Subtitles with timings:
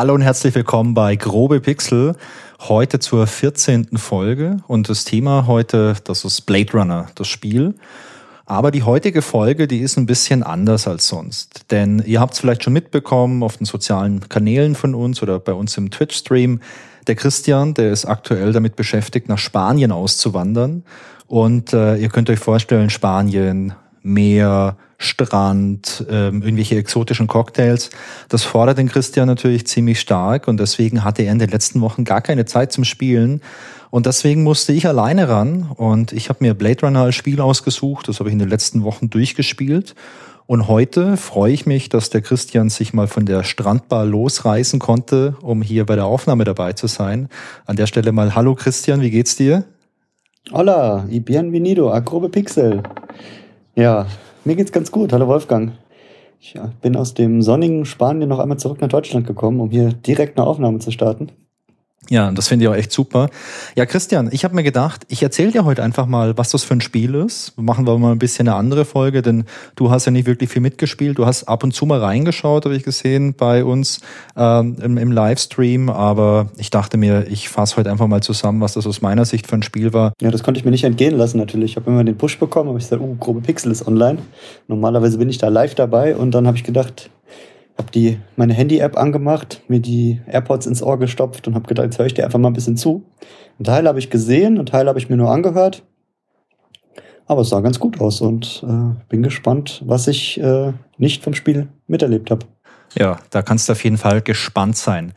[0.00, 2.16] Hallo und herzlich willkommen bei Grobe Pixel.
[2.58, 3.98] Heute zur 14.
[3.98, 7.74] Folge und das Thema heute, das ist Blade Runner, das Spiel.
[8.46, 11.70] Aber die heutige Folge, die ist ein bisschen anders als sonst.
[11.70, 15.52] Denn ihr habt es vielleicht schon mitbekommen auf den sozialen Kanälen von uns oder bei
[15.52, 16.60] uns im Twitch-Stream.
[17.06, 20.82] Der Christian, der ist aktuell damit beschäftigt, nach Spanien auszuwandern.
[21.26, 27.88] Und äh, ihr könnt euch vorstellen, Spanien, Meer, Strand, ähm, irgendwelche exotischen Cocktails.
[28.28, 32.04] Das fordert den Christian natürlich ziemlich stark und deswegen hatte er in den letzten Wochen
[32.04, 33.40] gar keine Zeit zum Spielen.
[33.88, 38.08] Und deswegen musste ich alleine ran und ich habe mir Blade Runner als Spiel ausgesucht.
[38.08, 39.94] Das habe ich in den letzten Wochen durchgespielt.
[40.46, 45.34] Und heute freue ich mich, dass der Christian sich mal von der Strandbar losreißen konnte,
[45.40, 47.30] um hier bei der Aufnahme dabei zu sein.
[47.64, 49.64] An der Stelle mal Hallo Christian, wie geht's dir?
[50.52, 52.82] Hola y bienvenido a Grobe Pixel.
[53.76, 54.06] Ja,
[54.44, 55.12] mir geht's ganz gut.
[55.12, 55.72] Hallo Wolfgang.
[56.40, 60.38] Ich bin aus dem sonnigen Spanien noch einmal zurück nach Deutschland gekommen, um hier direkt
[60.38, 61.30] eine Aufnahme zu starten.
[62.08, 63.28] Ja, das finde ich auch echt super.
[63.76, 66.74] Ja, Christian, ich habe mir gedacht, ich erzähle dir heute einfach mal, was das für
[66.74, 67.56] ein Spiel ist.
[67.56, 69.44] Machen wir mal ein bisschen eine andere Folge, denn
[69.76, 71.18] du hast ja nicht wirklich viel mitgespielt.
[71.18, 74.00] Du hast ab und zu mal reingeschaut, habe ich gesehen, bei uns
[74.34, 75.88] ähm, im, im Livestream.
[75.88, 79.46] Aber ich dachte mir, ich fasse heute einfach mal zusammen, was das aus meiner Sicht
[79.46, 80.12] für ein Spiel war.
[80.20, 81.72] Ja, das konnte ich mir nicht entgehen lassen natürlich.
[81.72, 84.18] Ich habe immer den Push bekommen, habe ich gesagt, oh, grobe Pixel ist online.
[84.66, 87.10] Normalerweise bin ich da live dabei und dann habe ich gedacht,
[87.80, 91.98] habe die meine Handy-App angemacht, mir die AirPods ins Ohr gestopft und habe gedacht, jetzt
[91.98, 93.04] höre ich dir einfach mal ein bisschen zu.
[93.58, 95.82] Ein Teil habe ich gesehen, ein Teil habe ich mir nur angehört.
[97.26, 101.32] Aber es sah ganz gut aus und äh, bin gespannt, was ich äh, nicht vom
[101.32, 102.44] Spiel miterlebt habe.
[102.98, 105.12] Ja, da kannst du auf jeden Fall gespannt sein.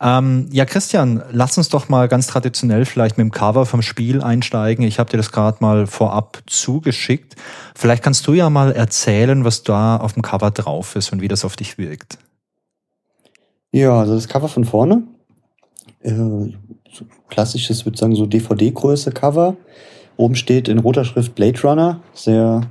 [0.00, 4.22] Ähm, ja, Christian, lass uns doch mal ganz traditionell vielleicht mit dem Cover vom Spiel
[4.22, 4.84] einsteigen.
[4.84, 7.36] Ich habe dir das gerade mal vorab zugeschickt.
[7.74, 11.28] Vielleicht kannst du ja mal erzählen, was da auf dem Cover drauf ist und wie
[11.28, 12.18] das auf dich wirkt.
[13.72, 15.02] Ja, also das Cover von vorne.
[16.00, 16.14] Äh,
[16.90, 19.56] so klassisches, würde sagen, so DVD-Größe Cover.
[20.16, 22.62] Oben steht in roter Schrift Blade Runner, sehr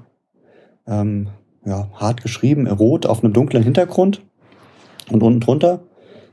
[0.87, 1.29] ähm,
[1.65, 4.21] ja, hart geschrieben, rot auf einem dunklen Hintergrund.
[5.09, 5.81] Und unten drunter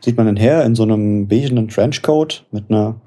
[0.01, 3.01] sieht man einen Herr in so einem beigenen Trenchcoat mit einer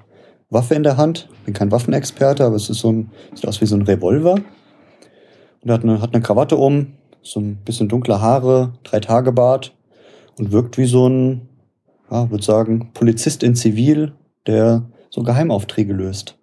[0.50, 1.28] Waffe in der Hand.
[1.44, 4.34] Bin kein Waffenexperte, aber es ist so ein, sieht aus wie so ein Revolver.
[4.34, 9.32] Und er hat eine, hat eine Krawatte um, so ein bisschen dunkle Haare, drei Tage
[9.32, 9.74] Bart
[10.38, 11.48] und wirkt wie so ein,
[12.10, 14.12] ja, würde sagen, Polizist in Zivil,
[14.46, 16.36] der so Geheimaufträge löst.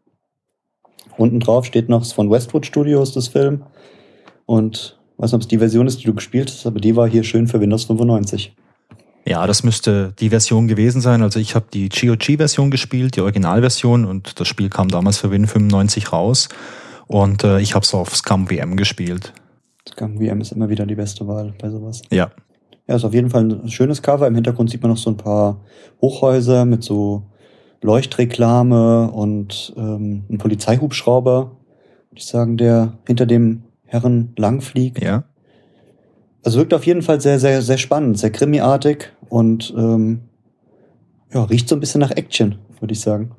[1.17, 3.63] Unten drauf steht noch von Westwood Studios das Film
[4.45, 7.07] und weiß nicht, ob es die Version ist, die du gespielt hast, aber die war
[7.07, 8.55] hier schön für Windows 95.
[9.27, 11.23] Ja, das müsste die Version gewesen sein.
[11.23, 16.09] Also ich habe die GOG-Version gespielt, die Originalversion, und das Spiel kam damals für Win95
[16.09, 16.49] raus.
[17.07, 19.33] Und äh, ich habe es auf Scum VM gespielt.
[19.89, 22.03] Scum VM ist immer wieder die beste Wahl bei sowas.
[22.11, 22.31] Ja.
[22.87, 24.27] Ja, ist auf jeden Fall ein schönes Cover.
[24.27, 25.61] Im Hintergrund sieht man noch so ein paar
[26.01, 27.23] Hochhäuser mit so
[27.81, 31.51] Leuchtreklame und ähm, ein Polizeihubschrauber,
[32.09, 35.03] würde ich sagen, der hinter dem Herren langfliegt.
[35.03, 35.23] Ja.
[36.43, 40.21] Also wirkt auf jeden Fall sehr, sehr, sehr spannend, sehr krimiartig und ähm,
[41.33, 43.31] ja, riecht so ein bisschen nach Action, würde ich sagen.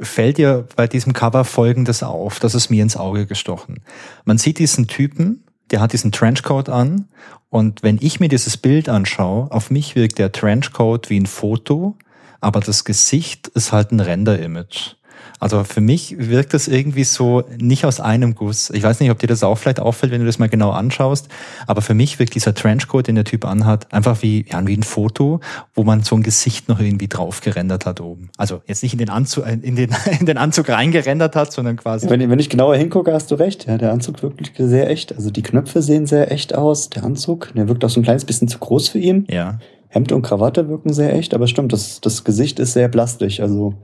[0.00, 2.40] Fällt dir bei diesem Cover Folgendes auf?
[2.40, 3.80] Das ist mir ins Auge gestochen.
[4.24, 7.08] Man sieht diesen Typen, der hat diesen Trenchcoat an
[7.50, 11.96] und wenn ich mir dieses Bild anschaue, auf mich wirkt der Trenchcoat wie ein Foto,
[12.40, 14.96] aber das Gesicht ist halt ein Render-Image.
[15.42, 18.70] Also für mich wirkt das irgendwie so nicht aus einem Guss.
[18.70, 21.26] Ich weiß nicht, ob dir das auch vielleicht auffällt, wenn du das mal genau anschaust.
[21.66, 24.84] Aber für mich wirkt dieser Trenchcoat, den der Typ anhat, einfach wie, ja, wie ein
[24.84, 25.40] Foto,
[25.74, 28.30] wo man so ein Gesicht noch irgendwie drauf gerendert hat oben.
[28.36, 31.76] Also jetzt nicht in den Anzug, äh, in den, in den Anzug reingerendert hat, sondern
[31.76, 32.08] quasi.
[32.08, 33.66] Wenn, wenn ich genauer hingucke, hast du recht.
[33.66, 35.12] Ja, der Anzug wirkt wirklich sehr echt.
[35.12, 36.88] Also die Knöpfe sehen sehr echt aus.
[36.90, 39.26] Der Anzug, der wirkt auch so ein kleines bisschen zu groß für ihn.
[39.28, 39.58] Ja.
[39.88, 43.40] Hemd und Krawatte wirken sehr echt, aber stimmt, das, das Gesicht ist sehr plastisch.
[43.40, 43.74] Also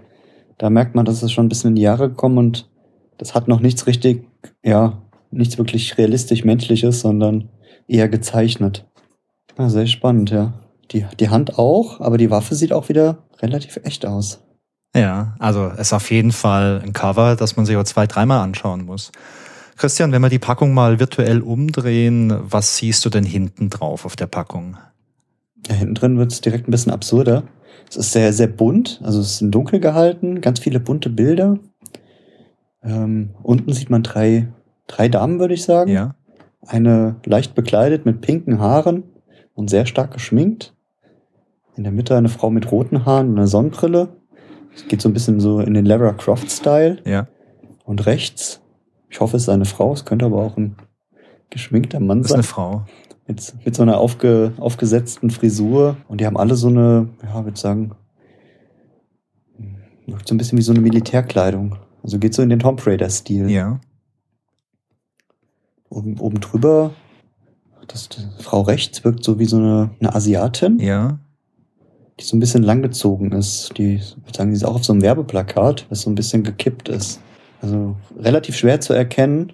[0.58, 2.68] da merkt man, dass es schon ein bisschen in die Jahre gekommen und
[3.16, 4.24] das hat noch nichts richtig,
[4.62, 7.48] ja, nichts wirklich realistisch menschliches, sondern
[7.86, 8.86] eher gezeichnet.
[9.58, 10.52] Ja, sehr spannend, ja.
[10.92, 14.40] Die, die Hand auch, aber die Waffe sieht auch wieder relativ echt aus.
[14.96, 18.40] Ja, also es ist auf jeden Fall ein Cover, das man sich auch zwei, dreimal
[18.40, 19.12] anschauen muss.
[19.76, 24.16] Christian, wenn wir die Packung mal virtuell umdrehen, was siehst du denn hinten drauf auf
[24.16, 24.76] der Packung?
[25.68, 27.44] Ja, hinten drin wird es direkt ein bisschen absurder.
[27.90, 31.58] Es ist sehr, sehr bunt, also es ist dunkel gehalten, ganz viele bunte Bilder.
[32.82, 34.48] Ähm, unten sieht man drei,
[34.86, 35.90] drei Damen, würde ich sagen.
[35.90, 36.14] Ja.
[36.66, 39.04] Eine leicht bekleidet mit pinken Haaren
[39.54, 40.74] und sehr stark geschminkt.
[41.76, 44.08] In der Mitte eine Frau mit roten Haaren und einer Sonnenbrille.
[44.74, 46.98] Es geht so ein bisschen so in den Lara Croft-Style.
[47.04, 47.26] Ja.
[47.84, 48.60] Und rechts,
[49.08, 50.76] ich hoffe, es ist eine Frau, es könnte aber auch ein
[51.50, 52.38] geschminkter Mann Das ist sein.
[52.38, 52.84] eine Frau.
[53.28, 55.98] Mit, mit so einer aufge, aufgesetzten Frisur.
[56.08, 57.92] Und die haben alle so eine, ja, würde sagen,
[60.24, 61.76] so ein bisschen wie so eine Militärkleidung.
[62.02, 63.50] Also geht so in den Tomb Raider-Stil.
[63.50, 63.80] Ja.
[65.90, 66.92] Oben, oben drüber,
[67.86, 71.18] das, die Frau rechts wirkt so wie so eine, eine Asiatin, Ja.
[72.20, 73.76] die so ein bisschen langgezogen ist.
[73.78, 76.42] Die, ich würde sagen, die ist auch auf so einem Werbeplakat, das so ein bisschen
[76.44, 77.20] gekippt ist.
[77.60, 79.52] Also relativ schwer zu erkennen.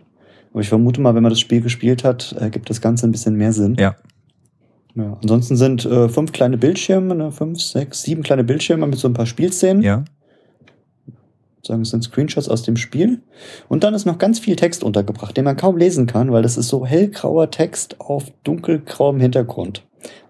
[0.54, 3.10] Aber ich vermute mal, wenn man das Spiel gespielt hat, äh, gibt das Ganze ein
[3.10, 3.74] bisschen mehr Sinn.
[3.74, 3.96] Ja.
[4.94, 9.08] Ja, ansonsten sind äh, fünf kleine Bildschirme, ne, fünf, sechs, sieben kleine Bildschirme mit so
[9.08, 9.82] ein paar Spielszenen.
[9.82, 10.04] Ja.
[11.66, 13.20] sagen, es sind Screenshots aus dem Spiel.
[13.68, 16.56] Und dann ist noch ganz viel Text untergebracht, den man kaum lesen kann, weil das
[16.56, 19.84] ist so hellgrauer Text auf dunkelgrauem Hintergrund.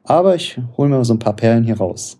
[0.04, 2.18] Aber ich hole mir mal so ein paar Perlen hier raus.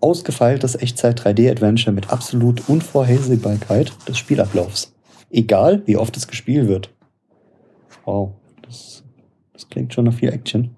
[0.00, 4.92] Ausgefeiltes Echtzeit 3D-Adventure mit absolut Unvorhersehbarkeit des Spielablaufs.
[5.30, 6.90] Egal, wie oft es gespielt wird.
[8.08, 8.32] Wow,
[8.62, 9.04] das,
[9.52, 10.74] das klingt schon nach viel Action.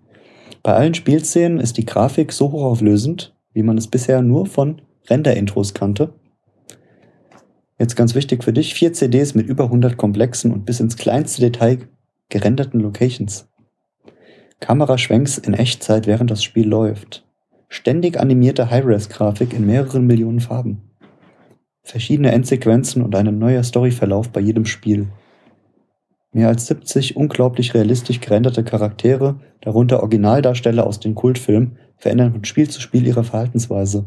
[0.65, 5.73] Bei allen Spielszenen ist die Grafik so hochauflösend, wie man es bisher nur von Render-Intros
[5.73, 6.13] kannte.
[7.79, 11.41] Jetzt ganz wichtig für dich, vier CDs mit über 100 komplexen und bis ins kleinste
[11.41, 11.79] Detail
[12.31, 13.49] gerenderten Locations.
[14.59, 17.25] Kameraschwenks in Echtzeit, während das Spiel läuft.
[17.69, 20.83] Ständig animierte High-Res-Grafik in mehreren Millionen Farben.
[21.85, 25.07] Verschiedene Endsequenzen und ein neuer Storyverlauf bei jedem Spiel.
[26.33, 32.71] Mehr als 70 unglaublich realistisch gerenderte Charaktere, darunter Originaldarsteller aus den Kultfilmen, verändern von Spiel
[32.71, 34.07] zu Spiel ihre Verhaltensweise.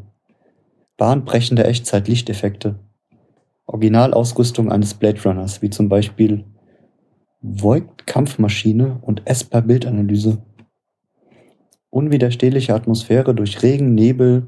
[0.97, 2.79] Bahnbrechende Echtzeit-Lichteffekte.
[3.65, 6.45] Originalausrüstung eines Blade Runners, wie zum Beispiel
[7.41, 10.41] Voigt Kampfmaschine und Esper Bildanalyse.
[11.89, 14.47] Unwiderstehliche Atmosphäre durch Regen, Nebel,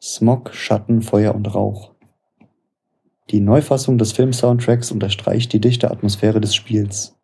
[0.00, 1.92] Smog, Schatten, Feuer und Rauch.
[3.30, 7.15] Die Neufassung des Filmsoundtracks unterstreicht die dichte Atmosphäre des Spiels.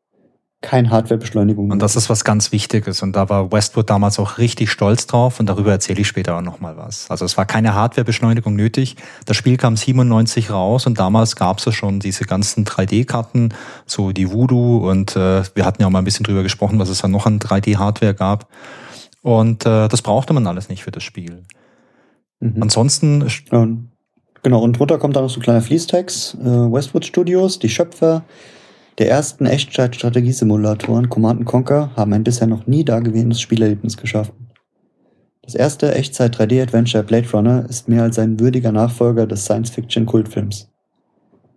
[0.63, 1.73] Kein Hardwarebeschleunigung.
[1.73, 3.03] Und das ist was ganz Wichtiges.
[3.03, 5.41] Und da war Westwood damals auch richtig stolz drauf.
[5.41, 7.11] Und darüber erzähle ich später auch nochmal was.
[7.11, 8.95] Also es war keine Hardwarebeschleunigung nötig.
[9.27, 13.53] Das Spiel kam 97 raus und damals gab es ja schon diese ganzen 3D-Karten,
[13.87, 14.89] so die Voodoo.
[14.89, 17.27] Und äh, wir hatten ja auch mal ein bisschen drüber gesprochen, was es da noch
[17.27, 18.47] an 3D-Hardware gab.
[19.23, 21.43] Und äh, das brauchte man alles nicht für das Spiel.
[22.39, 22.63] Mhm.
[22.63, 23.27] Ansonsten,
[24.45, 26.37] genau, und drunter kommt dann noch so ein kleiner Fließtext.
[26.37, 28.23] Äh, Westwood Studios, die Schöpfer
[28.99, 34.49] der ersten Echtzeit-Strategiesimulatoren Command Conquer haben ein bisher noch nie dagewesenes Spielerlebnis geschaffen.
[35.43, 40.69] Das erste Echtzeit-3D-Adventure Blade Runner ist mehr als ein würdiger Nachfolger des Science-Fiction-Kultfilms.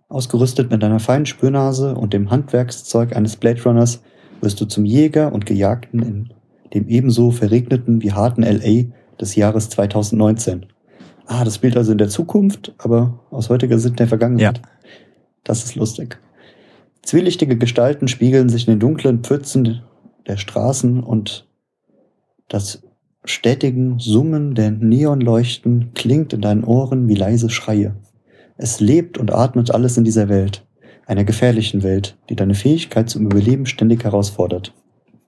[0.08, 4.02] Ausgerüstet mit einer feinen Spürnase und dem Handwerkszeug eines Blade Runners
[4.40, 6.32] wirst du zum Jäger und Gejagten in
[6.74, 10.66] dem ebenso verregneten wie harten LA des Jahres 2019.
[11.26, 14.58] Ah, das spielt also in der Zukunft, aber aus heutiger Sicht der Vergangenheit.
[14.58, 14.62] Ja.
[15.44, 16.18] Das ist lustig.
[17.06, 19.82] Zwielichtige Gestalten spiegeln sich in den dunklen Pfützen
[20.26, 21.46] der Straßen und
[22.48, 22.82] das
[23.24, 27.94] stetigen Summen der Neonleuchten klingt in deinen Ohren wie leise Schreie.
[28.56, 30.66] Es lebt und atmet alles in dieser Welt,
[31.06, 34.74] einer gefährlichen Welt, die deine Fähigkeit zum Überleben ständig herausfordert.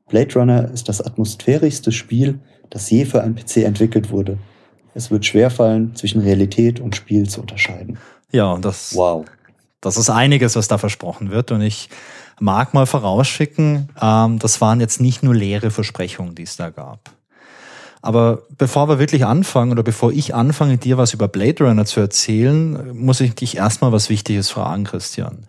[0.09, 2.41] Blade Runner ist das atmosphärischste Spiel,
[2.71, 4.39] das je für einen PC entwickelt wurde.
[4.95, 7.99] Es wird schwerfallen, zwischen Realität und Spiel zu unterscheiden.
[8.33, 9.27] ja, und das, Wow.
[9.81, 11.53] Das ist einiges, was da versprochen wird.
[11.53, 11.89] Und ich
[12.41, 17.11] mag mal vorausschicken, ähm, das waren jetzt nicht nur leere Versprechungen, die es da gab.
[18.01, 22.01] Aber bevor wir wirklich anfangen oder bevor ich anfange, dir was über Blade Runner zu
[22.01, 25.47] erzählen, muss ich dich erstmal was Wichtiges fragen, Christian.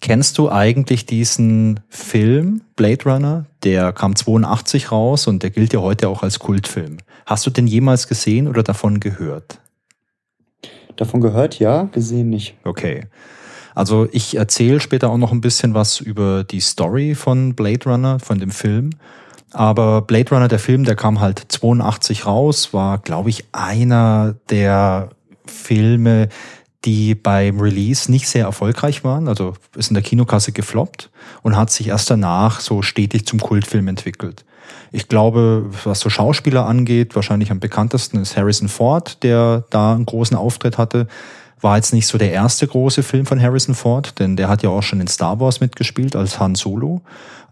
[0.00, 3.44] Kennst du eigentlich diesen Film Blade Runner?
[3.64, 6.98] Der kam 82 raus und der gilt ja heute auch als Kultfilm.
[7.26, 9.58] Hast du den jemals gesehen oder davon gehört?
[10.96, 12.56] Davon gehört, ja, gesehen nicht.
[12.64, 13.08] Okay.
[13.80, 18.18] Also ich erzähle später auch noch ein bisschen was über die Story von Blade Runner,
[18.18, 18.90] von dem Film.
[19.52, 25.08] Aber Blade Runner, der Film, der kam halt 82 raus, war, glaube ich, einer der
[25.46, 26.28] Filme,
[26.84, 29.28] die beim Release nicht sehr erfolgreich waren.
[29.28, 31.08] Also ist in der Kinokasse gefloppt
[31.40, 34.44] und hat sich erst danach so stetig zum Kultfilm entwickelt.
[34.92, 40.04] Ich glaube, was so Schauspieler angeht, wahrscheinlich am bekanntesten ist Harrison Ford, der da einen
[40.04, 41.06] großen Auftritt hatte.
[41.60, 44.70] War jetzt nicht so der erste große Film von Harrison Ford, denn der hat ja
[44.70, 47.02] auch schon in Star Wars mitgespielt als Han Solo.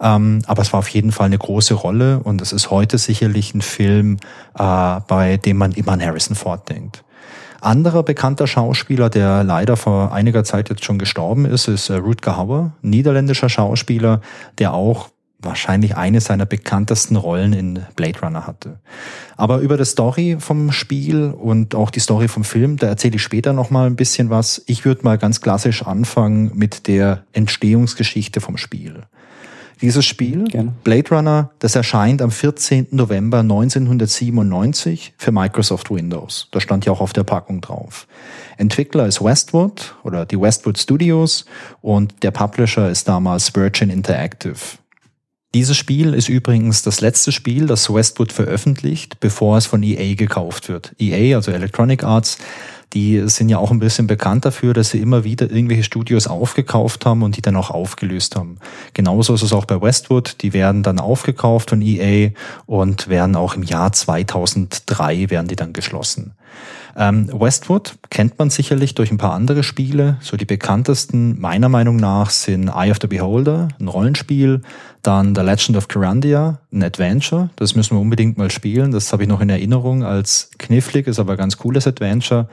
[0.00, 3.54] Ähm, aber es war auf jeden Fall eine große Rolle und es ist heute sicherlich
[3.54, 4.18] ein Film,
[4.58, 7.04] äh, bei dem man immer an Harrison Ford denkt.
[7.60, 12.36] Anderer bekannter Schauspieler, der leider vor einiger Zeit jetzt schon gestorben ist, ist äh, Rutger
[12.36, 14.20] Hauer, niederländischer Schauspieler,
[14.58, 15.08] der auch
[15.40, 18.80] wahrscheinlich eine seiner bekanntesten Rollen in Blade Runner hatte.
[19.37, 23.23] Aber über die Story vom Spiel und auch die Story vom Film, da erzähle ich
[23.23, 24.62] später noch mal ein bisschen was.
[24.66, 29.04] Ich würde mal ganz klassisch anfangen mit der Entstehungsgeschichte vom Spiel.
[29.80, 30.75] Dieses Spiel, Gerne.
[30.83, 32.88] Blade Runner, das erscheint am 14.
[32.90, 36.49] November 1997 für Microsoft Windows.
[36.50, 38.09] Da stand ja auch auf der Packung drauf.
[38.57, 41.45] Entwickler ist Westwood oder die Westwood Studios
[41.80, 44.57] und der Publisher ist damals Virgin Interactive.
[45.58, 50.68] Dieses Spiel ist übrigens das letzte Spiel, das Westwood veröffentlicht, bevor es von EA gekauft
[50.68, 50.94] wird.
[51.00, 52.38] EA, also Electronic Arts,
[52.92, 57.04] die sind ja auch ein bisschen bekannt dafür, dass sie immer wieder irgendwelche Studios aufgekauft
[57.04, 58.58] haben und die dann auch aufgelöst haben.
[58.94, 60.36] Genauso ist es auch bei Westwood.
[60.42, 62.30] Die werden dann aufgekauft von EA
[62.66, 66.34] und werden auch im Jahr 2003 werden die dann geschlossen.
[66.96, 70.16] Ähm, Westwood kennt man sicherlich durch ein paar andere Spiele.
[70.20, 74.62] So die bekanntesten meiner Meinung nach sind Eye of the Beholder, ein Rollenspiel,
[75.08, 77.48] dann The Legend of Kyrandia, ein Adventure.
[77.56, 78.92] Das müssen wir unbedingt mal spielen.
[78.92, 82.46] Das habe ich noch in Erinnerung als knifflig, ist aber ganz cooles Adventure.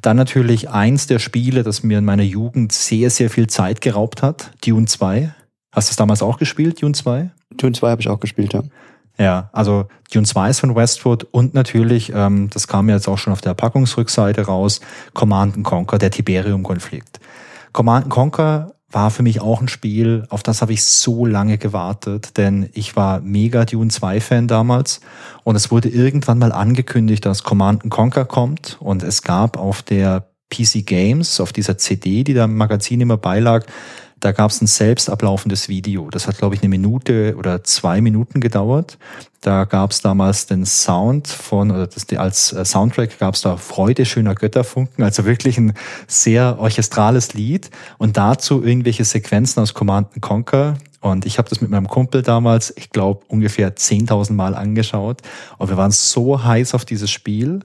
[0.00, 4.22] Dann natürlich eins der Spiele, das mir in meiner Jugend sehr, sehr viel Zeit geraubt
[4.22, 5.34] hat, Dune 2.
[5.72, 7.30] Hast du es damals auch gespielt, Dune 2?
[7.50, 8.62] Dune 2 habe ich auch gespielt, ja.
[9.18, 13.34] Ja, also Dune 2 ist von Westwood und natürlich, ähm, das kam jetzt auch schon
[13.34, 14.80] auf der Packungsrückseite raus,
[15.12, 17.20] Command Conquer, der Tiberium-Konflikt.
[17.74, 22.36] Command Conquer war für mich auch ein Spiel, auf das habe ich so lange gewartet,
[22.36, 25.00] denn ich war mega Dune 2 Fan damals
[25.44, 30.26] und es wurde irgendwann mal angekündigt, dass Command Conquer kommt und es gab auf der
[30.50, 33.66] PC Games, auf dieser CD, die da im Magazin immer beilag,
[34.20, 36.08] da gab es ein selbst ablaufendes Video.
[36.10, 38.98] Das hat, glaube ich, eine Minute oder zwei Minuten gedauert.
[39.40, 43.56] Da gab es damals den Sound von, oder das, als äh, Soundtrack gab es da
[43.56, 45.72] Freude schöner Götterfunken, also wirklich ein
[46.06, 50.74] sehr orchestrales Lied und dazu irgendwelche Sequenzen aus Command Conquer.
[51.00, 55.22] Und ich habe das mit meinem Kumpel damals, ich glaube, ungefähr 10.000 Mal angeschaut.
[55.56, 57.60] Und wir waren so heiß auf dieses Spiel.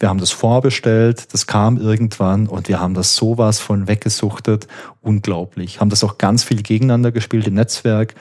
[0.00, 4.66] Wir haben das vorbestellt, das kam irgendwann und wir haben das sowas von weggesuchtet.
[5.02, 5.80] Unglaublich.
[5.80, 8.14] Haben das auch ganz viel gegeneinander gespielt im Netzwerk.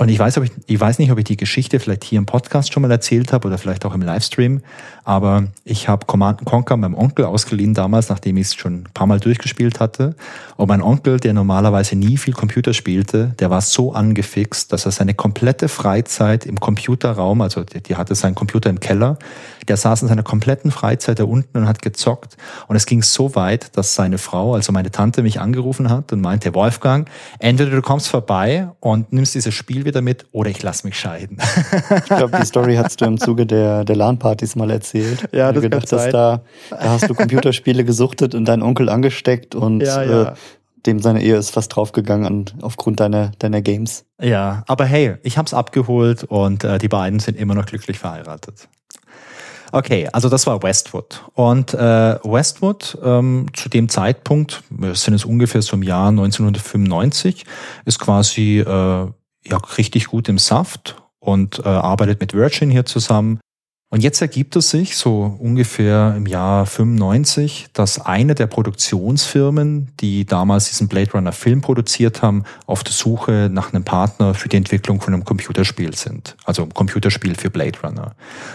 [0.00, 2.24] Und ich weiß, ob ich, ich weiß nicht, ob ich die Geschichte vielleicht hier im
[2.24, 4.62] Podcast schon mal erzählt habe oder vielleicht auch im Livestream,
[5.04, 9.06] aber ich habe Command Conquer meinem Onkel ausgeliehen damals, nachdem ich es schon ein paar
[9.06, 10.14] Mal durchgespielt hatte.
[10.56, 14.92] Und mein Onkel, der normalerweise nie viel Computer spielte, der war so angefixt, dass er
[14.92, 19.18] seine komplette Freizeit im Computerraum, also die, die hatte seinen Computer im Keller,
[19.68, 22.38] der saß in seiner kompletten Freizeit da unten und hat gezockt.
[22.68, 26.19] Und es ging so weit, dass seine Frau, also meine Tante, mich angerufen hat und
[26.20, 27.08] meinte, Wolfgang,
[27.38, 31.38] entweder du kommst vorbei und nimmst dieses Spiel wieder mit oder ich lass mich scheiden.
[31.90, 35.28] Ich glaube, die Story hast du im Zuge der, der LAN-Partys mal erzählt.
[35.32, 39.80] Ja, das gedacht, dass da, da hast du Computerspiele gesuchtet und deinen Onkel angesteckt und
[39.80, 40.22] ja, ja.
[40.22, 40.34] Äh,
[40.86, 44.04] dem seine Ehe ist fast draufgegangen aufgrund deiner, deiner Games.
[44.20, 48.68] Ja, aber hey, ich hab's abgeholt und äh, die beiden sind immer noch glücklich verheiratet.
[49.72, 51.24] Okay, also das war Westwood.
[51.34, 51.78] Und äh,
[52.24, 57.44] Westwood ähm, zu dem Zeitpunkt, wir sind es ungefähr so im Jahr 1995,
[57.84, 63.40] ist quasi äh, ja richtig gut im Saft und äh, arbeitet mit Virgin hier zusammen.
[63.92, 70.24] Und jetzt ergibt es sich so ungefähr im Jahr 95, dass eine der Produktionsfirmen, die
[70.24, 74.56] damals diesen Blade Runner Film produziert haben, auf der Suche nach einem Partner für die
[74.56, 76.36] Entwicklung von einem Computerspiel sind.
[76.44, 78.14] Also ein Computerspiel für Blade Runner.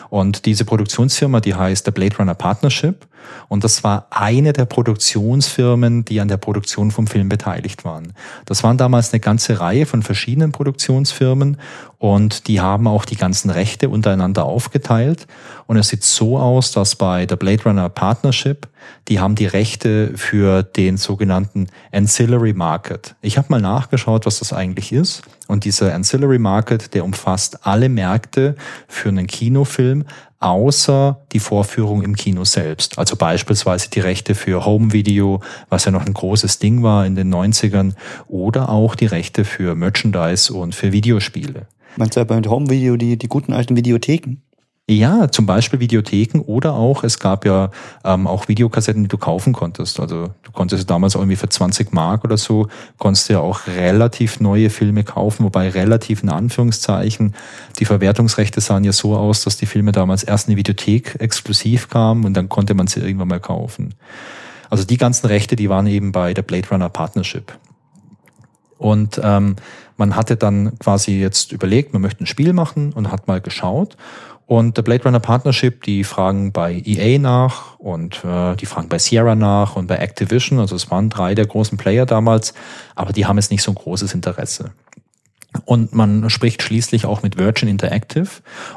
[0.09, 3.05] Und diese Produktionsfirma, die heißt der Blade Runner Partnership.
[3.47, 8.13] Und das war eine der Produktionsfirmen, die an der Produktion vom Film beteiligt waren.
[8.45, 11.57] Das waren damals eine ganze Reihe von verschiedenen Produktionsfirmen
[11.97, 15.27] und die haben auch die ganzen Rechte untereinander aufgeteilt.
[15.65, 18.67] Und es sieht so aus, dass bei der Blade Runner Partnership,
[19.07, 23.15] die haben die Rechte für den sogenannten Ancillary Market.
[23.21, 25.23] Ich habe mal nachgeschaut, was das eigentlich ist.
[25.47, 28.55] Und dieser Ancillary Market, der umfasst alle Märkte
[28.87, 30.05] für einen Kinofilm,
[30.45, 32.99] außer die Vorführung im Kino selbst.
[32.99, 37.15] Also beispielsweise die Rechte für Home Video, was ja noch ein großes Ding war in
[37.15, 37.93] den 90ern,
[38.27, 41.65] oder auch die Rechte für Merchandise und für Videospiele.
[41.97, 44.37] Meinst du ja bei Home Video die, die guten alten Videotheken?
[44.87, 47.71] Ja, zum Beispiel Videotheken oder auch, es gab ja
[48.03, 49.99] ähm, auch Videokassetten, die du kaufen konntest.
[49.99, 52.67] Also du konntest damals irgendwie für 20 Mark oder so,
[52.99, 57.33] konntest ja auch relativ neue Filme kaufen, wobei relativ in Anführungszeichen.
[57.79, 61.89] Die Verwertungsrechte sahen ja so aus, dass die Filme damals erst in die Videothek exklusiv
[61.89, 63.95] kamen und dann konnte man sie irgendwann mal kaufen.
[64.69, 67.57] Also die ganzen Rechte, die waren eben bei der Blade Runner Partnership.
[68.77, 69.55] Und ähm,
[69.97, 73.97] man hatte dann quasi jetzt überlegt, man möchte ein Spiel machen und hat mal geschaut.
[74.47, 78.99] Und der Blade Runner Partnership, die fragen bei EA nach und äh, die fragen bei
[78.99, 80.59] Sierra nach und bei Activision.
[80.59, 82.53] Also es waren drei der großen Player damals,
[82.93, 84.71] aber die haben jetzt nicht so ein großes Interesse.
[85.63, 88.27] Und man spricht schließlich auch mit Virgin Interactive.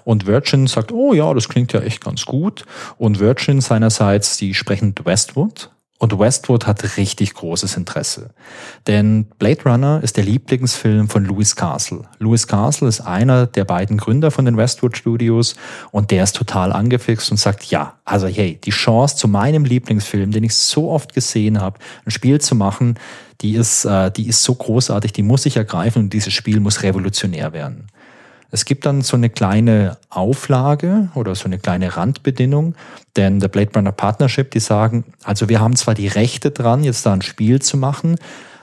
[0.04, 2.64] Und Virgin sagt, oh ja, das klingt ja echt ganz gut.
[2.96, 8.30] Und Virgin seinerseits, die sprechen Westwood Und Westwood hat richtig großes Interesse.
[8.86, 12.02] Denn Blade Runner ist der Lieblingsfilm von Louis Castle.
[12.20, 15.56] Louis Castle ist einer der beiden Gründer von den Westwood Studios
[15.90, 20.30] und der ist total angefixt und sagt, ja, also hey, die Chance zu meinem Lieblingsfilm,
[20.30, 22.94] den ich so oft gesehen habe, ein Spiel zu machen,
[23.40, 26.84] die ist, äh, die ist so großartig, die muss ich ergreifen und dieses Spiel muss
[26.84, 27.88] revolutionär werden.
[28.50, 32.74] Es gibt dann so eine kleine Auflage oder so eine kleine Randbedingung,
[33.16, 37.04] denn der Blade Runner Partnership, die sagen, also wir haben zwar die Rechte dran, jetzt
[37.04, 38.16] da ein Spiel zu machen,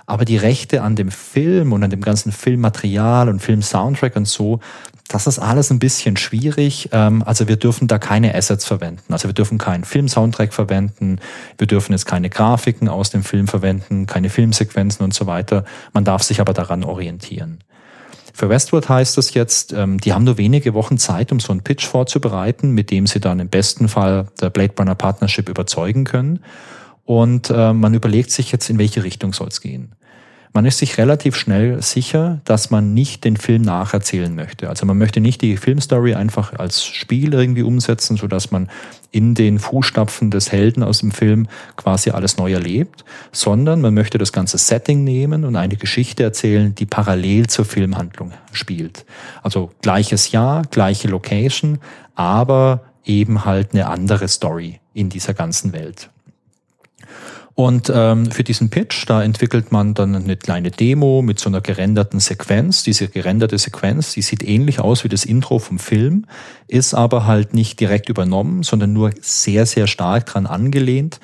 [0.07, 4.59] aber die Rechte an dem Film und an dem ganzen Filmmaterial und Filmsoundtrack und so,
[5.07, 6.89] das ist alles ein bisschen schwierig.
[6.91, 9.13] Ähm, also wir dürfen da keine Assets verwenden.
[9.13, 11.19] Also wir dürfen keinen Filmsoundtrack verwenden.
[11.57, 15.63] Wir dürfen jetzt keine Grafiken aus dem Film verwenden, keine Filmsequenzen und so weiter.
[15.93, 17.59] Man darf sich aber daran orientieren.
[18.35, 21.61] Für Westwood heißt das jetzt, ähm, die haben nur wenige Wochen Zeit, um so einen
[21.61, 26.41] Pitch vorzubereiten, mit dem sie dann im besten Fall der Blade Runner Partnership überzeugen können.
[27.05, 29.95] Und äh, man überlegt sich jetzt, in welche Richtung soll es gehen
[30.55, 34.69] man ist sich relativ schnell sicher, dass man nicht den Film nacherzählen möchte.
[34.69, 38.69] Also man möchte nicht die Filmstory einfach als Spiel irgendwie umsetzen, so dass man
[39.11, 44.17] in den Fußstapfen des Helden aus dem Film quasi alles neu erlebt, sondern man möchte
[44.17, 49.05] das ganze Setting nehmen und eine Geschichte erzählen, die parallel zur Filmhandlung spielt.
[49.43, 51.79] Also gleiches Jahr, gleiche Location,
[52.15, 56.09] aber eben halt eine andere Story in dieser ganzen Welt.
[57.55, 61.61] Und ähm, für diesen Pitch, da entwickelt man dann eine kleine Demo mit so einer
[61.61, 62.83] gerenderten Sequenz.
[62.83, 66.25] Diese gerenderte Sequenz, die sieht ähnlich aus wie das Intro vom Film,
[66.67, 71.21] ist aber halt nicht direkt übernommen, sondern nur sehr, sehr stark dran angelehnt.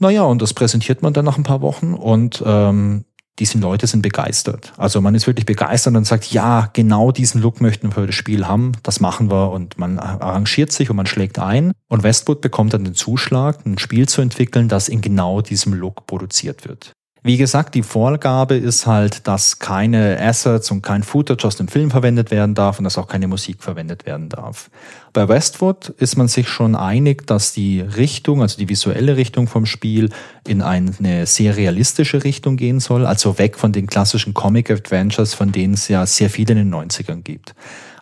[0.00, 3.04] Naja, und das präsentiert man dann nach ein paar Wochen und ähm,
[3.38, 4.72] diese Leute sind begeistert.
[4.76, 8.14] Also man ist wirklich begeistert und sagt, ja, genau diesen Look möchten wir für das
[8.14, 12.40] Spiel haben, das machen wir und man arrangiert sich und man schlägt ein und Westwood
[12.40, 16.92] bekommt dann den Zuschlag, ein Spiel zu entwickeln, das in genau diesem Look produziert wird.
[17.28, 21.90] Wie gesagt, die Vorgabe ist halt, dass keine Assets und kein Footage aus dem Film
[21.90, 24.70] verwendet werden darf und dass auch keine Musik verwendet werden darf.
[25.12, 29.66] Bei Westwood ist man sich schon einig, dass die Richtung, also die visuelle Richtung vom
[29.66, 30.08] Spiel
[30.46, 35.52] in eine sehr realistische Richtung gehen soll, also weg von den klassischen Comic Adventures, von
[35.52, 37.54] denen es ja sehr viele in den 90ern gibt.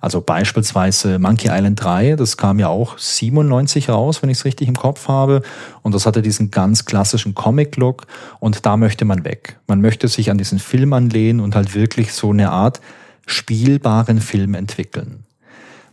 [0.07, 4.69] Also beispielsweise Monkey Island 3, das kam ja auch 97 raus, wenn ich es richtig
[4.69, 5.43] im Kopf habe.
[5.83, 8.07] Und das hatte diesen ganz klassischen Comic-Look.
[8.39, 9.59] Und da möchte man weg.
[9.67, 12.81] Man möchte sich an diesen Film anlehnen und halt wirklich so eine Art
[13.27, 15.25] spielbaren Film entwickeln.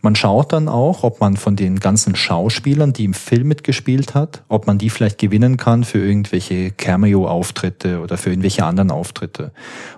[0.04, 4.42] Man schaut dann auch, ob man von den ganzen Schauspielern, die im Film mitgespielt hat,
[4.48, 9.52] ob man die vielleicht gewinnen kann für irgendwelche Cameo-Auftritte oder für irgendwelche anderen Auftritte.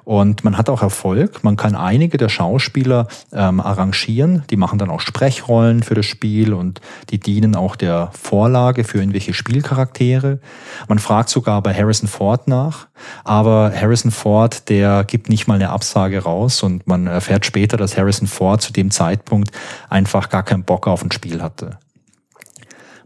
[0.05, 1.42] Und man hat auch Erfolg.
[1.42, 4.45] Man kann einige der Schauspieler ähm, arrangieren.
[4.49, 8.99] Die machen dann auch Sprechrollen für das Spiel und die dienen auch der Vorlage für
[8.99, 10.38] irgendwelche Spielcharaktere.
[10.87, 12.87] Man fragt sogar bei Harrison Ford nach.
[13.25, 17.97] Aber Harrison Ford, der gibt nicht mal eine Absage raus und man erfährt später, dass
[17.97, 19.51] Harrison Ford zu dem Zeitpunkt
[19.96, 21.78] einfach gar keinen Bock auf ein Spiel hatte.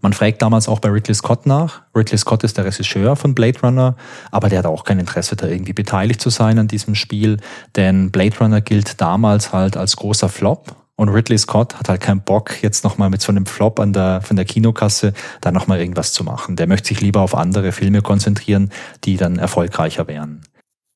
[0.03, 1.83] Man fragt damals auch bei Ridley Scott nach.
[1.95, 3.97] Ridley Scott ist der Regisseur von Blade Runner,
[4.31, 7.37] aber der hat auch kein Interesse, da irgendwie beteiligt zu sein an diesem Spiel,
[7.77, 10.75] denn Blade Runner gilt damals halt als großer Flop.
[10.97, 14.21] Und Ridley Scott hat halt keinen Bock, jetzt nochmal mit so einem Flop an der,
[14.21, 16.57] von der Kinokasse da nochmal irgendwas zu machen.
[16.57, 18.71] Der möchte sich lieber auf andere Filme konzentrieren,
[19.05, 20.43] die dann erfolgreicher wären.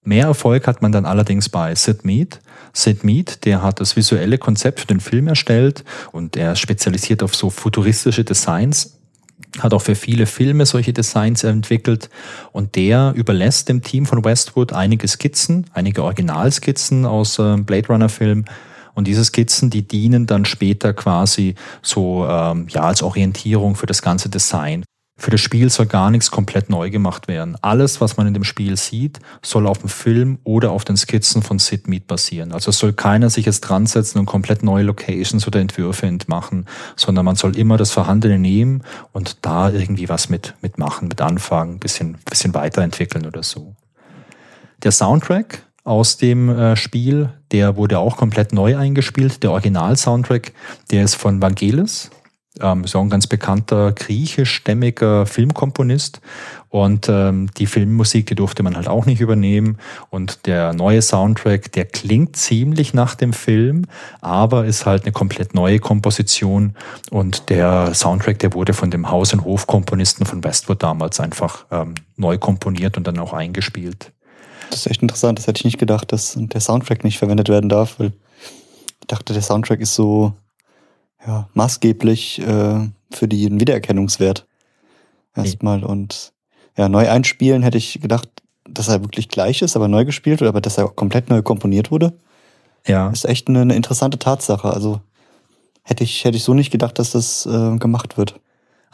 [0.02, 2.40] Mehr Erfolg hat man dann allerdings bei Sid Mead.
[2.74, 7.34] Sid Mead, der hat das visuelle Konzept für den Film erstellt und er spezialisiert auf
[7.34, 8.98] so futuristische Designs,
[9.60, 12.10] hat auch für viele Filme solche Designs entwickelt
[12.52, 18.08] und der überlässt dem Team von Westwood einige Skizzen, einige Originalskizzen aus äh, Blade Runner
[18.08, 18.44] Film
[18.94, 24.02] und diese Skizzen, die dienen dann später quasi so ähm, ja als Orientierung für das
[24.02, 24.84] ganze Design.
[25.16, 27.56] Für das Spiel soll gar nichts komplett neu gemacht werden.
[27.62, 31.42] Alles, was man in dem Spiel sieht, soll auf dem Film oder auf den Skizzen
[31.42, 32.52] von Sid Mead basieren.
[32.52, 37.24] Also soll keiner sich jetzt dran setzen und komplett neue Locations oder Entwürfe entmachen, sondern
[37.24, 42.18] man soll immer das Vorhandene nehmen und da irgendwie was mit, mitmachen, mit anfangen, bisschen,
[42.28, 43.76] bisschen weiterentwickeln oder so.
[44.82, 49.44] Der Soundtrack aus dem äh, Spiel, der wurde auch komplett neu eingespielt.
[49.44, 50.52] Der Original-Soundtrack,
[50.90, 52.10] der ist von Vangelis,
[52.60, 56.20] ähm, ist auch ein ganz bekannter griechischstämmiger Filmkomponist.
[56.68, 59.78] Und ähm, die Filmmusik, die durfte man halt auch nicht übernehmen.
[60.10, 63.86] Und der neue Soundtrack, der klingt ziemlich nach dem Film,
[64.20, 66.74] aber ist halt eine komplett neue Komposition.
[67.10, 71.94] Und der Soundtrack, der wurde von dem Haus- und Hofkomponisten von Westwood damals einfach ähm,
[72.16, 74.12] neu komponiert und dann auch eingespielt.
[74.70, 75.38] Das ist echt interessant.
[75.38, 78.12] Das hätte ich nicht gedacht, dass der Soundtrack nicht verwendet werden darf, weil
[79.00, 80.32] ich dachte, der Soundtrack ist so
[81.26, 84.46] ja, maßgeblich äh, für den Wiedererkennungswert.
[85.36, 85.84] Erstmal.
[85.84, 86.32] Und
[86.76, 88.28] ja, neu einspielen hätte ich gedacht,
[88.68, 91.90] dass er wirklich gleich ist, aber neu gespielt wurde, aber dass er komplett neu komponiert
[91.90, 92.14] wurde.
[92.86, 93.10] Ja.
[93.10, 94.72] Ist echt eine, eine interessante Tatsache.
[94.72, 95.00] Also
[95.82, 98.40] hätte ich, hätte ich so nicht gedacht, dass das äh, gemacht wird.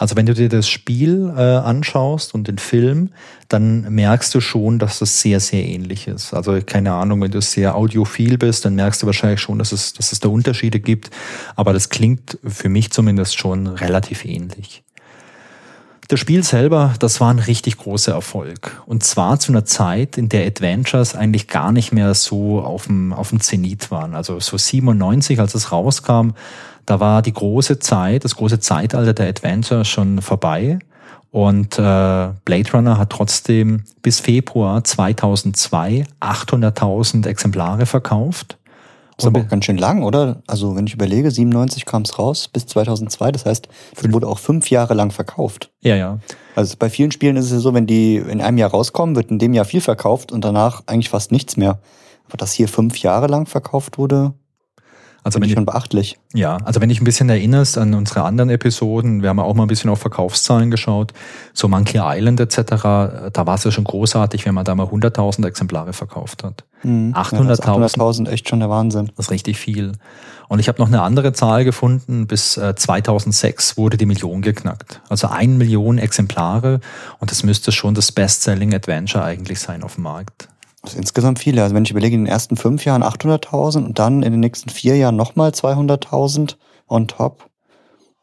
[0.01, 3.11] Also wenn du dir das Spiel äh, anschaust und den Film,
[3.49, 6.33] dann merkst du schon, dass das sehr, sehr ähnlich ist.
[6.33, 9.93] Also keine Ahnung, wenn du sehr audiophil bist, dann merkst du wahrscheinlich schon, dass es,
[9.93, 11.11] dass es da Unterschiede gibt.
[11.55, 14.83] Aber das klingt für mich zumindest schon relativ ähnlich.
[16.09, 18.83] Das Spiel selber, das war ein richtig großer Erfolg.
[18.87, 23.13] Und zwar zu einer Zeit, in der Adventures eigentlich gar nicht mehr so auf dem,
[23.13, 24.15] auf dem Zenit waren.
[24.15, 26.31] Also so 97, als es rauskam,
[26.91, 30.81] da war die große Zeit, das große Zeitalter der Adventure schon vorbei.
[31.31, 38.59] Und äh, Blade Runner hat trotzdem bis Februar 2002 800.000 Exemplare verkauft.
[39.17, 40.43] Das ist aber auch ganz schön lang, oder?
[40.49, 44.41] Also wenn ich überlege, 97 kam es raus bis 2002, das heißt, es wurde auch
[44.41, 45.71] fünf Jahre lang verkauft.
[45.83, 46.19] Ja, ja.
[46.57, 49.31] Also bei vielen Spielen ist es ja so, wenn die in einem Jahr rauskommen, wird
[49.31, 51.79] in dem Jahr viel verkauft und danach eigentlich fast nichts mehr.
[52.27, 54.33] Aber dass hier fünf Jahre lang verkauft wurde,
[55.23, 56.19] Also finde wenn ich schon beachtlich.
[56.33, 59.55] ja, also wenn ich ein bisschen erinnerst an unsere anderen Episoden, wir haben ja auch
[59.55, 61.13] mal ein bisschen auf Verkaufszahlen geschaut,
[61.53, 62.65] so Monkey Island etc.,
[63.33, 66.65] da war es ja schon großartig, wenn man da mal 100.000 Exemplare verkauft hat.
[66.83, 67.13] Mhm.
[67.15, 67.35] 800.000.
[67.35, 67.59] Ja, das
[67.93, 69.11] ist 800.000 echt schon der Wahnsinn.
[69.17, 69.93] Das ist richtig viel.
[70.49, 72.27] Und ich habe noch eine andere Zahl gefunden.
[72.27, 75.01] Bis äh, 2006 wurde die Million geknackt.
[75.09, 76.81] Also ein Million Exemplare.
[77.19, 80.49] Und das müsste schon das Best-Selling Adventure eigentlich sein auf dem Markt.
[80.83, 81.63] Das ist insgesamt viele.
[81.63, 84.71] Also wenn ich überlege, in den ersten fünf Jahren 800.000 und dann in den nächsten
[84.71, 86.57] vier Jahren nochmal 200.000
[86.89, 87.49] on top,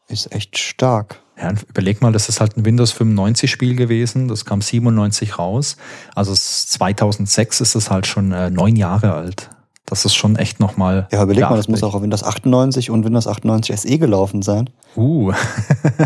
[0.08, 1.20] ist echt stark.
[1.40, 4.26] Ja, überleg mal, das ist halt ein Windows 95 Spiel gewesen.
[4.26, 5.76] Das kam 97 raus.
[6.16, 9.50] Also es- 2006 ist es halt schon äh, neun Jahre alt.
[9.86, 11.06] Das ist schon echt nochmal.
[11.12, 11.90] Ja, überleg mal, das muss beachtlich.
[11.90, 14.68] auch auf Windows 98 und Windows 98 SE gelaufen sein.
[14.96, 15.32] Uh,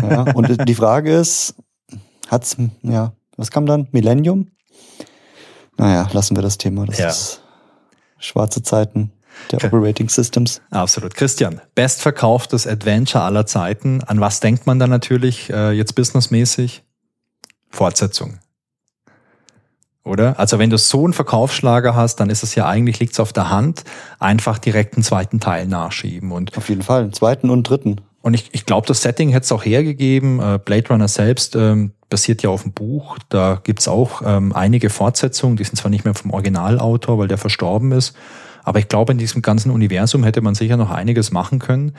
[0.01, 1.55] Ja, und die Frage ist,
[2.29, 3.87] hat's, ja, was kam dann?
[3.91, 4.47] Millennium?
[5.77, 6.85] Naja, lassen wir das Thema.
[6.85, 7.09] Das Ja.
[7.09, 7.41] ist
[8.19, 9.11] schwarze Zeiten
[9.51, 9.67] der Okay.
[9.67, 10.61] Operating Systems.
[10.69, 11.15] Absolut.
[11.15, 14.03] Christian, bestverkauftes Adventure aller Zeiten.
[14.03, 16.83] An was denkt man da natürlich äh, jetzt businessmäßig?
[17.69, 18.37] Fortsetzung.
[20.05, 20.37] Oder?
[20.37, 23.31] Also wenn du so einen Verkaufsschlager hast, dann ist es ja eigentlich, liegt es auf
[23.33, 23.83] der Hand,
[24.19, 26.31] einfach direkt einen zweiten Teil nachschieben.
[26.31, 28.01] Und, Auf jeden Fall, einen zweiten und dritten.
[28.23, 30.39] Und ich, ich glaube, das Setting hätte es auch hergegeben.
[30.39, 33.17] Äh, Blade Runner selbst ähm, basiert ja auf dem Buch.
[33.27, 37.37] Da gibt's auch ähm, einige Fortsetzungen, die sind zwar nicht mehr vom Originalautor, weil der
[37.37, 38.15] verstorben ist.
[38.63, 41.95] Aber ich glaube, in diesem ganzen Universum hätte man sicher noch einiges machen können.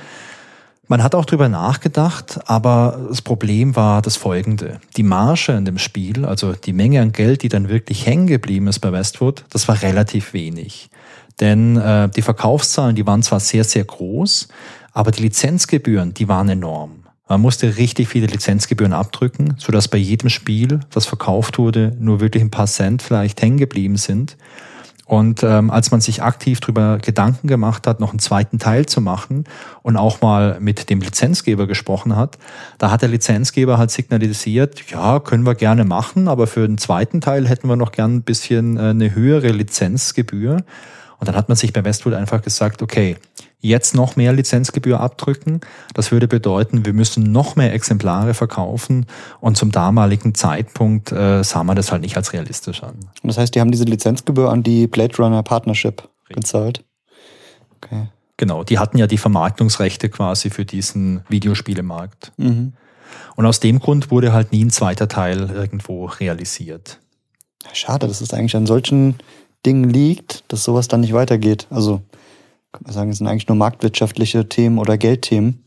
[0.89, 4.81] Man hat auch drüber nachgedacht, aber das Problem war das folgende.
[4.97, 8.67] Die Marge in dem Spiel, also die Menge an Geld, die dann wirklich hängen geblieben
[8.69, 10.89] ist bei Westwood, das war relativ wenig.
[11.41, 14.49] Denn äh, die Verkaufszahlen, die waren zwar sehr, sehr groß,
[14.93, 17.05] aber die Lizenzgebühren, die waren enorm.
[17.29, 22.43] Man musste richtig viele Lizenzgebühren abdrücken, sodass bei jedem Spiel, das verkauft wurde, nur wirklich
[22.43, 24.37] ein paar Cent vielleicht hängen geblieben sind.
[25.07, 29.03] Und ähm, als man sich aktiv darüber Gedanken gemacht hat, noch einen zweiten Teil zu
[29.03, 29.45] machen
[29.83, 32.39] und auch mal mit dem Lizenzgeber gesprochen hat,
[32.79, 37.21] da hat der Lizenzgeber halt signalisiert, ja, können wir gerne machen, aber für den zweiten
[37.21, 40.59] Teil hätten wir noch gern ein bisschen äh, eine höhere Lizenzgebühr.
[41.19, 43.17] Und dann hat man sich bei Westwood einfach gesagt, okay,
[43.61, 45.61] jetzt noch mehr Lizenzgebühr abdrücken.
[45.95, 49.07] Das würde bedeuten, wir müssen noch mehr Exemplare verkaufen.
[49.41, 52.95] Und zum damaligen Zeitpunkt äh, sah man das halt nicht als realistisch an.
[52.95, 56.85] Und das heißt, die haben diese Lizenzgebühr an die Blade Runner Partnership gezahlt.
[57.77, 58.09] Okay.
[58.37, 62.33] Genau, die hatten ja die Vermarktungsrechte quasi für diesen Videospielemarkt.
[62.37, 62.75] Mhm.
[63.37, 66.99] Und aus dem Grund wurde halt nie ein zweiter Teil irgendwo realisiert.
[67.73, 69.17] Schade, dass es eigentlich an solchen
[69.67, 71.67] Dingen liegt, dass sowas dann nicht weitergeht.
[71.71, 72.01] Also,
[72.73, 75.63] kann man sagen, es sind eigentlich nur marktwirtschaftliche Themen oder Geldthemen.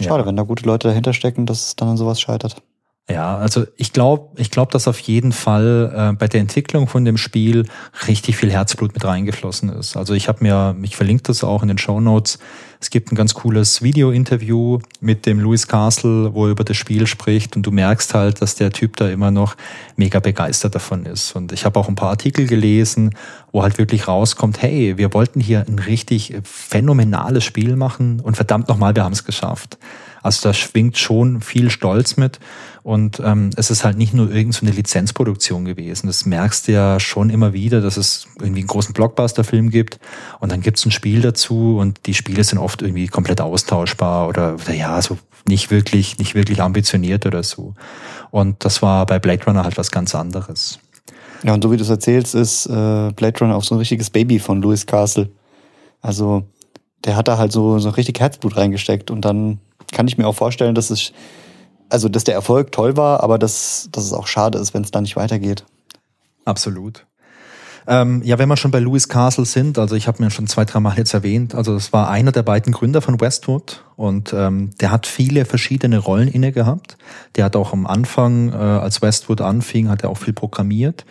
[0.00, 0.26] Schade, Ja.
[0.26, 2.62] wenn da gute Leute dahinter stecken, dass es dann an sowas scheitert.
[3.08, 7.04] Ja, also ich glaube, ich glaube, dass auf jeden Fall äh, bei der Entwicklung von
[7.04, 7.64] dem Spiel
[8.08, 9.96] richtig viel Herzblut mit reingeflossen ist.
[9.96, 12.40] Also ich habe mir, ich verlinke das auch in den Show Notes.
[12.80, 17.06] Es gibt ein ganz cooles Video-Interview mit dem Louis Castle, wo er über das Spiel
[17.06, 19.56] spricht und du merkst halt, dass der Typ da immer noch
[19.94, 21.36] mega begeistert davon ist.
[21.36, 23.14] Und ich habe auch ein paar Artikel gelesen,
[23.52, 28.68] wo halt wirklich rauskommt, hey, wir wollten hier ein richtig phänomenales Spiel machen und verdammt
[28.68, 29.78] nochmal, wir haben es geschafft.
[30.26, 32.40] Also da schwingt schon viel Stolz mit.
[32.82, 36.08] Und ähm, es ist halt nicht nur irgend so eine Lizenzproduktion gewesen.
[36.08, 40.00] Das merkst du ja schon immer wieder, dass es irgendwie einen großen Blockbuster-Film gibt
[40.40, 44.28] und dann gibt es ein Spiel dazu und die Spiele sind oft irgendwie komplett austauschbar
[44.28, 45.16] oder, oder ja, so
[45.48, 47.74] nicht wirklich, nicht wirklich ambitioniert oder so.
[48.32, 50.80] Und das war bei Blade Runner halt was ganz anderes.
[51.44, 54.10] Ja, und so wie du es erzählst, ist äh, Blade Runner auch so ein richtiges
[54.10, 55.30] Baby von Louis Castle.
[56.00, 56.42] Also,
[57.04, 59.60] der hat da halt so, so richtig Herzblut reingesteckt und dann
[59.92, 61.12] kann ich mir auch vorstellen, dass es
[61.88, 64.90] also dass der Erfolg toll war, aber dass, dass es auch schade ist, wenn es
[64.90, 65.64] da nicht weitergeht.
[66.44, 67.06] Absolut.
[67.88, 70.64] Ähm, ja, wenn wir schon bei Lewis Castle sind, also ich habe mir schon zwei,
[70.64, 74.70] drei Mal jetzt erwähnt, also es war einer der beiden Gründer von Westwood und ähm,
[74.80, 76.96] der hat viele verschiedene Rollen inne gehabt.
[77.36, 81.04] Der hat auch am Anfang, äh, als Westwood anfing, hat er auch viel programmiert.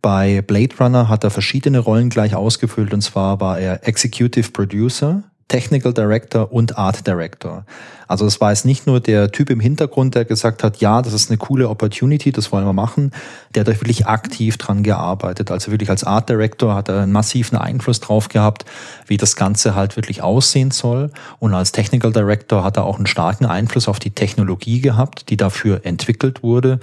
[0.00, 5.24] Bei Blade Runner hat er verschiedene Rollen gleich ausgefüllt und zwar war er Executive Producer,
[5.48, 7.64] Technical Director und Art Director.
[8.08, 11.12] Also es war jetzt nicht nur der Typ im Hintergrund, der gesagt hat, ja, das
[11.12, 13.12] ist eine coole Opportunity, das wollen wir machen.
[13.54, 15.50] Der hat wirklich aktiv dran gearbeitet.
[15.50, 18.64] Also wirklich als Art Director hat er einen massiven Einfluss drauf gehabt,
[19.06, 21.10] wie das Ganze halt wirklich aussehen soll.
[21.38, 25.36] Und als Technical Director hat er auch einen starken Einfluss auf die Technologie gehabt, die
[25.36, 26.80] dafür entwickelt wurde.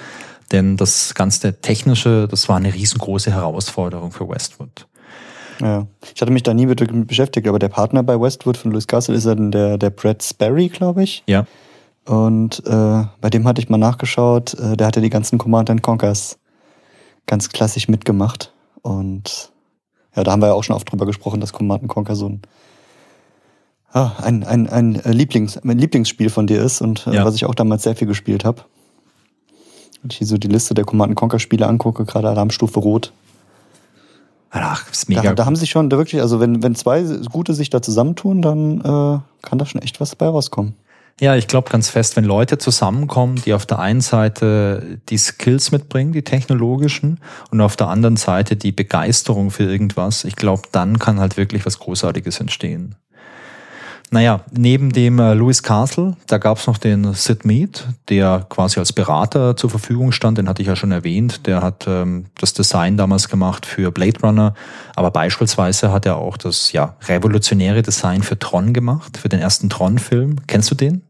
[0.52, 4.88] Denn das ganze Technische, das war eine riesengroße Herausforderung für Westwood.
[5.62, 5.86] Ja.
[6.16, 9.16] Ich hatte mich da nie mit beschäftigt, aber der Partner bei Westwood von Louis Castle
[9.16, 11.24] ist dann der, der Brad Sperry, glaube ich.
[11.28, 11.46] Ja.
[12.06, 16.40] Und äh, bei dem hatte ich mal nachgeschaut, äh, der hatte die ganzen Command Conquers
[17.28, 18.52] ganz klassisch mitgemacht.
[18.82, 19.52] Und
[20.16, 22.42] ja, da haben wir ja auch schon oft drüber gesprochen, dass Command Conquer so ein,
[23.94, 27.26] ah, ein, ein, ein, Lieblings, ein Lieblingsspiel von dir ist und äh, ja.
[27.26, 28.64] was ich auch damals sehr viel gespielt habe.
[30.02, 33.14] Wenn ich hier so die Liste der Command Conquer Spiele angucke, gerade Alarmstufe Rot,
[34.52, 35.22] Ach, ist mega.
[35.22, 38.42] Da, da, haben sich schon da wirklich, also wenn, wenn zwei Gute sich da zusammentun,
[38.42, 40.76] dann äh, kann da schon echt was bei rauskommen.
[41.22, 45.72] Ja, ich glaube ganz fest, wenn Leute zusammenkommen, die auf der einen Seite die Skills
[45.72, 47.20] mitbringen, die technologischen,
[47.52, 51.66] und auf der anderen Seite die Begeisterung für irgendwas, ich glaube, dann kann halt wirklich
[51.66, 52.96] was Großartiges entstehen.
[54.14, 58.78] Naja, neben dem äh, Louis Castle, da gab es noch den Sid Mead, der quasi
[58.78, 61.48] als Berater zur Verfügung stand, den hatte ich ja schon erwähnt.
[61.48, 64.54] Der hat ähm, das Design damals gemacht für Blade Runner,
[64.98, 69.70] aber beispielsweise hat er auch das ja, revolutionäre Design für Tron gemacht, für den ersten
[69.70, 70.46] Tron-Film.
[70.46, 71.04] Kennst du den?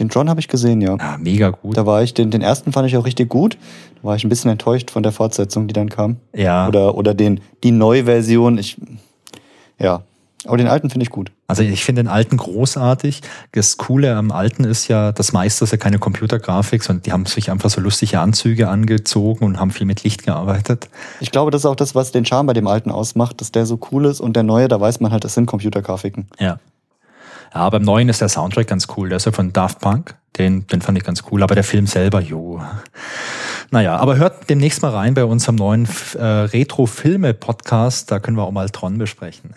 [0.00, 0.96] Den Tron habe ich gesehen, ja.
[0.96, 1.76] Ja, mega gut.
[1.76, 3.58] Da war ich, den, den ersten fand ich auch richtig gut.
[3.96, 6.16] Da war ich ein bisschen enttäuscht von der Fortsetzung, die dann kam.
[6.34, 6.66] Ja.
[6.66, 8.56] Oder, oder den, die Neuversion.
[8.56, 8.80] Ich,
[9.78, 10.02] ja,
[10.46, 11.30] aber den alten finde ich gut.
[11.50, 13.22] Also ich finde den alten großartig.
[13.52, 17.24] Das Coole am alten ist ja, das meiste ist ja keine Computergrafik, sondern die haben
[17.24, 20.90] sich einfach so lustige Anzüge angezogen und haben viel mit Licht gearbeitet.
[21.20, 23.64] Ich glaube, das ist auch das, was den Charme bei dem alten ausmacht, dass der
[23.64, 26.28] so cool ist und der neue, da weiß man halt, das sind Computergrafiken.
[26.38, 26.60] Ja.
[27.54, 29.08] Ja, beim neuen ist der Soundtrack ganz cool.
[29.08, 30.16] Der ist ja von Daft Punk.
[30.36, 31.42] Den, den fand ich ganz cool.
[31.42, 32.60] Aber der Film selber, jo.
[33.70, 38.10] Naja, aber hört demnächst mal rein bei unserem neuen äh, Retro-Filme-Podcast.
[38.10, 39.50] Da können wir auch mal Tron besprechen.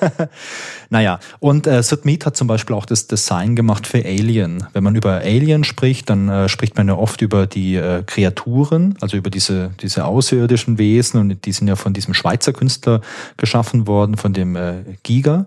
[0.90, 4.64] naja, und äh, Sid Mead hat zum Beispiel auch das Design gemacht für Alien.
[4.72, 8.96] Wenn man über Alien spricht, dann äh, spricht man ja oft über die äh, Kreaturen,
[9.00, 11.20] also über diese, diese außerirdischen Wesen.
[11.20, 13.00] Und die sind ja von diesem Schweizer Künstler
[13.36, 15.46] geschaffen worden, von dem äh, Giga.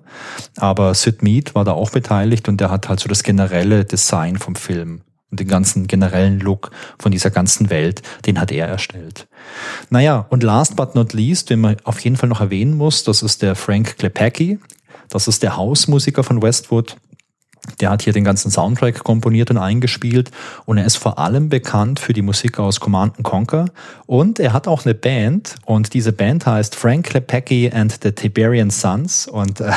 [0.55, 4.37] Aber Sid Mead war da auch beteiligt und der hat halt so das generelle Design
[4.37, 5.01] vom Film
[5.33, 6.69] und den ganzen generellen Look
[6.99, 9.27] von dieser ganzen Welt, den hat er erstellt.
[9.89, 13.23] Naja, und last but not least, den man auf jeden Fall noch erwähnen muss, das
[13.23, 14.59] ist der Frank Klepacki.
[15.09, 16.97] Das ist der Hausmusiker von Westwood.
[17.79, 20.31] Der hat hier den ganzen Soundtrack komponiert und eingespielt
[20.65, 23.65] und er ist vor allem bekannt für die Musik aus Command Conquer
[24.05, 28.69] und er hat auch eine Band und diese Band heißt Frank Klepacki and the Tiberian
[28.69, 29.71] Sons und äh,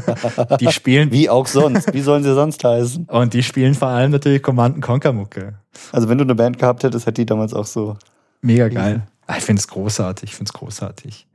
[0.60, 3.04] die spielen wie auch sonst, wie sollen sie sonst heißen?
[3.04, 5.54] Und die spielen vor allem natürlich Command Conquer Mucke.
[5.92, 7.96] Also wenn du eine Band gehabt hättest, hätte die damals auch so
[8.40, 9.02] mega geil.
[9.36, 11.26] Ich finde es großartig, ich finde es großartig.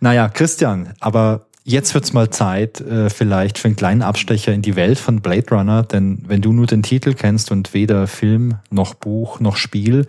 [0.00, 4.76] Naja, Christian, aber Jetzt wird's mal Zeit, äh, vielleicht für einen kleinen Abstecher in die
[4.76, 8.94] Welt von Blade Runner, denn wenn du nur den Titel kennst und weder Film noch
[8.94, 10.06] Buch noch Spiel,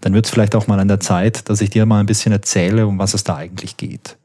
[0.00, 2.86] dann wird's vielleicht auch mal an der Zeit, dass ich dir mal ein bisschen erzähle,
[2.86, 4.16] um was es da eigentlich geht.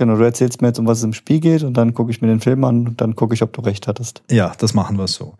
[0.00, 2.22] Genau, du erzählst mir jetzt, um was es im Spiel geht und dann gucke ich
[2.22, 4.22] mir den Film an und dann gucke ich, ob du recht hattest.
[4.30, 5.34] Ja, das machen wir so.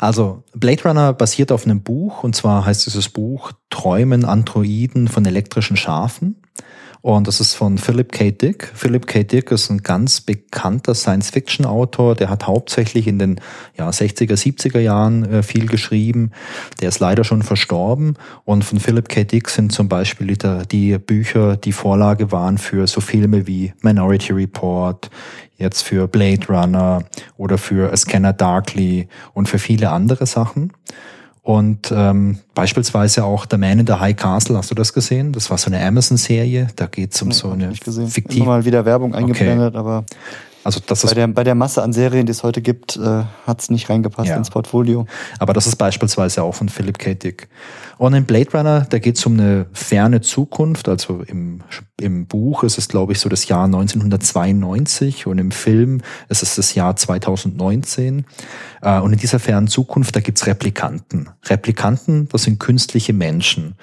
[0.00, 5.24] Also, Blade Runner basiert auf einem Buch und zwar heißt dieses Buch Träumen Androiden von
[5.24, 6.39] elektrischen Schafen.
[7.02, 8.30] Und das ist von Philip K.
[8.30, 8.70] Dick.
[8.74, 9.24] Philip K.
[9.24, 12.14] Dick ist ein ganz bekannter Science-Fiction-Autor.
[12.14, 13.40] Der hat hauptsächlich in den
[13.78, 16.32] ja, 60er, 70er Jahren äh, viel geschrieben.
[16.80, 18.16] Der ist leider schon verstorben.
[18.44, 19.24] Und von Philip K.
[19.24, 20.36] Dick sind zum Beispiel
[20.70, 25.10] die, Bücher, die Vorlage waren für so Filme wie Minority Report,
[25.56, 27.02] jetzt für Blade Runner
[27.38, 30.72] oder für A Scanner Darkly und für viele andere Sachen.
[31.42, 35.32] Und ähm, beispielsweise auch The Man in the High Castle, hast du das gesehen?
[35.32, 36.68] Das war so eine Amazon-Serie.
[36.76, 38.42] Da geht es um nee, so eine fiktive.
[38.42, 39.78] Immer mal wieder Werbung eingeblendet, okay.
[39.78, 40.04] aber
[40.62, 43.60] Also das bei, der, bei der Masse an Serien, die es heute gibt, äh, hat
[43.60, 44.36] es nicht reingepasst ja.
[44.36, 45.06] ins Portfolio.
[45.38, 47.14] Aber das ist beispielsweise auch von Philip K.
[47.14, 47.48] Dick.
[47.96, 50.88] Und in Blade Runner, da geht es um eine ferne Zukunft.
[50.88, 51.62] Also im,
[51.98, 56.56] im Buch ist es, glaube ich, so das Jahr 1992 und im Film ist es
[56.56, 58.26] das Jahr 2019.
[58.82, 61.30] Äh, und in dieser fernen Zukunft, da gibt's Replikanten.
[61.46, 63.76] Replikanten, das sind künstliche Menschen.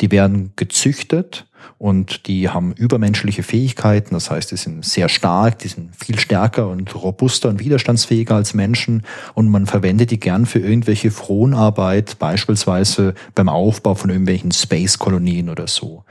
[0.00, 1.46] Die werden gezüchtet
[1.78, 4.14] und die haben übermenschliche Fähigkeiten.
[4.14, 8.54] Das heißt, die sind sehr stark, die sind viel stärker und robuster und widerstandsfähiger als
[8.54, 9.02] Menschen
[9.34, 15.66] und man verwendet die gern für irgendwelche Fronarbeit, beispielsweise beim Aufbau von irgendwelchen Space-Kolonien oder
[15.66, 16.04] so.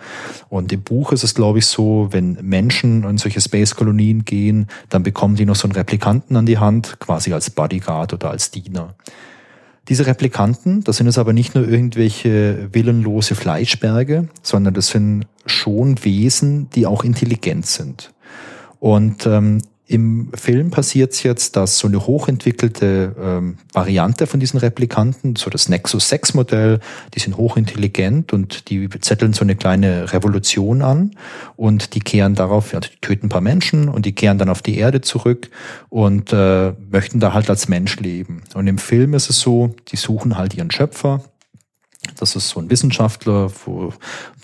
[0.49, 5.03] Und im Buch ist es, glaube ich, so, wenn Menschen in solche Space-Kolonien gehen, dann
[5.03, 8.95] bekommen die noch so einen Replikanten an die Hand, quasi als Bodyguard oder als Diener.
[9.89, 16.03] Diese Replikanten, das sind es aber nicht nur irgendwelche willenlose Fleischberge, sondern das sind schon
[16.05, 18.13] Wesen, die auch intelligent sind.
[18.79, 24.59] Und ähm, im Film passiert es jetzt, dass so eine hochentwickelte ähm, Variante von diesen
[24.59, 26.79] Replikanten, so das Nexus 6 Modell,
[27.15, 31.15] die sind hochintelligent und die zetteln so eine kleine Revolution an
[31.55, 34.61] und die kehren darauf, ja, die töten ein paar Menschen und die kehren dann auf
[34.61, 35.49] die Erde zurück
[35.89, 38.43] und äh, möchten da halt als Mensch leben.
[38.53, 41.23] Und im Film ist es so, die suchen halt ihren Schöpfer
[42.15, 43.93] das ist so ein Wissenschaftler, wo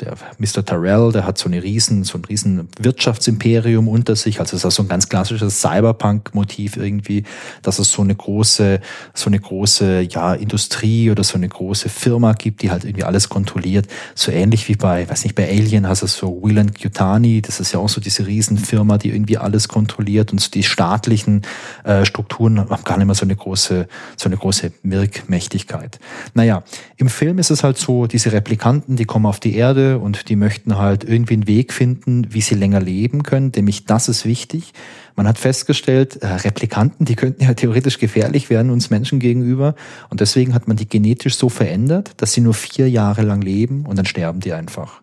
[0.02, 0.66] der Mr.
[0.66, 4.42] Tyrell, der hat so eine riesen, so ein riesen Wirtschaftsimperium unter sich.
[4.42, 7.24] Also ist so ein ganz klassisches Cyberpunk-Motiv irgendwie,
[7.62, 8.82] dass es so eine große,
[9.14, 13.30] so eine große, ja, Industrie oder so eine große Firma gibt, die halt irgendwie alles
[13.30, 13.88] kontrolliert.
[14.16, 17.72] So ähnlich wie bei, weiß nicht, bei Alien hast du so Wieland Yutani, das ist
[17.72, 21.44] ja auch so diese Riesenfirma, die irgendwie alles kontrolliert und so die staatlichen
[21.86, 23.88] äh, Strukturen haben gar nicht mehr so eine große,
[24.18, 26.00] so eine große Wirkmächtigkeit.
[26.34, 26.64] Naja,
[26.98, 30.36] im Film ist es halt so, diese Replikanten, die kommen auf die Erde und die
[30.36, 33.52] möchten halt irgendwie einen Weg finden, wie sie länger leben können.
[33.56, 34.74] Nämlich das ist wichtig.
[35.16, 39.76] Man hat festgestellt, äh, Replikanten, die könnten ja theoretisch gefährlich werden uns Menschen gegenüber.
[40.10, 43.86] Und deswegen hat man die genetisch so verändert, dass sie nur vier Jahre lang leben
[43.86, 45.02] und dann sterben die einfach.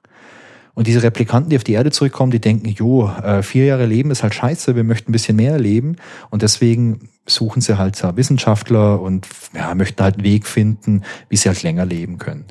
[0.75, 4.11] Und diese Replikanten, die auf die Erde zurückkommen, die denken, jo, äh, vier Jahre leben
[4.11, 5.97] ist halt scheiße, wir möchten ein bisschen mehr leben.
[6.31, 11.49] Und deswegen suchen sie halt Wissenschaftler und ja, möchten halt einen Weg finden, wie sie
[11.49, 12.47] halt länger leben können.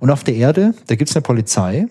[0.00, 1.86] Und auf der Erde, da gibt's eine Polizei.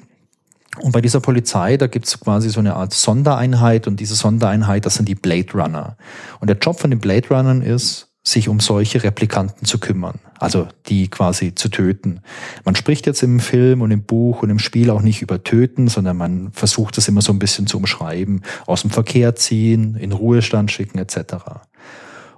[0.82, 4.96] Und bei dieser Polizei, da gibt's quasi so eine Art Sondereinheit und diese Sondereinheit, das
[4.96, 5.96] sind die Blade Runner.
[6.42, 10.68] Und der Job von den Blade Runnern ist, sich um solche Replikanten zu kümmern, also
[10.88, 12.22] die quasi zu töten.
[12.66, 15.88] Man spricht jetzt im Film und im Buch und im Spiel auch nicht über töten,
[15.88, 20.12] sondern man versucht das immer so ein bisschen zu umschreiben, aus dem Verkehr ziehen, in
[20.12, 21.36] Ruhestand schicken etc.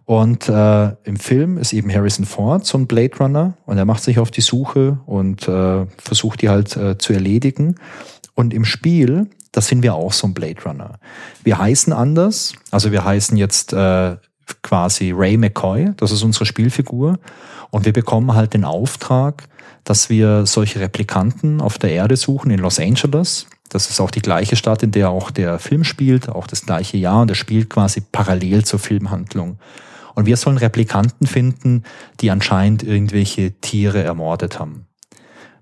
[0.07, 4.01] Und äh, im Film ist eben Harrison Ford so ein Blade Runner und er macht
[4.01, 7.75] sich auf die Suche und äh, versucht die halt äh, zu erledigen.
[8.33, 10.97] Und im Spiel, das sind wir auch so ein Blade Runner.
[11.43, 14.15] Wir heißen anders, also wir heißen jetzt äh,
[14.63, 17.19] quasi Ray McCoy, das ist unsere Spielfigur.
[17.69, 19.49] Und wir bekommen halt den Auftrag,
[19.83, 23.47] dass wir solche Replikanten auf der Erde suchen in Los Angeles.
[23.67, 26.95] Das ist auch die gleiche Stadt, in der auch der Film spielt, auch das gleiche
[26.95, 29.57] Jahr und der spielt quasi parallel zur Filmhandlung.
[30.17, 31.83] Und wir sollen Replikanten finden,
[32.21, 34.87] die anscheinend irgendwelche Tiere ermordet haben.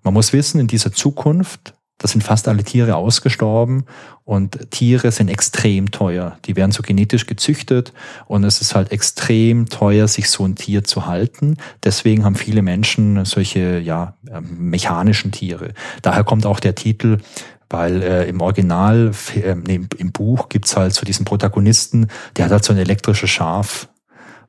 [0.02, 3.86] Man muss wissen, in dieser Zukunft da sind fast alle Tiere ausgestorben
[4.26, 6.38] und Tiere sind extrem teuer.
[6.46, 7.94] Die werden so genetisch gezüchtet
[8.28, 11.56] und es ist halt extrem teuer, sich so ein Tier zu halten.
[11.84, 15.74] Deswegen haben viele Menschen solche ja, ähm, mechanischen Tiere.
[16.02, 17.20] Daher kommt auch der Titel
[17.68, 22.64] weil äh, im Original, äh, im, Buch gibt's halt so diesen Protagonisten, der hat halt
[22.64, 23.90] so ein elektrisches Schaf,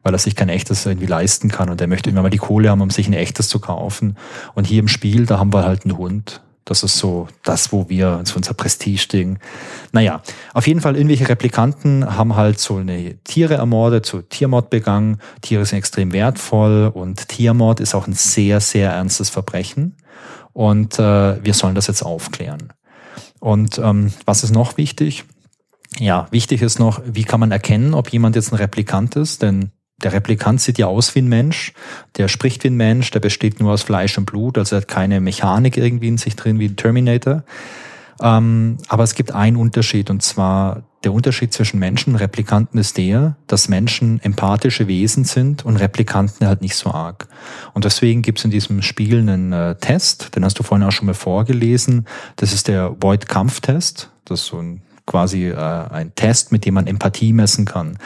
[0.07, 2.71] weil er sich kein echtes irgendwie leisten kann und der möchte immer mal die Kohle
[2.71, 4.16] haben, um sich ein echtes zu kaufen.
[4.55, 6.42] Und hier im Spiel, da haben wir halt einen Hund.
[6.64, 9.40] Das ist so das, wo wir, so unser Prestige-Ding.
[9.90, 10.23] Naja,
[10.55, 15.19] auf jeden Fall irgendwelche Replikanten haben halt so eine Tiere ermordet, so Tiermord begangen.
[15.40, 19.97] Tiere sind extrem wertvoll und Tiermord ist auch ein sehr, sehr ernstes Verbrechen.
[20.53, 22.73] Und äh, wir sollen das jetzt aufklären.
[23.40, 25.25] Und ähm, was ist noch wichtig?
[25.99, 29.42] Ja, wichtig ist noch, wie kann man erkennen, ob jemand jetzt ein Replikant ist?
[29.42, 31.73] Denn der Replikant sieht ja aus wie ein Mensch,
[32.17, 34.89] der spricht wie ein Mensch, der besteht nur aus Fleisch und Blut, also er hat
[34.89, 37.45] keine Mechanik irgendwie in sich drin wie ein Terminator.
[38.21, 42.97] Ähm, aber es gibt einen Unterschied und zwar der Unterschied zwischen Menschen und Replikanten ist
[42.97, 47.29] der, dass Menschen empathische Wesen sind und Replikanten halt nicht so arg.
[47.75, 50.92] Und deswegen gibt es in diesem Spiel einen äh, Test, den hast du vorhin auch
[50.92, 52.07] schon mal vorgelesen.
[52.37, 54.11] Das ist der Void-Kampf-Test.
[54.25, 57.98] Das ist so ein quasi äh, ein Test, mit dem man Empathie messen kann.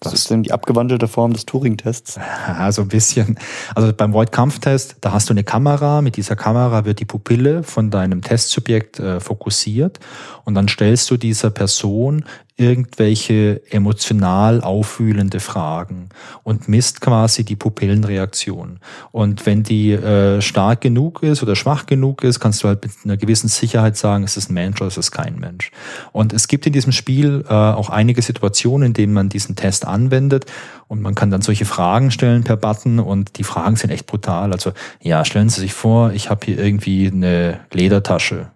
[0.00, 2.16] Das, das ist dann die abgewandelte Form des Turing-Tests.
[2.16, 3.38] Ja, so ein bisschen.
[3.74, 6.02] Also beim Void-Kampftest, da hast du eine Kamera.
[6.02, 10.00] Mit dieser Kamera wird die Pupille von deinem Testsubjekt äh, fokussiert
[10.44, 12.24] und dann stellst du dieser Person
[12.58, 16.08] irgendwelche emotional auffühlende Fragen
[16.42, 18.80] und misst quasi die Pupillenreaktion.
[19.12, 22.92] Und wenn die äh, stark genug ist oder schwach genug ist, kannst du halt mit
[23.04, 25.70] einer gewissen Sicherheit sagen, es ist ein Mensch oder es ist kein Mensch.
[26.12, 29.86] Und es gibt in diesem Spiel äh, auch einige Situationen, in denen man diesen Test
[29.86, 30.46] anwendet
[30.88, 34.52] und man kann dann solche Fragen stellen per Button und die Fragen sind echt brutal.
[34.52, 38.50] Also ja, stellen Sie sich vor, ich habe hier irgendwie eine Ledertasche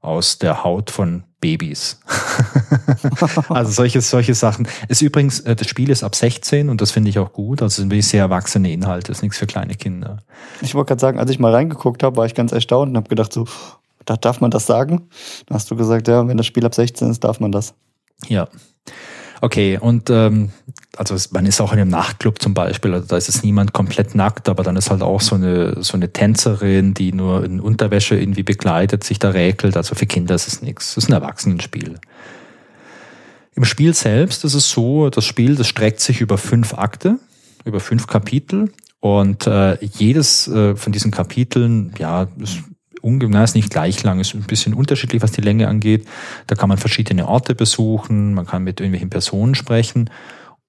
[0.00, 2.00] aus der Haut von Babys.
[3.48, 4.66] also solche, solche Sachen.
[4.88, 7.62] Ist übrigens, äh, das Spiel ist ab 16 und das finde ich auch gut.
[7.62, 10.18] Also sind wirklich sehr erwachsene Inhalte, ist nichts für kleine Kinder.
[10.62, 13.08] Ich wollte gerade sagen, als ich mal reingeguckt habe, war ich ganz erstaunt und habe
[13.08, 13.46] gedacht, so,
[14.04, 15.08] da darf man das sagen?
[15.46, 17.74] Dann hast du gesagt, ja, wenn das Spiel ab 16 ist, darf man das.
[18.28, 18.48] Ja.
[19.40, 20.50] Okay, und ähm,
[20.96, 24.14] also man ist auch in einem Nachtclub zum Beispiel, also da ist es niemand komplett
[24.14, 28.18] nackt, aber dann ist halt auch so eine, so eine Tänzerin, die nur in Unterwäsche
[28.18, 29.76] irgendwie begleitet, sich da räkelt.
[29.76, 30.90] Also für Kinder ist es nichts.
[30.92, 31.98] Es ist ein Erwachsenenspiel.
[33.54, 37.18] Im Spiel selbst ist es so, das Spiel, das streckt sich über fünf Akte,
[37.64, 38.70] über fünf Kapitel
[39.00, 42.58] und äh, jedes äh, von diesen Kapiteln, ja, ist
[43.06, 46.06] ungefähr, ist nicht gleich lang, ist ein bisschen unterschiedlich, was die Länge angeht.
[46.46, 50.10] Da kann man verschiedene Orte besuchen, man kann mit irgendwelchen Personen sprechen.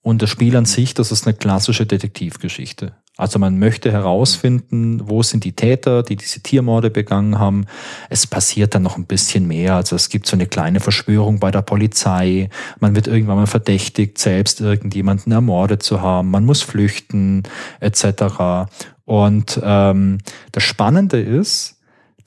[0.01, 2.93] Und das Spiel an sich, das ist eine klassische Detektivgeschichte.
[3.17, 7.65] Also man möchte herausfinden, wo sind die Täter, die diese Tiermorde begangen haben.
[8.09, 9.75] Es passiert dann noch ein bisschen mehr.
[9.75, 12.49] Also es gibt so eine kleine Verschwörung bei der Polizei.
[12.79, 16.29] Man wird irgendwann mal verdächtigt, selbst irgendjemanden ermordet zu haben.
[16.29, 17.43] Man muss flüchten
[17.79, 18.69] etc.
[19.03, 20.19] Und ähm,
[20.51, 21.76] das Spannende ist,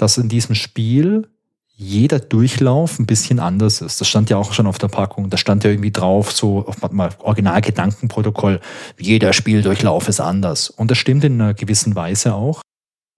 [0.01, 1.29] dass in diesem Spiel
[1.75, 4.01] jeder Durchlauf ein bisschen anders ist.
[4.01, 5.31] Das stand ja auch schon auf der Packung.
[5.31, 8.61] Da stand ja irgendwie drauf, so auf mal Originalgedankenprotokoll,
[8.99, 10.69] jeder Spieldurchlauf ist anders.
[10.69, 12.61] Und das stimmt in einer gewissen Weise auch.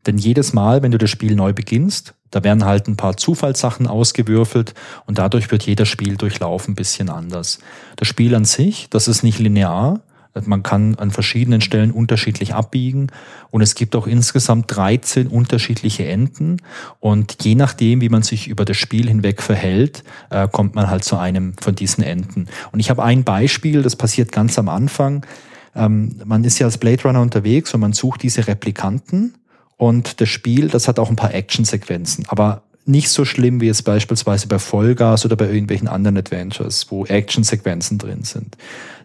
[0.06, 3.86] Denn jedes Mal, wenn du das Spiel neu beginnst, da werden halt ein paar Zufallssachen
[3.86, 4.74] ausgewürfelt
[5.06, 7.58] und dadurch wird jeder Spieldurchlauf ein bisschen anders.
[7.96, 10.00] Das Spiel an sich, das ist nicht linear,
[10.44, 13.08] man kann an verschiedenen Stellen unterschiedlich abbiegen
[13.50, 16.58] und es gibt auch insgesamt 13 unterschiedliche Enden
[17.00, 21.04] und je nachdem, wie man sich über das Spiel hinweg verhält, äh, kommt man halt
[21.04, 22.48] zu einem von diesen Enden.
[22.72, 25.26] Und ich habe ein Beispiel, das passiert ganz am Anfang.
[25.74, 29.34] Ähm, man ist ja als Blade Runner unterwegs und man sucht diese Replikanten
[29.76, 33.82] und das Spiel, das hat auch ein paar Actionsequenzen, aber nicht so schlimm, wie es
[33.82, 38.56] beispielsweise bei Vollgas oder bei irgendwelchen anderen Adventures, wo Actionsequenzen drin sind.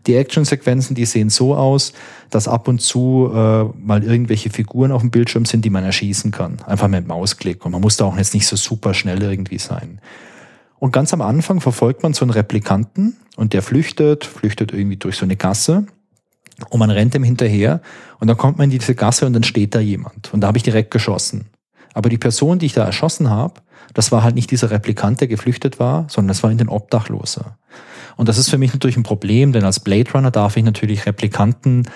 [0.07, 1.93] Die Actionsequenzen, die sehen so aus,
[2.29, 6.31] dass ab und zu äh, mal irgendwelche Figuren auf dem Bildschirm sind, die man erschießen
[6.31, 6.57] kann.
[6.65, 7.65] Einfach mit Mausklick.
[7.65, 9.99] Und man muss da auch jetzt nicht so super schnell irgendwie sein.
[10.79, 15.17] Und ganz am Anfang verfolgt man so einen Replikanten und der flüchtet, flüchtet irgendwie durch
[15.17, 15.87] so eine Gasse
[16.69, 17.81] und man rennt ihm hinterher
[18.19, 20.33] und dann kommt man in diese Gasse und dann steht da jemand.
[20.33, 21.47] Und da habe ich direkt geschossen.
[21.93, 23.61] Aber die Person, die ich da erschossen habe,
[23.97, 27.57] das war halt nicht dieser Replikant, der geflüchtet war, sondern das war in den Obdachloser.
[28.15, 31.07] Und das ist für mich natürlich ein Problem, denn als Blade Runner darf ich natürlich
[31.07, 31.89] Replikanten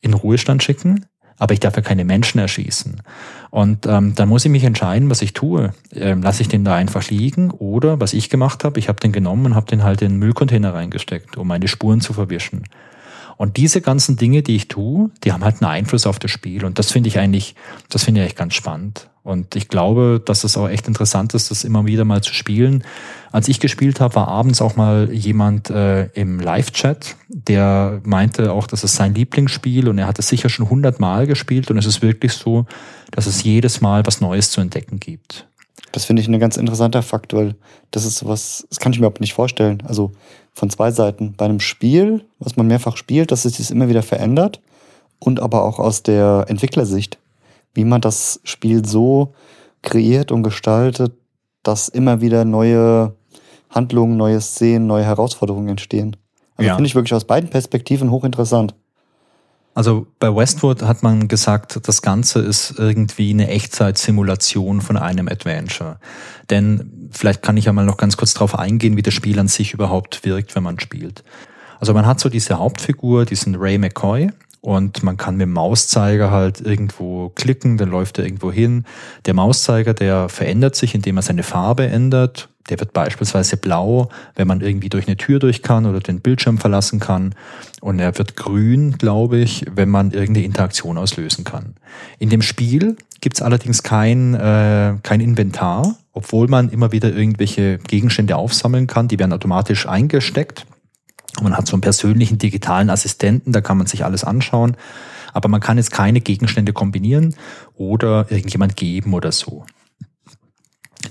[0.00, 1.06] in Ruhestand schicken,
[1.36, 3.02] aber ich darf ja keine Menschen erschießen.
[3.50, 5.74] Und ähm, dann muss ich mich entscheiden, was ich tue.
[5.92, 9.10] Ähm, Lasse ich den da einfach liegen oder was ich gemacht habe, ich habe den
[9.10, 12.62] genommen und habe den halt in den Müllcontainer reingesteckt, um meine Spuren zu verwischen.
[13.36, 16.64] Und diese ganzen Dinge, die ich tue, die haben halt einen Einfluss auf das Spiel.
[16.64, 17.54] Und das finde ich eigentlich,
[17.90, 19.08] das finde ich echt ganz spannend.
[19.26, 22.84] Und ich glaube, dass es auch echt interessant ist, das immer wieder mal zu spielen.
[23.32, 28.68] Als ich gespielt habe, war abends auch mal jemand äh, im Live-Chat, der meinte auch,
[28.68, 32.02] das ist sein Lieblingsspiel und er hat es sicher schon hundertmal gespielt und es ist
[32.02, 32.66] wirklich so,
[33.10, 35.48] dass es jedes Mal was Neues zu entdecken gibt.
[35.90, 37.56] Das finde ich ein ganz interessanter Fakt, weil
[37.90, 39.82] das ist sowas, das kann ich mir überhaupt nicht vorstellen.
[39.86, 40.12] Also
[40.56, 41.34] von zwei Seiten.
[41.36, 44.60] Bei einem Spiel, was man mehrfach spielt, dass sich das immer wieder verändert
[45.20, 47.18] und aber auch aus der Entwicklersicht
[47.76, 49.34] wie man das Spiel so
[49.82, 51.12] kreiert und gestaltet,
[51.62, 53.14] dass immer wieder neue
[53.70, 56.16] Handlungen, neue Szenen, neue Herausforderungen entstehen.
[56.56, 56.74] Also ja.
[56.74, 58.74] finde ich wirklich aus beiden Perspektiven hochinteressant.
[59.76, 65.98] Also bei Westwood hat man gesagt, das Ganze ist irgendwie eine Echtzeitsimulation von einem Adventure.
[66.48, 69.48] Denn vielleicht kann ich ja mal noch ganz kurz darauf eingehen, wie das Spiel an
[69.48, 71.24] sich überhaupt wirkt, wenn man spielt.
[71.78, 74.30] Also man hat so diese Hauptfigur, diesen Ray McCoy,
[74.62, 78.84] und man kann mit dem Mauszeiger halt irgendwo klicken, dann läuft er irgendwo hin.
[79.26, 82.48] Der Mauszeiger, der verändert sich, indem er seine Farbe ändert.
[82.68, 86.58] Der wird beispielsweise blau, wenn man irgendwie durch eine Tür durch kann oder den Bildschirm
[86.58, 87.34] verlassen kann.
[87.80, 91.76] Und er wird grün, glaube ich, wenn man irgendeine Interaktion auslösen kann.
[92.18, 98.36] In dem Spiel gibt's allerdings kein, äh, kein Inventar, obwohl man immer wieder irgendwelche Gegenstände
[98.36, 99.08] aufsammeln kann.
[99.08, 100.66] Die werden automatisch eingesteckt
[101.42, 104.76] Man hat so einen persönlichen digitalen Assistenten, da kann man sich alles anschauen.
[105.34, 107.34] Aber man kann jetzt keine Gegenstände kombinieren
[107.74, 109.66] oder irgendjemand geben oder so.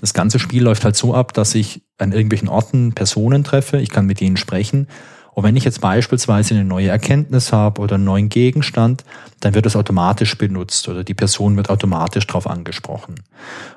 [0.01, 3.89] Das ganze Spiel läuft halt so ab, dass ich an irgendwelchen Orten Personen treffe, ich
[3.89, 4.87] kann mit ihnen sprechen.
[5.33, 9.03] Und wenn ich jetzt beispielsweise eine neue Erkenntnis habe oder einen neuen Gegenstand,
[9.41, 13.15] dann wird das automatisch benutzt oder die Person wird automatisch darauf angesprochen.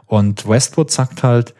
[0.06, 1.54] Und Westwood sagt halt,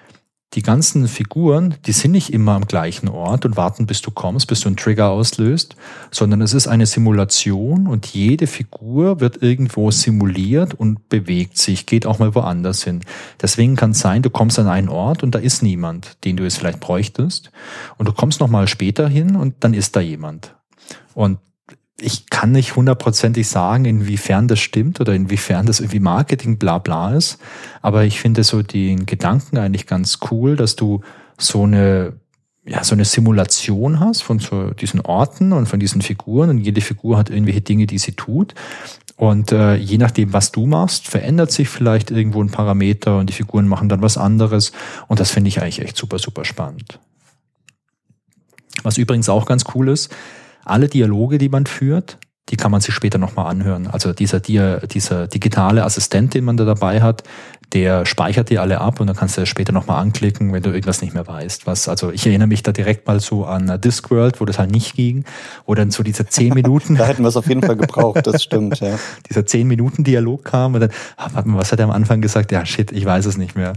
[0.55, 4.47] die ganzen Figuren, die sind nicht immer am gleichen Ort und warten, bis du kommst,
[4.47, 5.77] bis du einen Trigger auslöst,
[6.11, 12.07] sondern es ist eine Simulation und jede Figur wird irgendwo simuliert und bewegt sich, geht
[12.07, 13.01] auch mal woanders hin.
[13.43, 16.45] Deswegen kann es sein, du kommst an einen Ort und da ist niemand, den du
[16.45, 17.51] jetzt vielleicht bräuchtest
[17.99, 20.55] und du kommst noch mal später hin und dann ist da jemand.
[21.13, 21.39] Und
[22.01, 27.15] ich kann nicht hundertprozentig sagen, inwiefern das stimmt oder inwiefern das irgendwie Marketing bla bla
[27.15, 27.39] ist.
[27.83, 31.01] Aber ich finde so den Gedanken eigentlich ganz cool, dass du
[31.39, 32.15] so eine,
[32.65, 36.81] ja, so eine Simulation hast von so diesen Orten und von diesen Figuren und jede
[36.81, 38.55] Figur hat irgendwelche Dinge, die sie tut.
[39.17, 43.35] Und äh, je nachdem, was du machst, verändert sich vielleicht irgendwo ein Parameter und die
[43.35, 44.71] Figuren machen dann was anderes.
[45.09, 47.01] Und das finde ich eigentlich echt super, super spannend.
[48.85, 50.15] Was übrigens auch ganz cool ist,
[50.69, 52.19] alle Dialoge, die man führt,
[52.51, 53.87] die kann man sich später nochmal anhören.
[53.89, 57.23] Also dieser, dieser digitale Assistent, den man da dabei hat,
[57.75, 60.71] der speichert die alle ab und dann kannst du das später nochmal anklicken, wenn du
[60.71, 61.67] irgendwas nicht mehr weißt.
[61.67, 64.95] Was, also ich erinnere mich da direkt mal so an Discworld, wo das halt nicht
[64.95, 65.25] ging,
[65.67, 66.97] wo dann so diese zehn Minuten.
[66.97, 68.99] da hätten wir es auf jeden Fall gebraucht, das stimmt, ja.
[69.29, 72.23] dieser zehn Minuten Dialog kam und dann, ah, warte mal, was hat er am Anfang
[72.23, 72.53] gesagt?
[72.53, 73.75] Ja, shit, ich weiß es nicht mehr.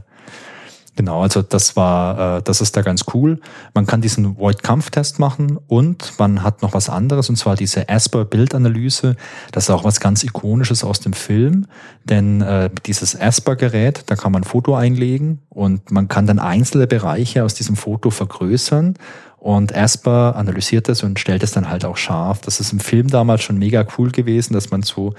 [1.01, 3.39] Genau, also das war, äh, das ist da ganz cool.
[3.73, 9.15] Man kann diesen Void-Kampftest machen und man hat noch was anderes und zwar diese Asper-Bildanalyse.
[9.51, 11.65] Das ist auch was ganz Ikonisches aus dem Film,
[12.03, 16.85] denn äh, dieses Asper-Gerät, da kann man ein Foto einlegen und man kann dann einzelne
[16.85, 18.93] Bereiche aus diesem Foto vergrößern
[19.39, 22.41] und Asper analysiert das und stellt es dann halt auch scharf.
[22.41, 25.15] Das ist im Film damals schon mega cool gewesen, dass man so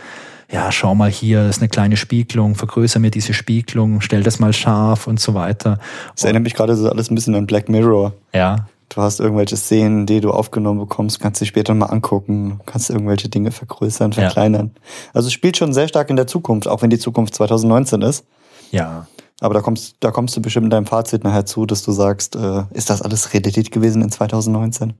[0.52, 4.52] ja, schau mal hier, ist eine kleine Spiegelung, vergrößere mir diese Spiegelung, stell das mal
[4.52, 5.78] scharf und so weiter.
[6.14, 8.12] Das erinnert mich gerade so alles ein bisschen an Black Mirror.
[8.34, 8.66] Ja.
[8.90, 13.30] Du hast irgendwelche Szenen, die du aufgenommen bekommst, kannst du später mal angucken, kannst irgendwelche
[13.30, 14.72] Dinge vergrößern, verkleinern.
[14.74, 14.80] Ja.
[15.14, 18.26] Also es spielt schon sehr stark in der Zukunft, auch wenn die Zukunft 2019 ist.
[18.70, 19.06] Ja.
[19.40, 22.36] Aber da kommst, da kommst du bestimmt in deinem Fazit nachher zu, dass du sagst,
[22.36, 24.92] äh, ist das alles Realität gewesen in 2019?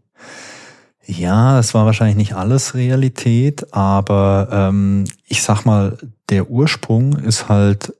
[1.05, 5.98] Ja, es war wahrscheinlich nicht alles Realität, aber ähm, ich sag mal,
[6.28, 7.92] der Ursprung ist halt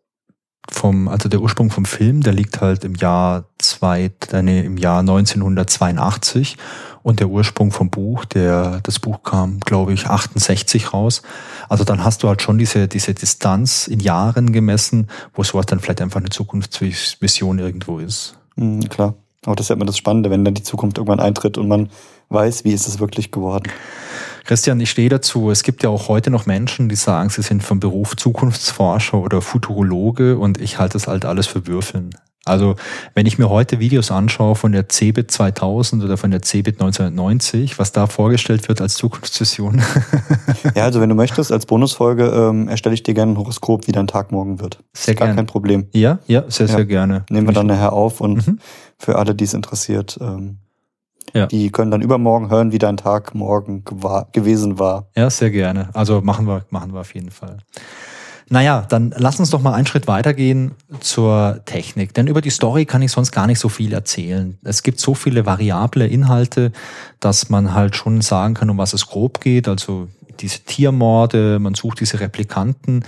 [0.70, 4.76] vom, also der Ursprung vom Film, der liegt halt im Jahr zwei, äh, nee, im
[4.76, 6.57] Jahr 1982
[7.03, 11.22] und der Ursprung vom Buch, der, das Buch kam, glaube ich, 68 raus.
[11.68, 15.80] Also dann hast du halt schon diese, diese Distanz in Jahren gemessen, wo sowas dann
[15.80, 18.38] vielleicht einfach eine Zukunftsvision irgendwo ist.
[18.55, 19.14] Mhm, klar.
[19.44, 21.90] Aber das ist ja immer das Spannende, wenn dann die Zukunft irgendwann eintritt und man
[22.32, 23.70] weiß, wie ist es wirklich geworden.
[24.44, 25.50] Christian, ich stehe dazu.
[25.50, 29.40] Es gibt ja auch heute noch Menschen, die sagen, sie sind vom Beruf Zukunftsforscher oder
[29.40, 32.10] Futurologe und ich halte das halt alles für Würfeln.
[32.44, 32.74] Also
[33.14, 37.78] wenn ich mir heute Videos anschaue von der CeBIT 2000 oder von der CeBIT 1990,
[37.78, 39.80] was da vorgestellt wird als Zukunftsvision.
[40.74, 43.92] ja, also wenn du möchtest, als Bonusfolge ähm, erstelle ich dir gerne ein Horoskop, wie
[43.92, 44.82] dein Tag morgen wird.
[44.92, 45.30] Sehr gerne.
[45.30, 45.86] Gar kein Problem.
[45.92, 46.76] Ja, ja, sehr, ja.
[46.76, 47.24] sehr gerne.
[47.30, 48.58] Nehmen wir dann nachher auf und mhm.
[48.98, 50.58] für alle, die es interessiert, ähm,
[51.32, 51.46] ja.
[51.46, 53.84] Die können dann übermorgen hören, wie dein Tag morgen
[54.32, 55.06] gewesen war.
[55.16, 55.88] Ja, sehr gerne.
[55.94, 57.58] Also machen wir, machen wir auf jeden Fall.
[58.48, 62.12] Naja, dann lass uns doch mal einen Schritt weitergehen zur Technik.
[62.12, 64.58] Denn über die Story kann ich sonst gar nicht so viel erzählen.
[64.62, 66.72] Es gibt so viele variable Inhalte,
[67.18, 69.68] dass man halt schon sagen kann, um was es grob geht.
[69.68, 70.08] Also
[70.40, 73.04] diese Tiermorde, man sucht diese Replikanten,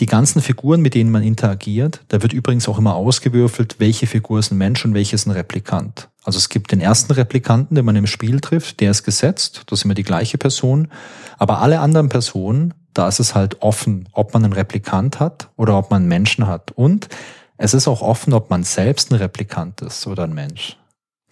[0.00, 2.00] die ganzen Figuren, mit denen man interagiert.
[2.08, 5.32] Da wird übrigens auch immer ausgewürfelt, welche Figur ist ein Mensch und welche ist ein
[5.32, 6.08] Replikant.
[6.24, 9.80] Also es gibt den ersten Replikanten, den man im Spiel trifft, der ist gesetzt, das
[9.80, 10.88] ist immer die gleiche Person.
[11.38, 15.78] Aber alle anderen Personen, da ist es halt offen, ob man einen Replikant hat oder
[15.78, 16.72] ob man einen Menschen hat.
[16.72, 17.08] Und
[17.56, 20.76] es ist auch offen, ob man selbst ein Replikant ist oder ein Mensch.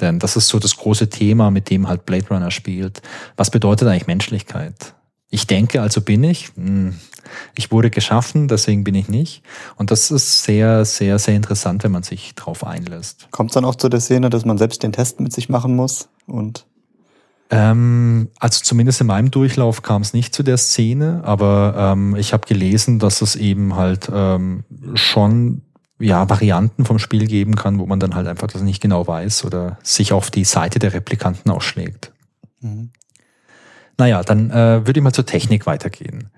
[0.00, 3.00] Denn das ist so das große Thema, mit dem halt Blade Runner spielt.
[3.36, 4.94] Was bedeutet eigentlich Menschlichkeit?
[5.30, 6.50] Ich denke, also bin ich.
[6.56, 6.94] Hm,
[7.56, 9.42] ich wurde geschaffen, deswegen bin ich nicht.
[9.76, 13.28] Und das ist sehr, sehr, sehr interessant, wenn man sich drauf einlässt.
[13.30, 15.74] Kommt es dann auch zu der Szene, dass man selbst den Test mit sich machen
[15.74, 16.08] muss?
[16.26, 16.66] Und
[17.50, 22.32] ähm, also zumindest in meinem Durchlauf kam es nicht zu der Szene, aber ähm, ich
[22.32, 24.64] habe gelesen, dass es eben halt ähm,
[24.94, 25.62] schon
[25.98, 29.44] ja, Varianten vom Spiel geben kann, wo man dann halt einfach das nicht genau weiß
[29.44, 32.12] oder sich auf die Seite der Replikanten ausschlägt.
[32.60, 32.90] Mhm.
[33.98, 36.30] Naja, dann äh, würde ich mal zur Technik weitergehen.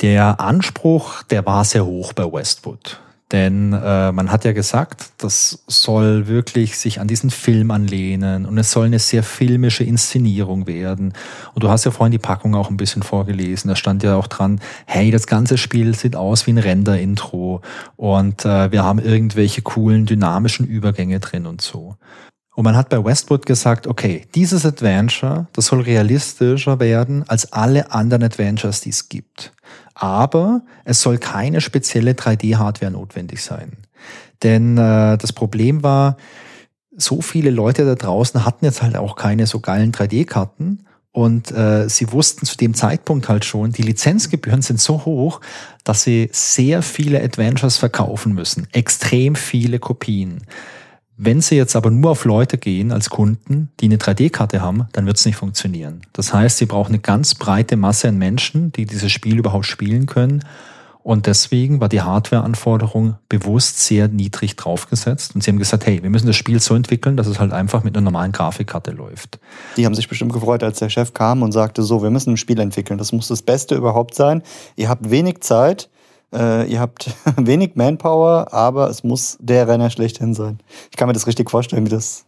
[0.00, 3.00] Der Anspruch, der war sehr hoch bei Westwood.
[3.32, 8.56] Denn äh, man hat ja gesagt, das soll wirklich sich an diesen Film anlehnen und
[8.56, 11.12] es soll eine sehr filmische Inszenierung werden.
[11.52, 13.68] Und du hast ja vorhin die Packung auch ein bisschen vorgelesen.
[13.68, 17.62] Da stand ja auch dran, hey, das ganze Spiel sieht aus wie ein Render-Intro
[17.96, 21.96] und äh, wir haben irgendwelche coolen dynamischen Übergänge drin und so.
[22.56, 27.92] Und man hat bei Westwood gesagt, okay, dieses Adventure, das soll realistischer werden als alle
[27.92, 29.52] anderen Adventures, die es gibt.
[29.94, 33.72] Aber es soll keine spezielle 3D-Hardware notwendig sein.
[34.42, 36.16] Denn äh, das Problem war,
[36.96, 40.86] so viele Leute da draußen hatten jetzt halt auch keine so geilen 3D-Karten.
[41.12, 45.42] Und äh, sie wussten zu dem Zeitpunkt halt schon, die Lizenzgebühren sind so hoch,
[45.84, 48.66] dass sie sehr viele Adventures verkaufen müssen.
[48.72, 50.42] Extrem viele Kopien.
[51.18, 55.06] Wenn Sie jetzt aber nur auf Leute gehen als Kunden, die eine 3D-Karte haben, dann
[55.06, 56.02] wird es nicht funktionieren.
[56.12, 60.04] Das heißt, Sie brauchen eine ganz breite Masse an Menschen, die dieses Spiel überhaupt spielen
[60.06, 60.44] können.
[61.02, 65.36] Und deswegen war die Hardware-Anforderung bewusst sehr niedrig draufgesetzt.
[65.36, 67.84] Und sie haben gesagt, hey, wir müssen das Spiel so entwickeln, dass es halt einfach
[67.84, 69.38] mit einer normalen Grafikkarte läuft.
[69.76, 72.36] Die haben sich bestimmt gefreut, als der Chef kam und sagte, so, wir müssen ein
[72.36, 72.98] Spiel entwickeln.
[72.98, 74.42] Das muss das Beste überhaupt sein.
[74.74, 75.88] Ihr habt wenig Zeit
[76.36, 80.58] äh, ihr habt wenig Manpower, aber es muss der Renner schlechthin sein.
[80.90, 82.26] Ich kann mir das richtig vorstellen, wie das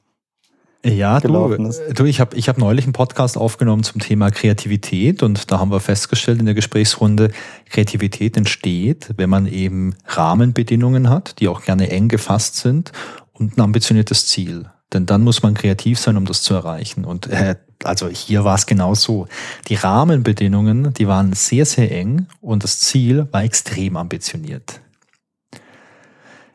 [0.84, 5.50] ja, du, du, ich habe ich hab neulich einen Podcast aufgenommen zum Thema Kreativität und
[5.50, 7.32] da haben wir festgestellt in der Gesprächsrunde,
[7.68, 12.92] Kreativität entsteht, wenn man eben Rahmenbedingungen hat, die auch gerne eng gefasst sind
[13.32, 14.70] und ein ambitioniertes Ziel.
[14.92, 17.04] Denn dann muss man kreativ sein, um das zu erreichen.
[17.04, 19.26] Und äh, also hier war es genau so.
[19.68, 24.80] Die Rahmenbedingungen, die waren sehr, sehr eng und das Ziel war extrem ambitioniert.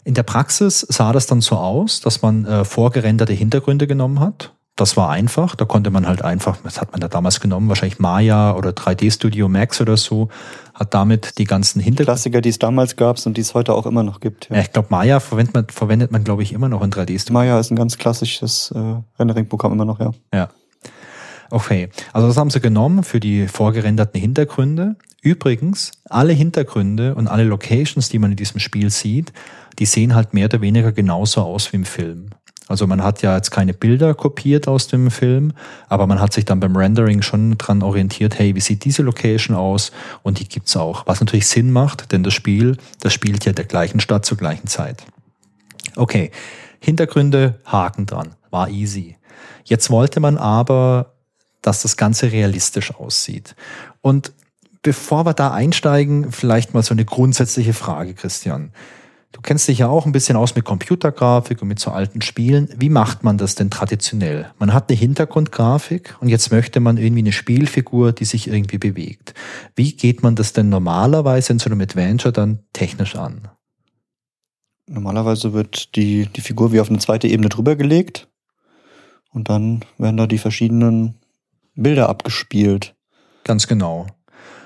[0.04, 4.54] In der Praxis sah das dann so aus, dass man äh, vorgerenderte Hintergründe genommen hat.
[4.76, 8.00] Das war einfach, da konnte man halt einfach, was hat man da damals genommen, wahrscheinlich
[8.00, 10.30] Maya oder 3D Studio Max oder so,
[10.74, 12.12] hat damit die ganzen Hintergründe.
[12.12, 14.50] Klassiker, die es damals gab und die es heute auch immer noch gibt.
[14.50, 17.20] Ja, ja ich glaube, Maya verwendet man, verwendet man glaube ich, immer noch in 3D
[17.20, 17.34] Studio.
[17.34, 20.12] Maya ist ein ganz klassisches äh, Rendering-Programm immer noch, ja.
[20.34, 20.50] Ja.
[21.54, 24.96] Okay, also das haben sie genommen für die vorgerenderten Hintergründe.
[25.22, 29.32] Übrigens, alle Hintergründe und alle Locations, die man in diesem Spiel sieht,
[29.78, 32.32] die sehen halt mehr oder weniger genauso aus wie im Film.
[32.68, 35.54] Also man hat ja jetzt keine Bilder kopiert aus dem Film,
[35.90, 39.56] aber man hat sich dann beim Rendering schon dran orientiert, hey, wie sieht diese Location
[39.56, 39.92] aus?
[40.24, 41.06] Und die gibt's auch.
[41.06, 44.66] Was natürlich Sinn macht, denn das Spiel, das spielt ja der gleichen Stadt zur gleichen
[44.66, 45.04] Zeit.
[45.98, 46.32] Okay,
[46.80, 49.18] Hintergründe, Haken dran, war easy.
[49.66, 51.13] Jetzt wollte man aber
[51.64, 53.56] dass das Ganze realistisch aussieht.
[54.02, 54.32] Und
[54.84, 58.72] bevor wir da einsteigen, vielleicht mal so eine grundsätzliche Frage, Christian.
[59.32, 62.70] Du kennst dich ja auch ein bisschen aus mit Computergrafik und mit so alten Spielen.
[62.78, 64.52] Wie macht man das denn traditionell?
[64.60, 69.34] Man hat eine Hintergrundgrafik und jetzt möchte man irgendwie eine Spielfigur, die sich irgendwie bewegt.
[69.76, 73.48] Wie geht man das denn normalerweise in so einem Adventure dann technisch an?
[74.88, 78.28] Normalerweise wird die, die Figur wie auf eine zweite Ebene drüber gelegt
[79.32, 81.16] und dann werden da die verschiedenen
[81.76, 82.96] Bilder abgespielt.
[83.44, 84.08] Ganz genau.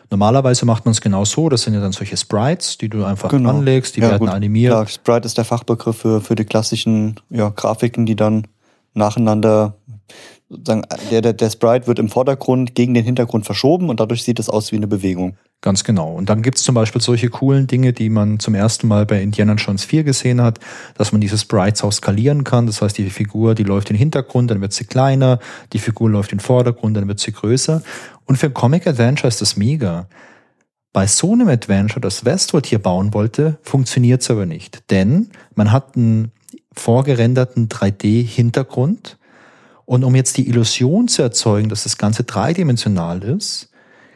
[0.09, 3.29] Normalerweise macht man es genau so, das sind ja dann solche Sprites, die du einfach
[3.29, 3.49] genau.
[3.49, 4.29] anlegst, die ja, werden gut.
[4.29, 4.73] animiert.
[4.73, 8.47] Ja, Sprite ist der Fachbegriff für, für die klassischen ja, Grafiken, die dann
[8.93, 9.75] nacheinander
[10.49, 14.39] sozusagen, der, der, der Sprite wird im Vordergrund gegen den Hintergrund verschoben und dadurch sieht
[14.39, 15.37] es aus wie eine Bewegung.
[15.61, 16.13] Ganz genau.
[16.13, 19.21] Und dann gibt es zum Beispiel solche coolen Dinge, die man zum ersten Mal bei
[19.21, 20.59] Indiana Jones 4 gesehen hat,
[20.95, 22.67] dass man diese Sprites auch skalieren kann.
[22.67, 25.39] Das heißt, die Figur, die läuft in den Hintergrund, dann wird sie kleiner,
[25.73, 27.81] die Figur läuft in den Vordergrund, dann wird sie größer.
[28.25, 30.07] Und für Comic Adventure ist das mega.
[30.93, 34.89] Bei so einem Adventure, das Westwood hier bauen wollte, funktioniert es aber nicht.
[34.91, 36.31] Denn man hat einen
[36.73, 39.16] vorgerenderten 3D-Hintergrund.
[39.87, 43.69] Und um jetzt die Illusion zu erzeugen, dass das Ganze dreidimensional ist,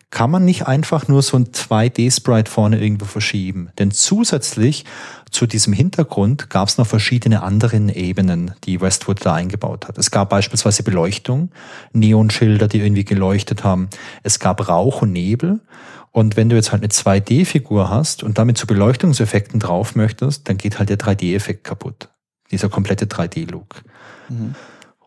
[0.09, 3.69] kann man nicht einfach nur so ein 2D-Sprite vorne irgendwo verschieben.
[3.80, 4.84] Denn zusätzlich
[5.32, 9.97] zu diesem Hintergrund gab es noch verschiedene anderen Ebenen, die Westwood da eingebaut hat.
[9.97, 11.51] Es gab beispielsweise Beleuchtung,
[11.93, 13.88] Neonschilder, die irgendwie geleuchtet haben.
[14.24, 15.61] Es gab Rauch und Nebel.
[16.11, 20.57] Und wenn du jetzt halt eine 2D-Figur hast und damit zu Beleuchtungseffekten drauf möchtest, dann
[20.57, 22.09] geht halt der 3D-Effekt kaputt.
[22.51, 23.84] Dieser komplette 3D-Look.
[24.28, 24.55] Mhm.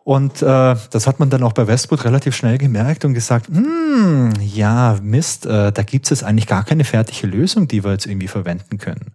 [0.04, 4.34] Und äh, das hat man dann auch bei Westwood relativ schnell gemerkt und gesagt, hm,
[4.38, 8.06] ja, Mist, äh, da gibt es jetzt eigentlich gar keine fertige Lösung, die wir jetzt
[8.06, 9.14] irgendwie verwenden können.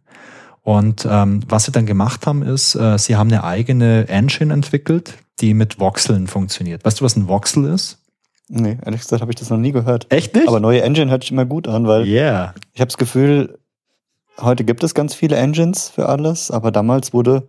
[0.64, 5.14] Und ähm, was sie dann gemacht haben, ist, äh, sie haben eine eigene Engine entwickelt,
[5.40, 6.84] die mit Voxeln funktioniert.
[6.84, 8.00] Weißt du, was ein Voxel ist?
[8.48, 10.08] Nee, ehrlich gesagt habe ich das noch nie gehört.
[10.10, 10.48] Echt nicht?
[10.48, 12.56] Aber neue Engine hört sich immer gut an, weil yeah.
[12.74, 13.60] ich habe das Gefühl,
[14.42, 17.48] heute gibt es ganz viele Engines für alles, aber damals wurde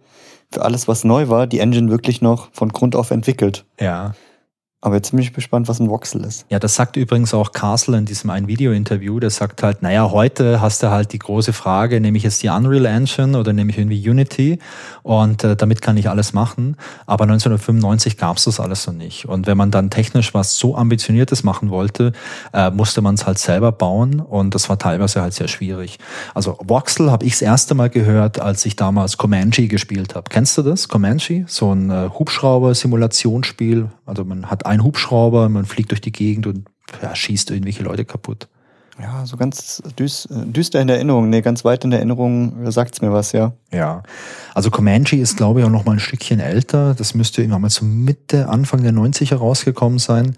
[0.53, 3.65] für alles, was neu war, die Engine wirklich noch von Grund auf entwickelt.
[3.79, 4.15] Ja.
[4.83, 6.47] Aber jetzt bin ich gespannt, was ein Voxel ist.
[6.49, 9.21] Ja, das sagt übrigens auch Castle in diesem einen Video-Interview.
[9.21, 12.49] Der sagt halt, naja, heute hast du halt die große Frage, nehme ich jetzt die
[12.49, 14.59] Unreal Engine oder nehme ich irgendwie Unity?
[15.03, 16.79] Und äh, damit kann ich alles machen.
[17.05, 19.27] Aber 1995 gab es das alles so nicht.
[19.27, 22.13] Und wenn man dann technisch was so ambitioniertes machen wollte,
[22.55, 24.21] äh, musste man es halt selber bauen.
[24.21, 25.99] Und das war teilweise halt sehr schwierig.
[26.35, 30.31] Also Voxel habe ich das erste Mal gehört, als ich damals Comanche gespielt habe.
[30.31, 30.89] Kennst du das?
[30.89, 31.45] Comanche?
[31.49, 33.91] So ein äh, Hubschrauber-Simulationsspiel.
[34.07, 36.69] Also man hat ein Hubschrauber, man fliegt durch die Gegend und
[37.03, 38.49] ja, schießt irgendwelche Leute kaputt.
[39.01, 43.01] Ja, so ganz düster in der Erinnerung, nee, ganz weit in der Erinnerung sagt es
[43.01, 43.53] mir was, ja.
[43.73, 44.03] Ja,
[44.55, 46.95] also Comanche ist, glaube ich, auch noch mal ein Stückchen älter.
[46.95, 50.37] Das müsste irgendwann mal so Mitte, Anfang der 90er rausgekommen sein.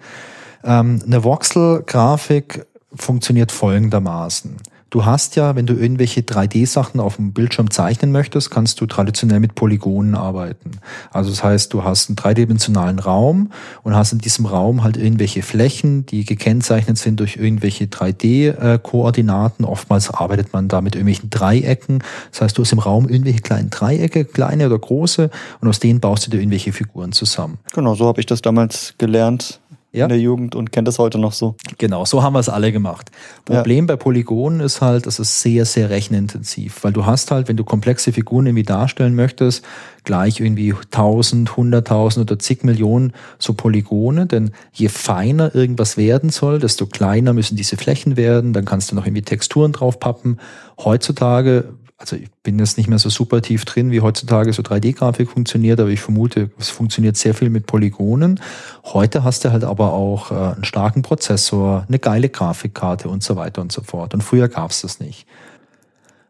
[0.65, 4.57] Ähm, eine Voxel-Grafik funktioniert folgendermaßen.
[4.93, 9.41] Du hast ja, wenn du irgendwelche 3D-Sachen auf dem Bildschirm zeichnen möchtest, kannst du traditionell
[9.41, 10.73] mit Polygonen arbeiten.
[11.11, 13.53] Also das heißt, du hast einen dreidimensionalen Raum
[13.85, 19.65] und hast in diesem Raum halt irgendwelche Flächen, die gekennzeichnet sind durch irgendwelche 3D-Koordinaten.
[19.65, 22.05] Oftmals arbeitet man da mit irgendwelchen Dreiecken.
[22.31, 25.31] Das heißt, du hast im Raum irgendwelche kleinen Dreiecke, kleine oder große,
[25.63, 27.57] und aus denen baust du dir irgendwelche Figuren zusammen.
[27.73, 29.62] Genau, so habe ich das damals gelernt
[29.93, 30.07] ja?
[30.07, 31.55] in der Jugend und kennt das heute noch so.
[31.79, 33.11] Genau, so haben wir es alle gemacht.
[33.45, 33.95] Problem ja.
[33.95, 37.65] bei Polygonen ist halt, das ist sehr, sehr rechenintensiv, weil du hast halt, wenn du
[37.65, 39.65] komplexe Figuren irgendwie darstellen möchtest,
[40.05, 46.59] gleich irgendwie 1000, 100.000 oder zig Millionen so Polygone, denn je feiner irgendwas werden soll,
[46.59, 50.41] desto kleiner müssen diese Flächen werden, dann kannst du noch irgendwie Texturen draufpappen.
[50.79, 55.31] Heutzutage also ich bin jetzt nicht mehr so super tief drin, wie heutzutage so 3D-Grafik
[55.31, 58.41] funktioniert, aber ich vermute, es funktioniert sehr viel mit Polygonen.
[58.85, 63.37] Heute hast du halt aber auch äh, einen starken Prozessor, eine geile Grafikkarte und so
[63.37, 64.15] weiter und so fort.
[64.15, 65.27] Und früher gab es das nicht.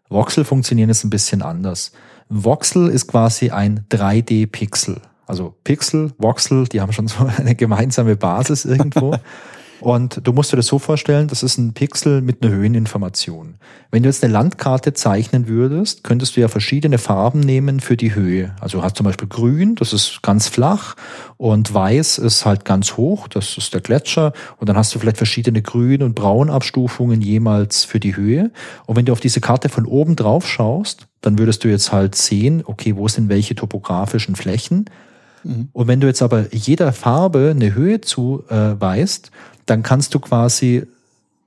[0.08, 1.92] Voxel funktionieren jetzt ein bisschen anders.
[2.28, 5.00] Voxel ist quasi ein 3D-Pixel.
[5.26, 9.16] Also Pixel, Voxel, die haben schon so eine gemeinsame Basis irgendwo.
[9.82, 13.56] Und du musst dir das so vorstellen, das ist ein Pixel mit einer Höheninformation.
[13.90, 18.14] Wenn du jetzt eine Landkarte zeichnen würdest, könntest du ja verschiedene Farben nehmen für die
[18.14, 18.54] Höhe.
[18.60, 20.94] Also du hast zum Beispiel grün, das ist ganz flach
[21.36, 24.32] und weiß ist halt ganz hoch, das ist der Gletscher.
[24.58, 28.52] Und dann hast du vielleicht verschiedene grün und braun Abstufungen jemals für die Höhe.
[28.86, 32.14] Und wenn du auf diese Karte von oben drauf schaust, dann würdest du jetzt halt
[32.14, 34.86] sehen, okay, wo sind welche topografischen Flächen.
[35.44, 35.68] Mhm.
[35.72, 39.30] Und wenn du jetzt aber jeder Farbe eine Höhe zuweist,
[39.66, 40.86] dann kannst du quasi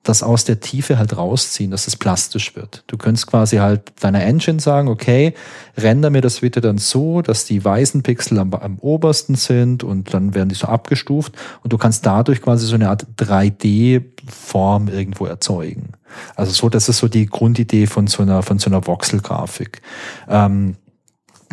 [0.07, 2.83] das aus der Tiefe halt rausziehen, dass es plastisch wird.
[2.87, 5.33] Du könntest quasi halt deiner Engine sagen, okay,
[5.77, 10.13] render mir das bitte dann so, dass die weißen Pixel am, am obersten sind und
[10.13, 11.33] dann werden die so abgestuft
[11.63, 15.89] und du kannst dadurch quasi so eine Art 3D-Form irgendwo erzeugen.
[16.35, 19.81] Also so, das ist so die Grundidee von so einer, von so einer Voxel-Grafik.
[20.29, 20.75] Ähm,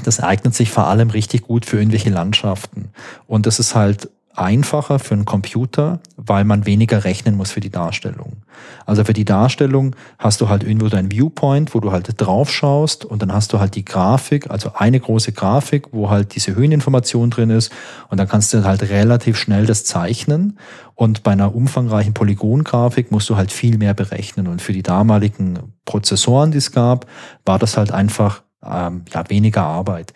[0.03, 2.91] das eignet sich vor allem richtig gut für irgendwelche Landschaften.
[3.27, 7.71] Und das ist halt einfacher für einen Computer, weil man weniger rechnen muss für die
[7.71, 8.43] Darstellung.
[8.87, 13.05] Also für die Darstellung hast du halt irgendwo dein Viewpoint, wo du halt drauf schaust
[13.05, 17.31] und dann hast du halt die Grafik, also eine große Grafik, wo halt diese Höheninformation
[17.31, 17.73] drin ist
[18.09, 20.59] und dann kannst du halt relativ schnell das zeichnen
[20.95, 25.59] und bei einer umfangreichen Polygongrafik musst du halt viel mehr berechnen und für die damaligen
[25.85, 27.07] Prozessoren, die es gab,
[27.45, 30.13] war das halt einfach ähm, ja, weniger Arbeit.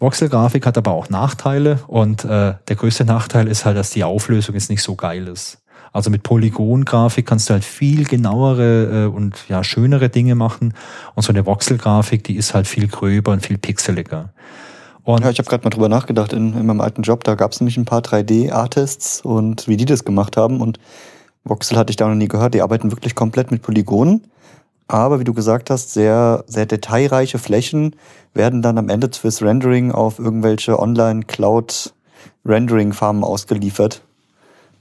[0.00, 4.54] Voxel-Grafik hat aber auch Nachteile und äh, der größte Nachteil ist halt, dass die Auflösung
[4.54, 5.62] jetzt nicht so geil ist.
[5.92, 10.74] Also mit Polygon-Grafik kannst du halt viel genauere äh, und ja schönere Dinge machen
[11.14, 14.32] und so eine Voxel-Grafik, die ist halt viel gröber und viel pixeliger.
[15.04, 17.52] Und ja, ich habe gerade mal drüber nachgedacht in, in meinem alten Job, da gab
[17.52, 20.78] es nämlich ein paar 3D-Artists und wie die das gemacht haben und
[21.44, 24.22] Voxel hatte ich da noch nie gehört, die arbeiten wirklich komplett mit Polygonen
[24.86, 27.96] aber wie du gesagt hast, sehr, sehr detailreiche Flächen
[28.34, 34.02] werden dann am Ende fürs Rendering auf irgendwelche Online-Cloud-Rendering-Farmen ausgeliefert,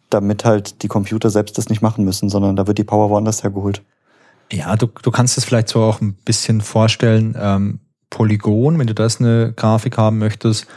[0.09, 3.43] damit halt die Computer selbst das nicht machen müssen, sondern da wird die Power woanders
[3.43, 3.81] hergeholt.
[4.51, 7.79] Ja, du, du kannst es vielleicht so auch ein bisschen vorstellen, ähm,
[8.09, 10.67] Polygon, wenn du das eine Grafik haben möchtest,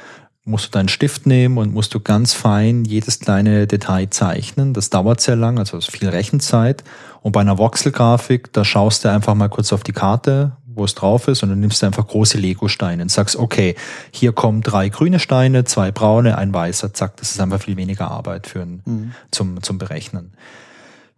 [0.46, 4.72] musst du deinen Stift nehmen und musst du ganz fein jedes kleine Detail zeichnen.
[4.72, 6.84] Das dauert sehr lang, also viel Rechenzeit.
[7.20, 10.94] Und bei einer Voxel-Grafik, da schaust du einfach mal kurz auf die Karte, wo es
[10.94, 13.74] drauf ist, und dann nimmst du einfach große Lego-Steine und sagst, okay,
[14.12, 18.10] hier kommen drei grüne Steine, zwei braune, ein weißer, zack, das ist einfach viel weniger
[18.10, 19.12] Arbeit für ein, mhm.
[19.32, 20.32] zum, zum Berechnen.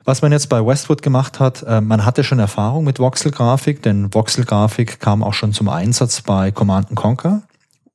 [0.05, 4.15] Was man jetzt bei Westwood gemacht hat, äh, man hatte schon Erfahrung mit Voxel-Grafik, denn
[4.15, 7.43] Voxel-Grafik kam auch schon zum Einsatz bei Command Conquer.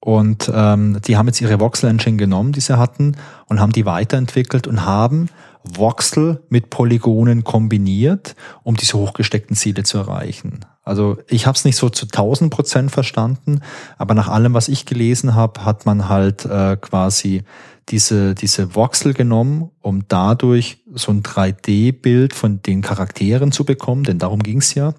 [0.03, 3.15] Und ähm, die haben jetzt ihre Voxel Engine genommen, die sie hatten,
[3.47, 5.29] und haben die weiterentwickelt und haben
[5.63, 10.65] Voxel mit Polygonen kombiniert, um diese hochgesteckten Ziele zu erreichen.
[10.83, 13.61] Also ich habe es nicht so zu 1000 Prozent verstanden,
[13.97, 17.43] aber nach allem, was ich gelesen habe, hat man halt äh, quasi
[17.87, 24.19] diese, diese Voxel genommen, um dadurch so ein 3D-Bild von den Charakteren zu bekommen, denn
[24.19, 24.95] darum ging es ja.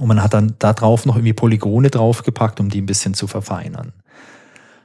[0.00, 3.26] Und man hat dann da drauf noch irgendwie Polygone draufgepackt, um die ein bisschen zu
[3.26, 3.92] verfeinern.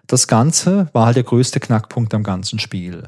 [0.08, 3.04] Das Ganze war halt der größte Knackpunkt am ganzen Spiel.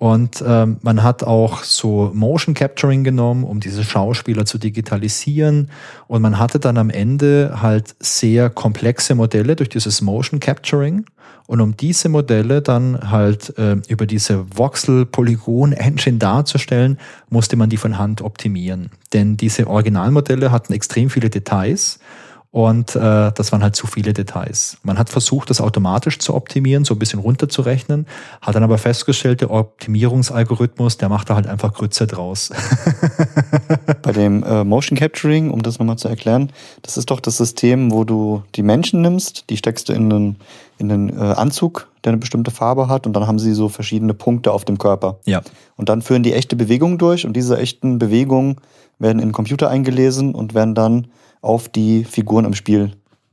[0.00, 5.70] Und ähm, man hat auch so Motion Capturing genommen, um diese Schauspieler zu digitalisieren.
[6.06, 11.04] Und man hatte dann am Ende halt sehr komplexe Modelle durch dieses Motion Capturing.
[11.46, 17.98] Und um diese Modelle dann halt äh, über diese Voxel-Polygon-Engine darzustellen, musste man die von
[17.98, 18.88] Hand optimieren.
[19.12, 21.98] Denn diese Originalmodelle hatten extrem viele Details
[22.52, 24.78] und äh, das waren halt zu viele Details.
[24.82, 28.06] Man hat versucht, das automatisch zu optimieren, so ein bisschen runterzurechnen,
[28.42, 32.50] hat dann aber festgestellt, der Optimierungsalgorithmus, der macht da halt einfach Grütze draus.
[34.02, 36.50] Bei dem äh, Motion Capturing, um das nochmal zu erklären,
[36.82, 40.36] das ist doch das System, wo du die Menschen nimmst, die steckst du in einen,
[40.78, 44.14] in einen äh, Anzug, der eine bestimmte Farbe hat, und dann haben sie so verschiedene
[44.14, 45.20] Punkte auf dem Körper.
[45.24, 45.42] Ja.
[45.76, 48.56] Und dann führen die echte Bewegungen durch und diese echten Bewegungen
[48.98, 51.06] werden in den Computer eingelesen und werden dann
[51.40, 52.92] auf die Figuren im Spiel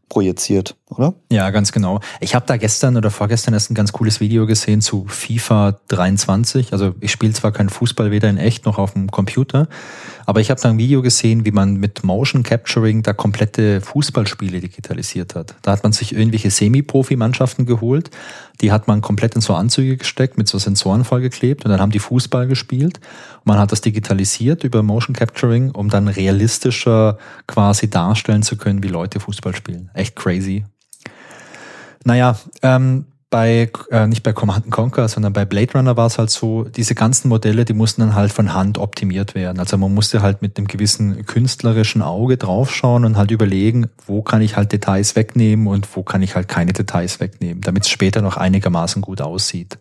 [0.10, 1.16] projiziert, oder?
[1.32, 2.00] Ja, ganz genau.
[2.22, 6.72] Ich habe da gestern oder vorgestern erst ein ganz cooles Video gesehen zu FIFA 23.
[6.72, 9.68] Also ich spiele zwar keinen Fußball weder in echt noch auf dem Computer,
[10.28, 14.60] aber ich habe da ein Video gesehen, wie man mit Motion Capturing da komplette Fußballspiele
[14.60, 15.56] digitalisiert hat.
[15.62, 18.12] Da hat man sich irgendwelche Semi-Profi-Mannschaften geholt,
[18.60, 21.94] die hat man komplett in so Anzüge gesteckt, mit so Sensoren vollgeklebt und dann haben
[21.94, 23.00] die Fußball gespielt.
[23.38, 27.18] Und man hat das digitalisiert über Motion Capturing, um dann realistischer
[27.48, 29.90] quasi darstellen zu können, wie Leute Fußball spielen.
[29.94, 30.66] Echt crazy.
[32.04, 36.30] Naja, ähm, bei, äh, nicht bei Command Conquer, sondern bei Blade Runner war es halt
[36.30, 39.60] so, diese ganzen Modelle, die mussten dann halt von Hand optimiert werden.
[39.60, 44.42] Also man musste halt mit einem gewissen künstlerischen Auge draufschauen und halt überlegen, wo kann
[44.42, 48.22] ich halt Details wegnehmen und wo kann ich halt keine Details wegnehmen, damit es später
[48.22, 49.78] noch einigermaßen gut aussieht.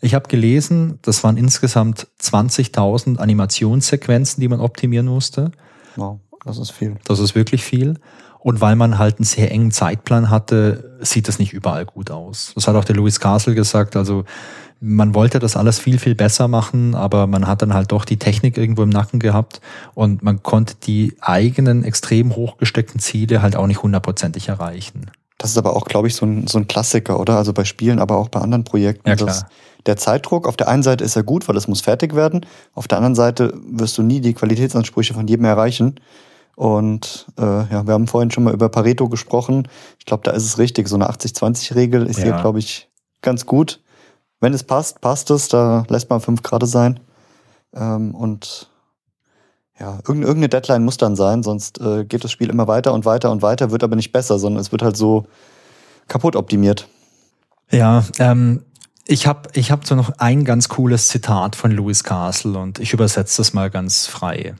[0.00, 5.50] Ich habe gelesen, das waren insgesamt 20.000 Animationssequenzen, die man optimieren musste.
[5.96, 6.96] Wow, das ist viel.
[7.04, 7.98] Das ist wirklich viel.
[8.44, 12.52] Und weil man halt einen sehr engen Zeitplan hatte, sieht das nicht überall gut aus.
[12.54, 13.96] Das hat auch der Louis Castle gesagt.
[13.96, 14.26] Also
[14.80, 18.18] man wollte das alles viel, viel besser machen, aber man hat dann halt doch die
[18.18, 19.62] Technik irgendwo im Nacken gehabt
[19.94, 25.10] und man konnte die eigenen extrem hochgesteckten Ziele halt auch nicht hundertprozentig erreichen.
[25.38, 27.38] Das ist aber auch, glaube ich, so ein, so ein Klassiker, oder?
[27.38, 29.08] Also bei Spielen, aber auch bei anderen Projekten.
[29.08, 29.28] Ja, klar.
[29.28, 29.46] Das,
[29.86, 32.44] der Zeitdruck, auf der einen Seite ist er gut, weil es muss fertig werden.
[32.74, 35.94] Auf der anderen Seite wirst du nie die Qualitätsansprüche von jedem erreichen.
[36.56, 39.68] Und äh, ja, wir haben vorhin schon mal über Pareto gesprochen.
[39.98, 40.88] Ich glaube, da ist es richtig.
[40.88, 42.24] So eine 80-20-Regel ist Ja.
[42.24, 42.88] hier, glaube ich,
[43.22, 43.80] ganz gut.
[44.40, 45.48] Wenn es passt, passt es.
[45.48, 47.00] Da lässt man fünf Grad sein.
[47.74, 48.70] Ähm, und
[49.78, 53.04] ja, irgendeine, irgendeine Deadline muss dann sein, sonst äh, geht das Spiel immer weiter und
[53.04, 55.24] weiter und weiter, wird aber nicht besser, sondern es wird halt so
[56.06, 56.88] kaputt optimiert.
[57.70, 58.62] Ja, ähm,
[59.06, 62.92] ich habe ich hab so noch ein ganz cooles Zitat von Louis Castle und ich
[62.92, 64.54] übersetze das mal ganz frei.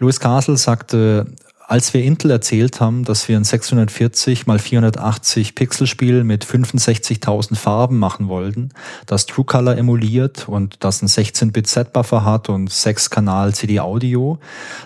[0.00, 1.26] Louis Castle sagte,
[1.68, 7.98] als wir Intel erzählt haben, dass wir ein 640 mal 480 Pixelspiel mit 65.000 Farben
[7.98, 8.70] machen wollten,
[9.04, 14.38] das True Color emuliert und das ein 16-Bit Set-Buffer hat und 6-Kanal CD-Audio,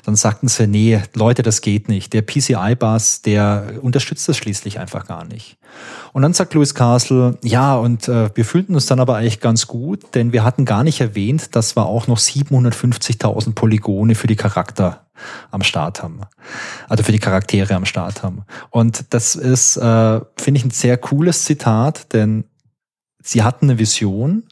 [0.04, 2.12] dann sagten sie, nee, Leute, das geht nicht.
[2.14, 5.58] Der PCI-Bus, der unterstützt das schließlich einfach gar nicht.
[6.12, 9.68] Und dann sagt Louis Castle, ja, und äh, wir fühlten uns dann aber eigentlich ganz
[9.68, 14.36] gut, denn wir hatten gar nicht erwähnt, dass wir auch noch 750.000 Polygone für die
[14.36, 15.06] Charakter
[15.50, 16.20] am Start haben.
[16.88, 18.44] Also für die Charaktere am Start haben.
[18.70, 22.44] Und das ist, äh, finde ich, ein sehr cooles Zitat, denn
[23.22, 24.44] sie hatten eine Vision.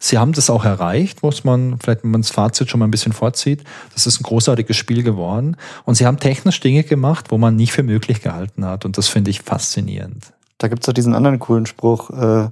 [0.00, 2.92] Sie haben das auch erreicht, muss man, vielleicht wenn man das Fazit schon mal ein
[2.92, 3.64] bisschen vorzieht.
[3.94, 5.56] Das ist ein großartiges Spiel geworden.
[5.84, 8.84] Und sie haben technisch Dinge gemacht, wo man nicht für möglich gehalten hat.
[8.84, 10.32] Und das finde ich faszinierend.
[10.58, 12.10] Da gibt's doch diesen anderen coolen Spruch.
[12.10, 12.50] Äh,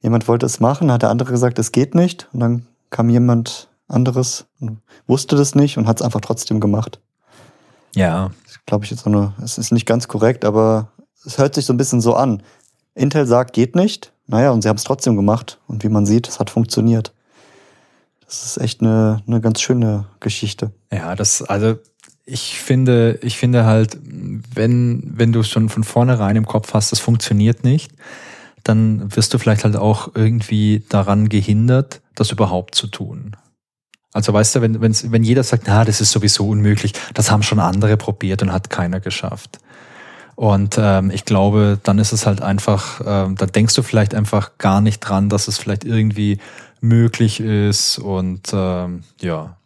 [0.00, 2.28] jemand wollte es machen, hat der andere gesagt, es geht nicht.
[2.32, 4.46] Und dann kam jemand anderes
[5.06, 7.00] wusste das nicht und hat es einfach trotzdem gemacht.
[7.94, 8.30] Ja,
[8.66, 9.32] Glaube ich jetzt auch nur.
[9.42, 10.88] Es ist nicht ganz korrekt, aber
[11.24, 12.42] es hört sich so ein bisschen so an.
[12.94, 14.12] Intel sagt, geht nicht.
[14.26, 15.60] Naja, und sie haben es trotzdem gemacht.
[15.68, 17.12] Und wie man sieht, es hat funktioniert.
[18.26, 20.72] Das ist echt eine, eine ganz schöne Geschichte.
[20.92, 21.76] Ja, das, also
[22.24, 26.98] ich finde, ich finde halt, wenn, wenn du schon von vornherein im Kopf hast, das
[26.98, 27.92] funktioniert nicht,
[28.64, 33.36] dann wirst du vielleicht halt auch irgendwie daran gehindert, das überhaupt zu tun.
[34.16, 37.60] Also weißt du, wenn, wenn jeder sagt, na, das ist sowieso unmöglich, das haben schon
[37.60, 39.58] andere probiert und hat keiner geschafft.
[40.36, 44.56] Und ähm, ich glaube, dann ist es halt einfach, ähm, da denkst du vielleicht einfach
[44.56, 46.38] gar nicht dran, dass es vielleicht irgendwie
[46.80, 49.58] möglich ist und ähm, ja.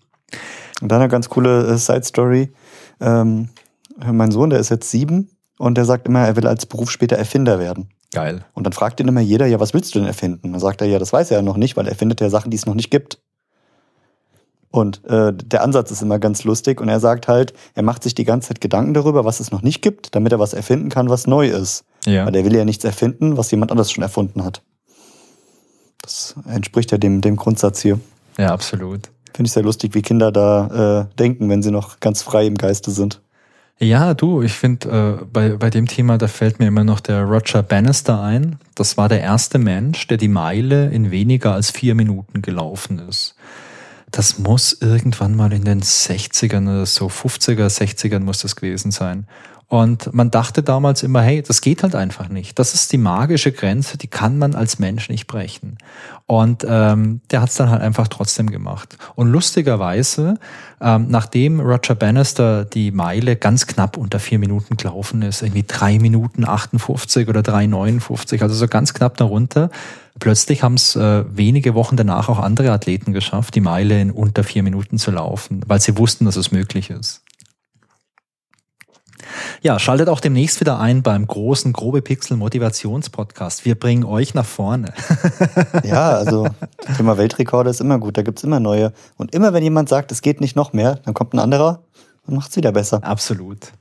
[0.82, 2.52] Und dann eine ganz coole äh, Side Story.
[3.00, 3.50] Ähm,
[4.04, 7.14] mein Sohn, der ist jetzt sieben und der sagt immer, er will als Beruf später
[7.14, 7.90] Erfinder werden.
[8.12, 8.44] Geil.
[8.54, 10.50] Und dann fragt ihn immer jeder, ja, was willst du denn erfinden?
[10.50, 12.50] Dann sagt er, ja, das weiß er ja noch nicht, weil er findet ja Sachen,
[12.50, 13.20] die es noch nicht gibt.
[14.72, 18.14] Und äh, der Ansatz ist immer ganz lustig und er sagt halt, er macht sich
[18.14, 21.08] die ganze Zeit Gedanken darüber, was es noch nicht gibt, damit er was erfinden kann,
[21.08, 21.84] was neu ist.
[22.06, 22.24] Ja.
[22.24, 24.62] Weil er will ja nichts erfinden, was jemand anders schon erfunden hat.
[26.02, 27.98] Das entspricht ja dem, dem Grundsatz hier.
[28.38, 29.10] Ja, absolut.
[29.34, 32.56] Finde ich sehr lustig, wie Kinder da äh, denken, wenn sie noch ganz frei im
[32.56, 33.20] Geiste sind.
[33.78, 37.24] Ja, du, ich finde, äh, bei, bei dem Thema, da fällt mir immer noch der
[37.24, 38.58] Roger Bannister ein.
[38.74, 43.34] Das war der erste Mensch, der die Meile in weniger als vier Minuten gelaufen ist.
[44.10, 49.26] Das muss irgendwann mal in den 60ern oder so, 50er, 60ern muss das gewesen sein.
[49.70, 52.58] Und man dachte damals immer, hey, das geht halt einfach nicht.
[52.58, 55.78] Das ist die magische Grenze, die kann man als Mensch nicht brechen.
[56.26, 58.98] Und ähm, der hat es dann halt einfach trotzdem gemacht.
[59.14, 60.40] Und lustigerweise,
[60.80, 66.00] ähm, nachdem Roger Bannister die Meile ganz knapp unter vier Minuten gelaufen ist, irgendwie drei
[66.00, 69.70] Minuten 58 oder 3,59, also so ganz knapp darunter,
[70.20, 74.44] plötzlich haben es äh, wenige Wochen danach auch andere Athleten geschafft, die Meile in unter
[74.44, 77.22] vier Minuten zu laufen, weil sie wussten, dass es möglich ist.
[79.62, 83.64] Ja, schaltet auch demnächst wieder ein beim großen Grobe Pixel Motivationspodcast.
[83.64, 84.92] Wir bringen euch nach vorne.
[85.84, 86.48] ja, also
[86.86, 88.16] das Thema Weltrekorde ist immer gut.
[88.16, 88.92] Da gibt's immer neue.
[89.16, 91.84] Und immer wenn jemand sagt, es geht nicht noch mehr, dann kommt ein anderer
[92.26, 93.04] und macht's wieder besser.
[93.04, 93.72] Absolut.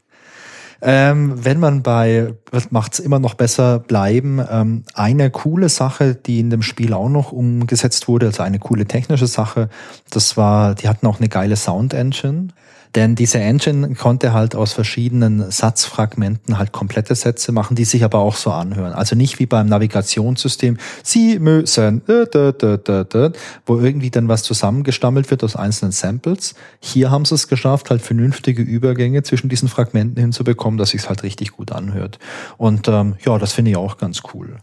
[0.81, 2.33] Ähm, wenn man bei,
[2.69, 7.31] macht's immer noch besser bleiben, ähm, eine coole Sache, die in dem Spiel auch noch
[7.31, 9.69] umgesetzt wurde, also eine coole technische Sache,
[10.09, 12.49] das war, die hatten auch eine geile Sound Engine.
[12.95, 18.17] Denn diese Engine konnte halt aus verschiedenen Satzfragmenten halt komplette Sätze machen, die sich aber
[18.19, 18.93] auch so anhören.
[18.93, 25.91] Also nicht wie beim Navigationssystem, Sie müssen, wo irgendwie dann was zusammengestammelt wird aus einzelnen
[25.91, 26.55] Samples.
[26.79, 31.21] Hier haben sie es geschafft, halt vernünftige Übergänge zwischen diesen Fragmenten hinzubekommen, dass sich halt
[31.21, 32.17] richtig gut anhört.
[32.57, 34.57] Und ähm, ja, das finde ich auch ganz cool.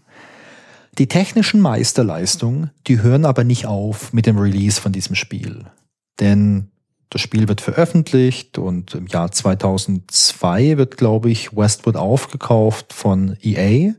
[0.99, 5.65] Die technischen Meisterleistungen, die hören aber nicht auf mit dem Release von diesem Spiel.
[6.19, 6.71] Denn
[7.11, 13.95] das Spiel wird veröffentlicht und im Jahr 2002 wird, glaube ich, Westwood aufgekauft von EA.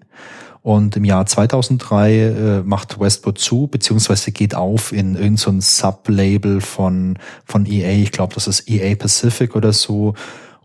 [0.62, 6.60] Und im Jahr 2003 äh, macht Westwood zu, beziehungsweise geht auf in irgendein so Sublabel
[6.60, 8.02] von, von EA.
[8.02, 10.14] Ich glaube, das ist EA Pacific oder so.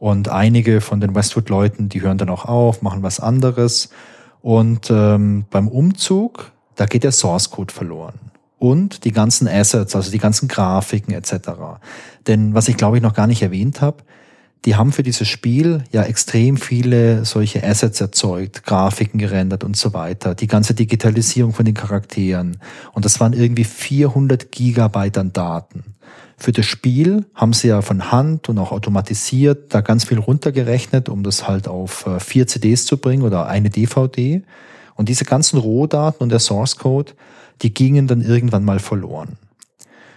[0.00, 3.90] Und einige von den Westwood-Leuten, die hören dann auch auf, machen was anderes.
[4.40, 8.32] Und ähm, beim Umzug, da geht der Source Code verloren
[8.62, 11.50] und die ganzen Assets, also die ganzen Grafiken etc.
[12.28, 14.04] Denn was ich glaube ich noch gar nicht erwähnt habe,
[14.64, 19.92] die haben für dieses Spiel ja extrem viele solche Assets erzeugt, Grafiken gerendert und so
[19.94, 22.58] weiter, die ganze Digitalisierung von den Charakteren.
[22.92, 25.96] Und das waren irgendwie 400 Gigabyte an Daten.
[26.36, 31.08] Für das Spiel haben sie ja von Hand und auch automatisiert da ganz viel runtergerechnet,
[31.08, 34.44] um das halt auf äh, vier CDs zu bringen oder eine DVD.
[34.94, 37.14] Und diese ganzen Rohdaten und der Source Code,
[37.60, 39.36] die gingen dann irgendwann mal verloren.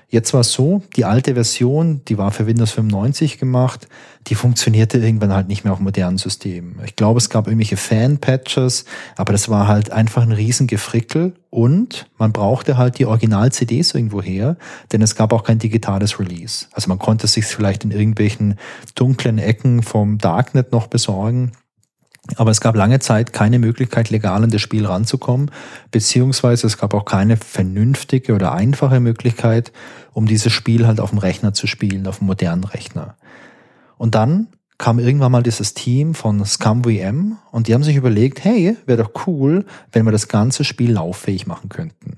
[0.08, 3.88] Jetzt war es so, die alte Version, die war für Windows 95 gemacht,
[4.28, 6.80] die funktionierte irgendwann halt nicht mehr auf modernen Systemen.
[6.86, 8.86] Ich glaube, es gab irgendwelche Fan-Patches,
[9.18, 14.58] aber das war halt einfach ein Riesengefrickel und man brauchte halt die Original-CDs irgendwo her,
[14.92, 16.68] denn es gab auch kein digitales Release.
[16.72, 18.56] Also man konnte sich vielleicht in irgendwelchen
[18.94, 21.52] dunklen Ecken vom Darknet noch besorgen,
[22.38, 25.52] aber es gab lange Zeit keine Möglichkeit, legal an das Spiel ranzukommen,
[25.92, 29.72] beziehungsweise es gab auch keine vernünftige oder einfache Möglichkeit,
[30.14, 33.16] um dieses Spiel halt auf dem Rechner zu spielen, auf dem modernen Rechner.
[33.98, 34.48] Und dann
[34.78, 39.28] kam irgendwann mal dieses Team von ScumVM und die haben sich überlegt, hey, wäre doch
[39.28, 42.18] cool, wenn wir das ganze Spiel lauffähig machen könnten.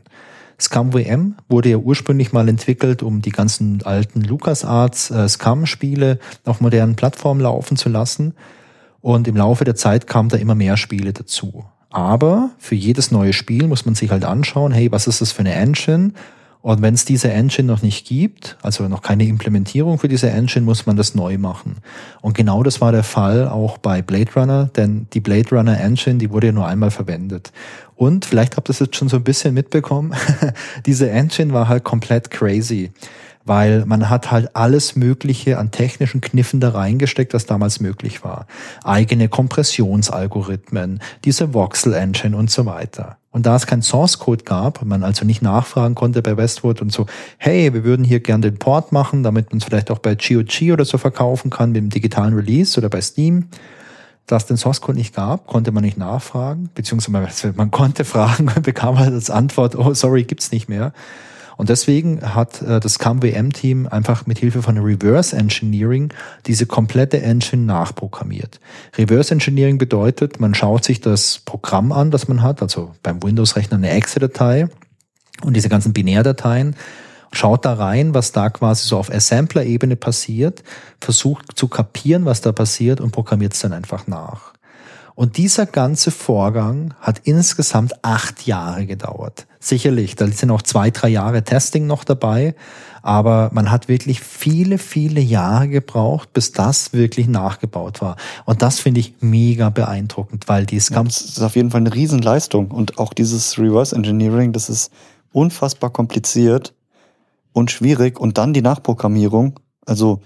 [0.60, 6.96] ScumVM wurde ja ursprünglich mal entwickelt, um die ganzen alten LucasArts äh, Scum-Spiele auf modernen
[6.96, 8.34] Plattformen laufen zu lassen.
[9.08, 11.64] Und im Laufe der Zeit kamen da immer mehr Spiele dazu.
[11.90, 15.40] Aber für jedes neue Spiel muss man sich halt anschauen, hey, was ist das für
[15.40, 16.12] eine Engine?
[16.62, 20.66] Und wenn es diese Engine noch nicht gibt, also noch keine Implementierung für diese Engine,
[20.66, 21.78] muss man das neu machen.
[22.20, 26.18] Und genau das war der Fall auch bei Blade Runner, denn die Blade Runner Engine,
[26.18, 27.54] die wurde ja nur einmal verwendet.
[27.96, 30.16] Und vielleicht habt ihr das jetzt schon so ein bisschen mitbekommen,
[30.86, 32.92] diese Engine war halt komplett crazy
[33.48, 38.46] weil man hat halt alles Mögliche an technischen Kniffen da reingesteckt, was damals möglich war.
[38.84, 43.18] Eigene Kompressionsalgorithmen, diese Voxel Engine und so weiter.
[43.32, 46.92] Und da es kein Source Code gab, man also nicht nachfragen konnte bei Westwood und
[46.92, 47.06] so,
[47.38, 50.74] hey, wir würden hier gern den Port machen, damit man es vielleicht auch bei GOG
[50.74, 53.50] oder so verkaufen kann mit dem digitalen Release oder bei Steam,
[54.26, 58.52] da es den Source Code nicht gab, konnte man nicht nachfragen, beziehungsweise man konnte fragen
[58.62, 60.92] bekam halt als Antwort, oh sorry, gibt's nicht mehr.
[61.58, 66.14] Und deswegen hat äh, das CAM-WM-Team einfach mit Hilfe von Reverse Engineering
[66.46, 68.60] diese komplette Engine nachprogrammiert.
[68.98, 73.78] Reverse Engineering bedeutet, man schaut sich das Programm an, das man hat, also beim Windows-Rechner
[73.78, 74.70] eine Exe-Datei
[75.44, 76.76] und diese ganzen Binärdateien
[77.32, 80.64] schaut da rein, was da quasi so auf Assembler-Ebene passiert,
[81.02, 84.54] versucht zu kapieren, was da passiert und programmiert es dann einfach nach.
[85.18, 89.48] Und dieser ganze Vorgang hat insgesamt acht Jahre gedauert.
[89.60, 92.54] Sicherlich, da sind auch zwei, drei Jahre Testing noch dabei,
[93.02, 98.16] aber man hat wirklich viele, viele Jahre gebraucht, bis das wirklich nachgebaut war.
[98.46, 100.98] Und das finde ich mega beeindruckend, weil die Scum...
[100.98, 102.70] Ja, das ist auf jeden Fall eine Riesenleistung.
[102.70, 104.92] Und auch dieses Reverse Engineering, das ist
[105.32, 106.76] unfassbar kompliziert
[107.54, 108.20] und schwierig.
[108.20, 109.60] Und dann die Nachprogrammierung.
[109.84, 110.22] Also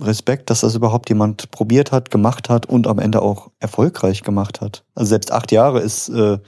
[0.00, 4.60] Respekt, dass das überhaupt jemand probiert hat, gemacht hat und am Ende auch erfolgreich gemacht
[4.60, 4.84] hat.
[4.94, 6.38] Also selbst acht Jahre ist äh,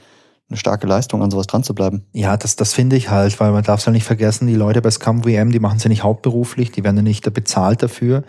[0.53, 2.05] eine starke Leistung, an sowas dran zu bleiben.
[2.13, 4.83] Ja, das, das finde ich halt, weil man darf es ja nicht vergessen, die Leute
[4.83, 8.23] bei Scum WM, die machen es ja nicht hauptberuflich, die werden ja nicht bezahlt dafür,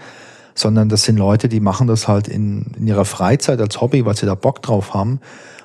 [0.55, 4.15] sondern das sind Leute, die machen das halt in, in ihrer Freizeit als Hobby, weil
[4.15, 5.19] sie da Bock drauf haben.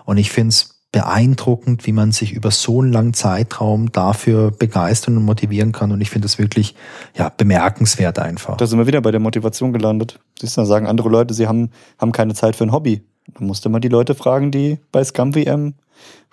[0.05, 5.17] Und ich finde es beeindruckend, wie man sich über so einen langen Zeitraum dafür begeistern
[5.19, 5.93] und motivieren kann.
[5.93, 6.75] Und ich finde das wirklich
[7.15, 8.57] ja, bemerkenswert einfach.
[8.57, 10.19] Da sind wir wieder bei der Motivation gelandet.
[10.41, 13.03] Siehst du, sagen andere Leute, sie haben, haben keine Zeit für ein Hobby.
[13.35, 15.75] Da musste man die Leute fragen, die bei Scum VM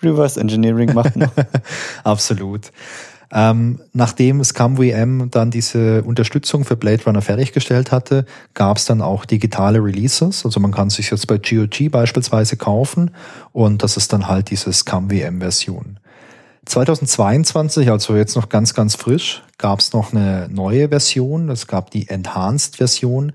[0.01, 1.29] Reverse Engineering machen.
[2.03, 2.71] Absolut.
[3.31, 9.25] Ähm, nachdem ScumVM dann diese Unterstützung für Blade Runner fertiggestellt hatte, gab es dann auch
[9.25, 10.45] digitale Releases.
[10.45, 13.11] Also man kann sich jetzt bei GOG beispielsweise kaufen
[13.51, 15.99] und das ist dann halt diese ScumVM-Version.
[16.65, 21.49] 2022, also jetzt noch ganz, ganz frisch, gab es noch eine neue Version.
[21.49, 23.33] Es gab die Enhanced-Version.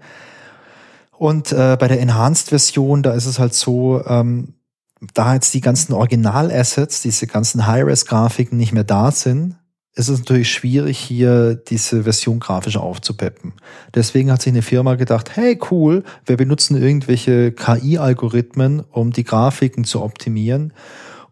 [1.16, 4.54] Und äh, bei der Enhanced-Version, da ist es halt so, ähm,
[5.14, 9.56] da jetzt die ganzen Original-Assets, diese ganzen High-Res-Grafiken nicht mehr da sind,
[9.94, 13.54] ist es natürlich schwierig, hier diese Version grafisch aufzupeppen.
[13.94, 19.84] Deswegen hat sich eine Firma gedacht, hey cool, wir benutzen irgendwelche KI-Algorithmen, um die Grafiken
[19.84, 20.72] zu optimieren.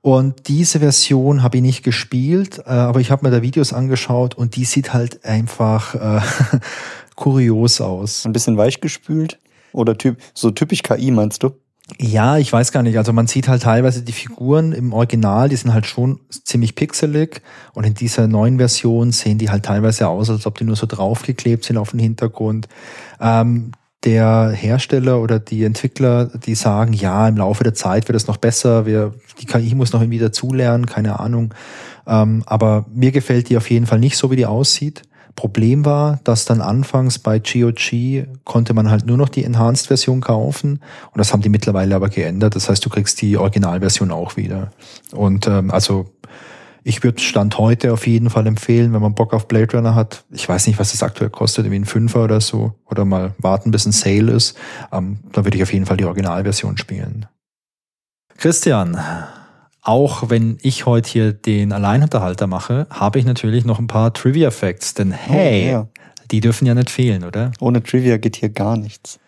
[0.01, 4.35] Und diese Version habe ich nicht gespielt, äh, aber ich habe mir da Videos angeschaut
[4.37, 6.21] und die sieht halt einfach äh,
[7.17, 8.25] kurios aus.
[8.25, 9.39] Ein bisschen weichgespült?
[9.73, 11.51] Oder typ, so typisch KI meinst du?
[11.97, 12.99] Ja, ich weiß gar nicht.
[12.99, 17.41] Also man sieht halt teilweise die Figuren im Original, die sind halt schon ziemlich pixelig
[17.73, 20.87] und in dieser neuen Version sehen die halt teilweise aus, als ob die nur so
[20.87, 22.69] draufgeklebt sind auf den Hintergrund.
[23.21, 23.73] Ähm,
[24.05, 28.37] der Hersteller oder die Entwickler, die sagen, ja, im Laufe der Zeit wird es noch
[28.37, 31.53] besser, wir, die KI muss noch irgendwie dazulernen, keine Ahnung.
[32.07, 35.03] Ähm, aber mir gefällt die auf jeden Fall nicht so, wie die aussieht.
[35.39, 40.81] Problem war, dass dann anfangs bei GOG konnte man halt nur noch die Enhanced-Version kaufen
[41.13, 42.57] und das haben die mittlerweile aber geändert.
[42.57, 44.73] Das heißt, du kriegst die Originalversion auch wieder.
[45.13, 46.11] Und ähm, also
[46.83, 50.25] ich würde Stand heute auf jeden Fall empfehlen, wenn man Bock auf Blade Runner hat.
[50.33, 52.73] Ich weiß nicht, was das aktuell kostet, irgendwie ein Fünfer oder so.
[52.87, 54.57] Oder mal warten, bis ein Sale ist.
[54.91, 57.27] Ähm, da würde ich auf jeden Fall die Originalversion spielen.
[58.39, 58.99] Christian,
[59.83, 64.95] auch wenn ich heute hier den Alleinunterhalter mache, habe ich natürlich noch ein paar Trivia-Facts.
[64.95, 65.89] Denn oh, hey, oh, ja.
[66.31, 67.53] die dürfen ja nicht fehlen, oder?
[67.61, 69.19] Ohne Trivia geht hier gar nichts.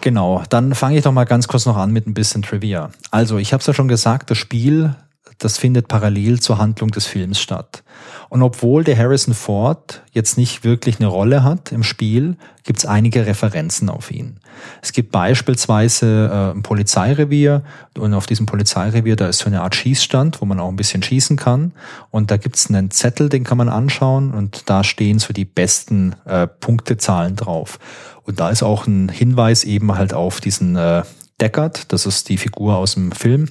[0.00, 2.90] Genau, dann fange ich doch mal ganz kurz noch an mit ein bisschen Trivia.
[3.10, 4.96] Also, ich habe es ja schon gesagt, das Spiel,
[5.38, 7.82] das findet parallel zur Handlung des Films statt.
[8.30, 12.86] Und obwohl der Harrison Ford jetzt nicht wirklich eine Rolle hat im Spiel, gibt es
[12.86, 14.38] einige Referenzen auf ihn.
[14.82, 17.64] Es gibt beispielsweise äh, ein Polizeirevier
[17.98, 21.02] und auf diesem Polizeirevier, da ist so eine Art Schießstand, wo man auch ein bisschen
[21.02, 21.72] schießen kann.
[22.10, 25.44] Und da gibt es einen Zettel, den kann man anschauen und da stehen so die
[25.44, 27.80] besten äh, Punktezahlen drauf.
[28.22, 31.02] Und da ist auch ein Hinweis eben halt auf diesen äh,
[31.40, 33.48] Deckard, das ist die Figur aus dem Film,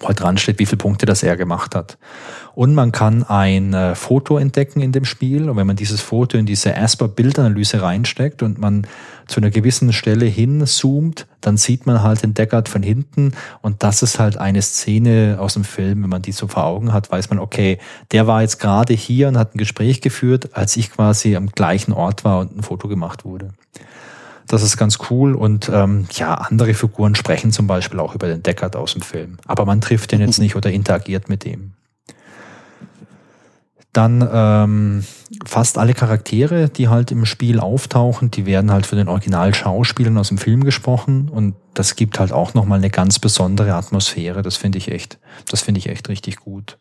[0.00, 1.98] wo halt dran steht, wie viele Punkte das er gemacht hat.
[2.54, 5.48] Und man kann ein äh, Foto entdecken in dem Spiel.
[5.48, 8.86] Und wenn man dieses Foto in diese Asper-Bildanalyse reinsteckt und man
[9.26, 13.32] zu einer gewissen Stelle hinzoomt, dann sieht man halt den Deckard von hinten.
[13.62, 16.02] Und das ist halt eine Szene aus dem Film.
[16.02, 17.78] Wenn man die so vor Augen hat, weiß man, okay,
[18.10, 21.92] der war jetzt gerade hier und hat ein Gespräch geführt, als ich quasi am gleichen
[21.92, 23.50] Ort war und ein Foto gemacht wurde.
[24.46, 25.34] Das ist ganz cool.
[25.34, 29.38] Und ähm, ja, andere Figuren sprechen zum Beispiel auch über den Deckard aus dem Film.
[29.46, 31.72] Aber man trifft den jetzt nicht oder interagiert mit dem.
[33.92, 35.04] Dann ähm,
[35.44, 40.28] fast alle Charaktere, die halt im Spiel auftauchen, die werden halt für den Originalschauspielern aus
[40.28, 44.42] dem Film gesprochen und das gibt halt auch nochmal eine ganz besondere Atmosphäre.
[44.42, 45.18] Das finde ich echt,
[45.50, 46.78] das finde ich echt richtig gut.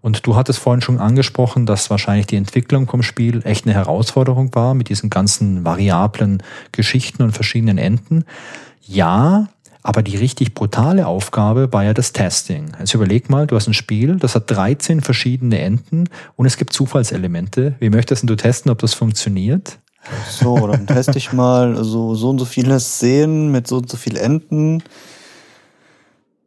[0.00, 4.52] Und du hattest vorhin schon angesprochen, dass wahrscheinlich die Entwicklung vom Spiel echt eine Herausforderung
[4.54, 6.42] war mit diesen ganzen variablen
[6.72, 8.24] Geschichten und verschiedenen Enden.
[8.80, 9.46] Ja,
[9.82, 12.72] Aber die richtig brutale Aufgabe war ja das Testing.
[12.78, 16.72] Also überleg mal, du hast ein Spiel, das hat 13 verschiedene Enden und es gibt
[16.72, 17.74] Zufallselemente.
[17.80, 19.78] Wie möchtest du testen, ob das funktioniert?
[20.28, 23.96] So, dann teste ich mal so, so und so viele Szenen mit so und so
[23.96, 24.82] vielen Enden.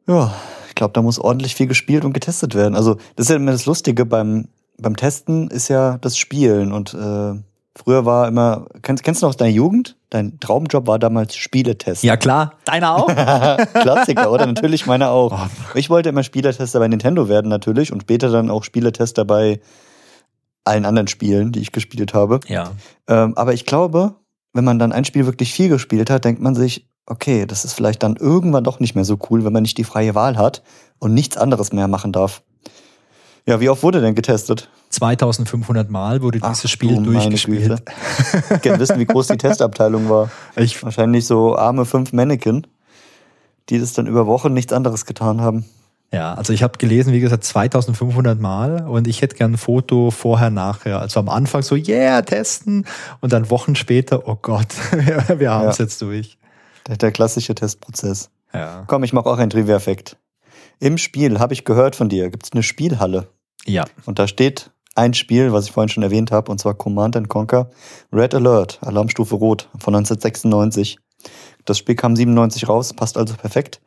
[0.07, 0.34] Ja,
[0.68, 2.76] ich glaube, da muss ordentlich viel gespielt und getestet werden.
[2.76, 6.94] Also, das ist ja immer das Lustige beim, beim Testen, ist ja das Spielen und
[6.94, 7.34] äh,
[7.78, 9.98] Früher war immer, kennst, kennst du noch aus deiner Jugend?
[10.10, 12.08] Dein Traumjob war damals Spieletester.
[12.08, 13.08] Ja klar, deiner auch?
[13.74, 14.46] Klassiker, oder?
[14.46, 15.34] Natürlich meiner auch.
[15.34, 15.78] Oh.
[15.78, 19.60] Ich wollte immer Spieletester bei Nintendo werden natürlich und später dann auch Spieletester bei
[20.64, 22.40] allen anderen Spielen, die ich gespielt habe.
[22.48, 22.72] Ja.
[23.08, 24.16] Ähm, aber ich glaube,
[24.54, 27.74] wenn man dann ein Spiel wirklich viel gespielt hat, denkt man sich, okay, das ist
[27.74, 30.64] vielleicht dann irgendwann doch nicht mehr so cool, wenn man nicht die freie Wahl hat
[31.00, 32.42] und nichts anderes mehr machen darf.
[33.46, 34.70] Ja, wie oft wurde denn getestet?
[34.96, 37.82] 2500 Mal wurde Ach, dieses Spiel durchgespielt.
[38.54, 40.30] Ich gerne wissen, wie groß die Testabteilung war.
[40.56, 42.66] Ich Wahrscheinlich so arme fünf Mannequin,
[43.70, 45.66] die das dann über Wochen nichts anderes getan haben.
[46.12, 50.12] Ja, also ich habe gelesen, wie gesagt, 2500 Mal und ich hätte gern ein Foto
[50.12, 51.02] vorher, nachher.
[51.02, 52.86] Also am Anfang so, yeah, testen
[53.22, 54.68] und dann Wochen später, oh Gott,
[55.38, 55.86] wir haben es ja.
[55.86, 56.38] jetzt durch.
[56.88, 58.30] Der, der, klassische Testprozess.
[58.54, 58.86] Ja.
[58.88, 60.18] Komm, ich mache auch einen Trivia-Effekt.
[60.80, 63.28] Im Spiel, habe ich gehört von dir, gibt es eine Spielhalle.
[63.66, 63.86] Ja.
[64.06, 67.30] Und da steht ein Spiel, was ich vorhin schon erwähnt habe, und zwar Command and
[67.30, 67.70] Conquer
[68.12, 70.98] Red Alert, Alarmstufe Rot von 1996.
[71.66, 73.82] Das Spiel kam 97 raus, passt also perfekt.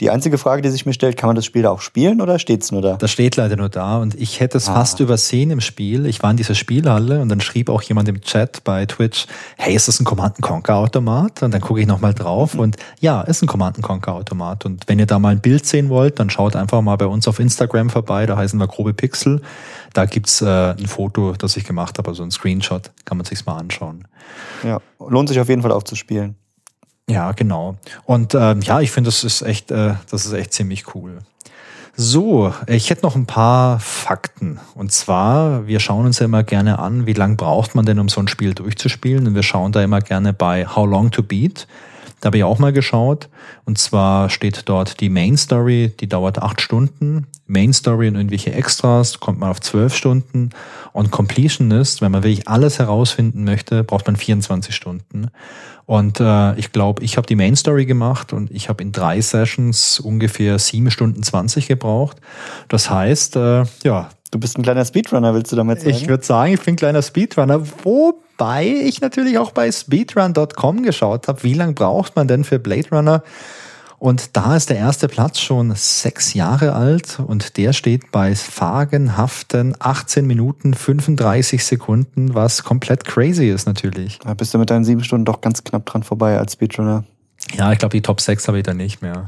[0.00, 2.38] Die einzige Frage, die sich mir stellt, kann man das Spiel da auch spielen oder
[2.38, 2.96] steht es nur da?
[2.96, 4.74] Das steht leider nur da und ich hätte es ah.
[4.74, 6.06] fast übersehen im Spiel.
[6.06, 9.74] Ich war in dieser Spielhalle und dann schrieb auch jemand im Chat bei Twitch, hey,
[9.74, 11.42] ist das ein Command Conquer Automat?
[11.42, 12.60] Und dann gucke ich nochmal drauf mhm.
[12.60, 14.64] und ja, ist ein Command Conquer Automat.
[14.64, 17.26] Und wenn ihr da mal ein Bild sehen wollt, dann schaut einfach mal bei uns
[17.26, 19.42] auf Instagram vorbei, da heißen wir grobe Pixel.
[19.92, 23.46] Da gibt's äh, ein Foto, das ich gemacht habe, also ein Screenshot, kann man sich's
[23.46, 24.06] mal anschauen.
[24.62, 26.36] Ja, lohnt sich auf jeden Fall auch zu spielen.
[27.08, 27.76] Ja, genau.
[28.04, 31.18] Und ähm, ja, ich finde, das ist echt, äh, das ist echt ziemlich cool.
[31.96, 34.58] So, ich hätte noch ein paar Fakten.
[34.74, 38.08] Und zwar, wir schauen uns ja immer gerne an, wie lang braucht man denn, um
[38.08, 39.28] so ein Spiel durchzuspielen.
[39.28, 41.68] Und wir schauen da immer gerne bei How Long to Beat.
[42.24, 43.28] Da habe ich auch mal geschaut.
[43.66, 47.26] Und zwar steht dort die Main Story, die dauert acht Stunden.
[47.46, 50.48] Main Story und irgendwelche Extras kommt man auf zwölf Stunden.
[50.94, 55.26] Und Completionist, wenn man wirklich alles herausfinden möchte, braucht man 24 Stunden.
[55.84, 59.20] Und äh, ich glaube, ich habe die Main Story gemacht und ich habe in drei
[59.20, 62.22] Sessions ungefähr sieben Stunden zwanzig gebraucht.
[62.68, 64.08] Das heißt, äh, ja.
[64.30, 65.90] Du bist ein kleiner Speedrunner, willst du damit sagen?
[65.90, 67.60] Ich würde sagen, ich bin ein kleiner Speedrunner,
[68.36, 72.88] wobei ich natürlich auch bei speedrun.com geschaut habe, wie lange braucht man denn für Blade
[72.90, 73.22] Runner?
[73.98, 79.74] Und da ist der erste Platz schon sechs Jahre alt und der steht bei fagenhaften
[79.78, 84.18] 18 Minuten 35 Sekunden, was komplett crazy ist natürlich.
[84.18, 87.04] Da bist du mit deinen sieben Stunden doch ganz knapp dran vorbei als Speedrunner.
[87.56, 89.26] Ja, ich glaube, die Top 6 habe ich da nicht mehr.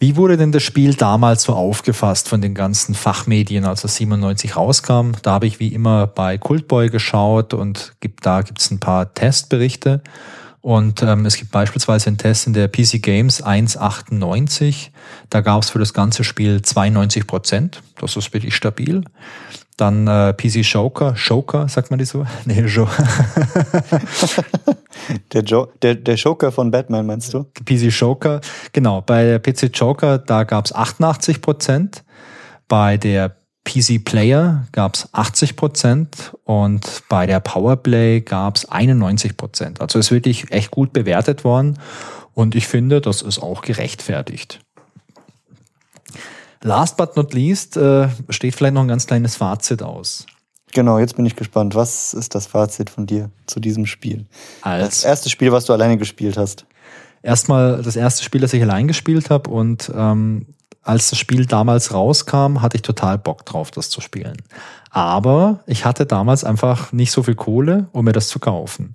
[0.00, 4.56] Wie wurde denn das Spiel damals so aufgefasst von den ganzen Fachmedien, als es 97
[4.56, 5.12] rauskam?
[5.22, 9.14] Da habe ich wie immer bei Cultboy geschaut und gibt, da gibt es ein paar
[9.14, 10.02] Testberichte.
[10.60, 14.88] Und ähm, es gibt beispielsweise einen Test in der PC Games 1.98.
[15.28, 17.82] Da gab es für das ganze Spiel 92 Prozent.
[18.00, 19.04] Das ist wirklich stabil.
[19.76, 22.24] Dann äh, PC Joker, Joker, sagt man die so?
[22.44, 22.86] Nee, jo
[25.32, 27.44] der, jo der, der Joker von Batman, meinst du?
[27.64, 28.40] PC Joker,
[28.72, 29.00] genau.
[29.00, 32.04] Bei der PC Joker, da gab es 88 Prozent.
[32.68, 33.34] Bei der
[33.64, 39.80] PC Player gab es 80 Prozent und bei der Powerplay gab es 91 Prozent.
[39.80, 41.78] Also ist wirklich echt gut bewertet worden
[42.34, 44.60] und ich finde, das ist auch gerechtfertigt.
[46.64, 50.24] Last but not least äh, steht vielleicht noch ein ganz kleines Fazit aus.
[50.72, 51.74] Genau, jetzt bin ich gespannt.
[51.74, 54.24] Was ist das Fazit von dir zu diesem Spiel?
[54.62, 56.64] Als das erste Spiel, was du alleine gespielt hast.
[57.22, 60.46] Erstmal das erste Spiel, das ich allein gespielt habe und ähm,
[60.82, 64.36] als das Spiel damals rauskam, hatte ich total Bock drauf, das zu spielen.
[64.90, 68.94] Aber ich hatte damals einfach nicht so viel Kohle, um mir das zu kaufen.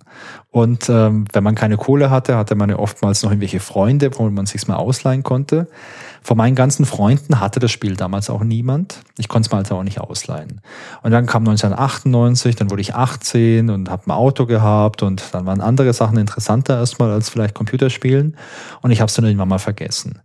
[0.49, 4.29] Und ähm, wenn man keine Kohle hatte, hatte man ja oftmals noch irgendwelche Freunde, wo
[4.29, 5.67] man sich's mal ausleihen konnte.
[6.21, 8.99] Von meinen ganzen Freunden hatte das Spiel damals auch niemand.
[9.17, 10.61] Ich konnte es mir also auch nicht ausleihen.
[11.01, 15.45] Und dann kam 1998, dann wurde ich 18 und habe ein Auto gehabt und dann
[15.45, 18.35] waren andere Sachen interessanter erstmal als vielleicht Computerspielen.
[18.81, 20.19] Und ich habe es dann irgendwann mal vergessen.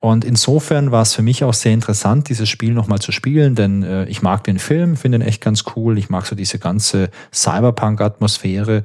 [0.00, 3.82] Und insofern war es für mich auch sehr interessant, dieses Spiel nochmal zu spielen, denn
[3.82, 5.98] äh, ich mag den Film, finde ihn echt ganz cool.
[5.98, 8.84] Ich mag so diese ganze Cyberpunk-Atmosphäre.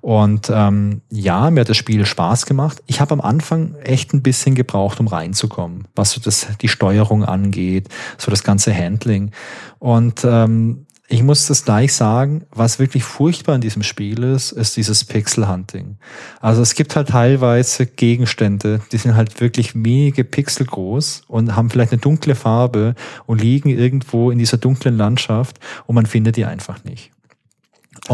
[0.00, 2.82] Und ähm, ja, mir hat das Spiel Spaß gemacht.
[2.86, 7.24] Ich habe am Anfang echt ein bisschen gebraucht, um reinzukommen, was so das, die Steuerung
[7.24, 9.32] angeht, so das ganze Handling.
[9.78, 14.76] Und ähm, ich muss das gleich sagen, was wirklich furchtbar in diesem Spiel ist, ist
[14.76, 15.96] dieses Pixel-Hunting.
[16.40, 21.68] Also es gibt halt teilweise Gegenstände, die sind halt wirklich wenige Pixel groß und haben
[21.68, 22.94] vielleicht eine dunkle Farbe
[23.26, 27.10] und liegen irgendwo in dieser dunklen Landschaft und man findet die einfach nicht.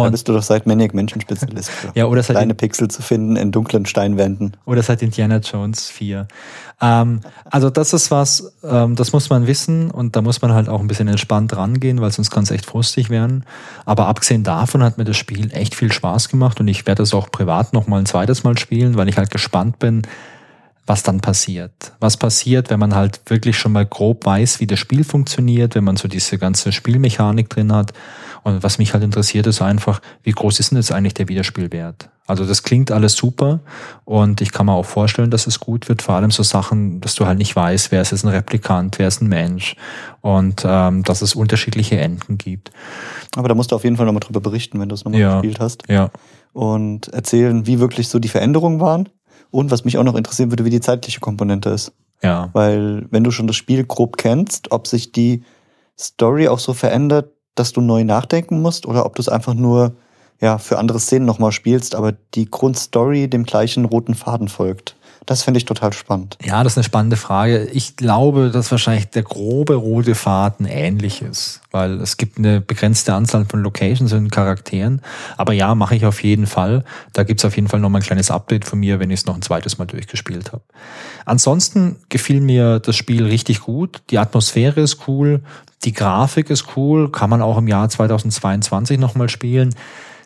[0.04, 1.70] Da bist du doch seit Maniac Menschenspezialist.
[1.94, 4.56] ja, oder seit kleine Pixel zu finden in dunklen Steinwänden.
[4.66, 6.28] Oder seit Indiana Jones 4.
[6.80, 7.20] Ähm,
[7.50, 10.80] also das ist was, ähm, das muss man wissen und da muss man halt auch
[10.80, 13.44] ein bisschen entspannt rangehen, weil sonst kann es echt frustig werden.
[13.86, 17.14] Aber abgesehen davon hat mir das Spiel echt viel Spaß gemacht und ich werde es
[17.14, 20.02] auch privat noch mal ein zweites Mal spielen, weil ich halt gespannt bin,
[20.86, 21.92] was dann passiert.
[21.98, 25.84] Was passiert, wenn man halt wirklich schon mal grob weiß, wie das Spiel funktioniert, wenn
[25.84, 27.92] man so diese ganze Spielmechanik drin hat
[28.46, 32.10] und was mich halt interessiert, ist einfach, wie groß ist denn jetzt eigentlich der Wiederspielwert?
[32.28, 33.60] Also das klingt alles super
[34.04, 36.02] und ich kann mir auch vorstellen, dass es gut wird.
[36.02, 39.08] Vor allem so Sachen, dass du halt nicht weißt, wer ist jetzt ein Replikant, wer
[39.08, 39.76] ist ein Mensch
[40.20, 42.70] und ähm, dass es unterschiedliche Enden gibt.
[43.36, 45.32] Aber da musst du auf jeden Fall nochmal drüber berichten, wenn du es nochmal Ja.
[45.40, 45.82] gespielt hast.
[45.88, 46.10] Ja,
[46.52, 49.08] Und erzählen, wie wirklich so die Veränderungen waren.
[49.50, 51.92] Und was mich auch noch interessieren würde, wie die zeitliche Komponente ist.
[52.22, 52.50] ja.
[52.52, 55.42] Weil wenn du schon das Spiel grob kennst, ob sich die
[55.98, 59.96] Story auch so verändert, dass du neu nachdenken musst oder ob du es einfach nur
[60.40, 64.96] ja, für andere Szenen nochmal spielst, aber die Grundstory dem gleichen roten Faden folgt.
[65.26, 66.38] Das finde ich total spannend.
[66.44, 67.64] Ja, das ist eine spannende Frage.
[67.72, 73.12] Ich glaube, dass wahrscheinlich der grobe rote Faden ähnlich ist, weil es gibt eine begrenzte
[73.12, 75.02] Anzahl von Locations und Charakteren.
[75.36, 76.84] Aber ja, mache ich auf jeden Fall.
[77.12, 79.34] Da gibt's auf jeden Fall nochmal ein kleines Update von mir, wenn ich es noch
[79.34, 80.62] ein zweites Mal durchgespielt habe.
[81.24, 84.02] Ansonsten gefiel mir das Spiel richtig gut.
[84.10, 85.42] Die Atmosphäre ist cool,
[85.84, 89.74] die Grafik ist cool, kann man auch im Jahr 2022 nochmal spielen.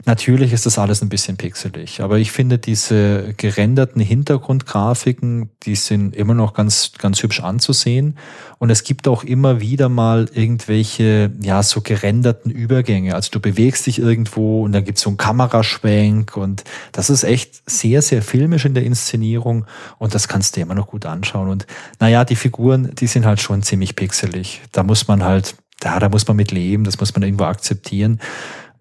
[0.07, 6.17] Natürlich ist das alles ein bisschen pixelig, aber ich finde diese gerenderten Hintergrundgrafiken, die sind
[6.17, 8.17] immer noch ganz, ganz hübsch anzusehen.
[8.59, 13.15] Und es gibt auch immer wieder mal irgendwelche, ja, so gerenderten Übergänge.
[13.15, 17.69] Also du bewegst dich irgendwo und dann gibt's so einen Kameraschwenk und das ist echt
[17.69, 19.67] sehr, sehr filmisch in der Inszenierung
[19.99, 21.49] und das kannst du immer noch gut anschauen.
[21.49, 21.67] Und
[21.99, 24.63] naja, die Figuren, die sind halt schon ziemlich pixelig.
[24.73, 28.19] Da muss man halt, ja, da muss man mit leben, das muss man irgendwo akzeptieren.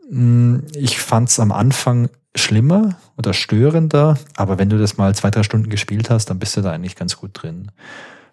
[0.10, 5.44] Mm, Ich fand's am Anfang schlimmer oder störender, aber wenn du das mal zwei, drei
[5.44, 7.72] Stunden gespielt hast, dann bist du da eigentlich ganz gut drin.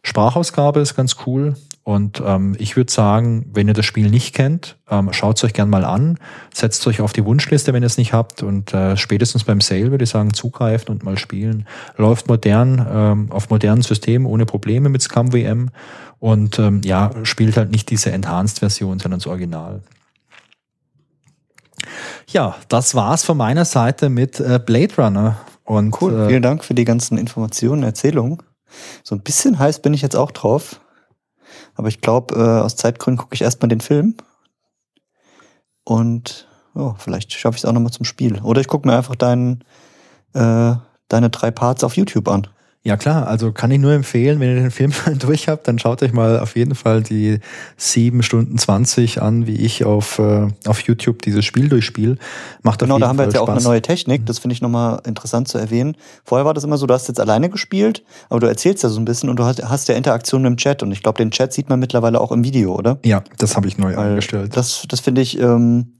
[0.02, 4.76] Sprachausgabe ist ganz cool und ähm, ich würde sagen, wenn ihr das Spiel nicht kennt,
[4.88, 6.18] ähm, schaut es euch gern mal an,
[6.54, 9.90] setzt euch auf die Wunschliste, wenn ihr es nicht habt und äh, spätestens beim Sale
[9.90, 11.66] würde ich sagen, zugreifen und mal spielen.
[11.96, 15.70] Läuft modern, ähm, auf modernen Systemen ohne Probleme mit Scum VM
[16.20, 19.82] und ähm, ja, spielt halt nicht diese Enhanced-Version, sondern das Original.
[22.28, 25.36] Ja, das war's von meiner Seite mit äh, Blade Runner.
[25.64, 26.20] Und Cool.
[26.20, 28.42] äh, Vielen Dank für die ganzen Informationen, Erzählungen.
[29.02, 30.80] So ein bisschen heiß bin ich jetzt auch drauf.
[31.74, 34.16] Aber ich glaube, äh, aus Zeitgründen gucke ich erstmal den Film.
[35.84, 38.40] Und oh, vielleicht schaffe ich es auch nochmal zum Spiel.
[38.42, 39.62] Oder ich gucke mir einfach deinen,
[40.34, 40.74] äh,
[41.08, 42.48] deine drei Parts auf YouTube an.
[42.86, 45.76] Ja klar, also kann ich nur empfehlen, wenn ihr den Film mal durch habt, dann
[45.80, 47.40] schaut euch mal auf jeden Fall die
[47.76, 52.16] 7 Stunden 20 an, wie ich auf, äh, auf YouTube dieses Spiel durchspiele.
[52.62, 54.24] Macht Genau, da haben wir jetzt ja auch eine neue Technik.
[54.26, 55.96] Das finde ich nochmal interessant zu erwähnen.
[56.22, 59.00] Vorher war das immer so, du hast jetzt alleine gespielt, aber du erzählst ja so
[59.00, 60.84] ein bisschen und du hast, hast ja Interaktion im Chat.
[60.84, 63.00] Und ich glaube, den Chat sieht man mittlerweile auch im Video, oder?
[63.04, 64.56] Ja, das habe ich neu Weil eingestellt.
[64.56, 65.94] Das, das finde ich ähm,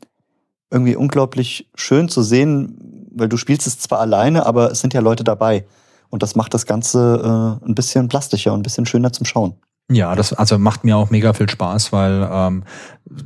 [0.70, 5.00] irgendwie unglaublich schön zu sehen, weil du spielst es zwar alleine, aber es sind ja
[5.00, 5.64] Leute dabei.
[6.10, 9.54] Und das macht das Ganze äh, ein bisschen plastischer und ein bisschen schöner zum Schauen.
[9.90, 12.64] Ja, das also macht mir auch mega viel Spaß, weil ähm,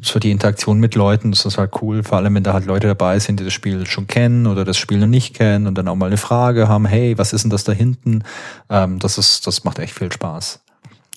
[0.02, 2.86] so die Interaktion mit Leuten, das ist halt cool, vor allem wenn da halt Leute
[2.86, 5.88] dabei sind, die das Spiel schon kennen oder das Spiel noch nicht kennen und dann
[5.88, 8.24] auch mal eine Frage haben, hey, was ist denn das da hinten?
[8.68, 10.60] Ähm, das ist, das macht echt viel Spaß.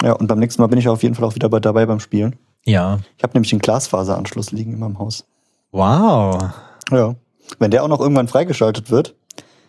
[0.02, 2.00] Ja, und beim nächsten Mal bin ich auf jeden Fall auch wieder bei, dabei beim
[2.00, 2.38] Spielen.
[2.64, 3.00] Ja.
[3.18, 5.26] Ich habe nämlich einen Glasfaseranschluss liegen in meinem Haus.
[5.72, 6.54] Wow.
[6.90, 7.16] Ja.
[7.60, 9.16] Wenn der auch noch irgendwann freigeschaltet wird,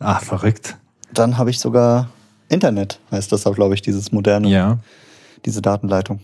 [0.05, 0.77] Ah, verrückt.
[1.19, 2.09] Dann habe ich sogar
[2.49, 4.79] Internet, heißt das auch, glaube ich, dieses moderne, Ja.
[5.45, 6.21] diese Datenleitung.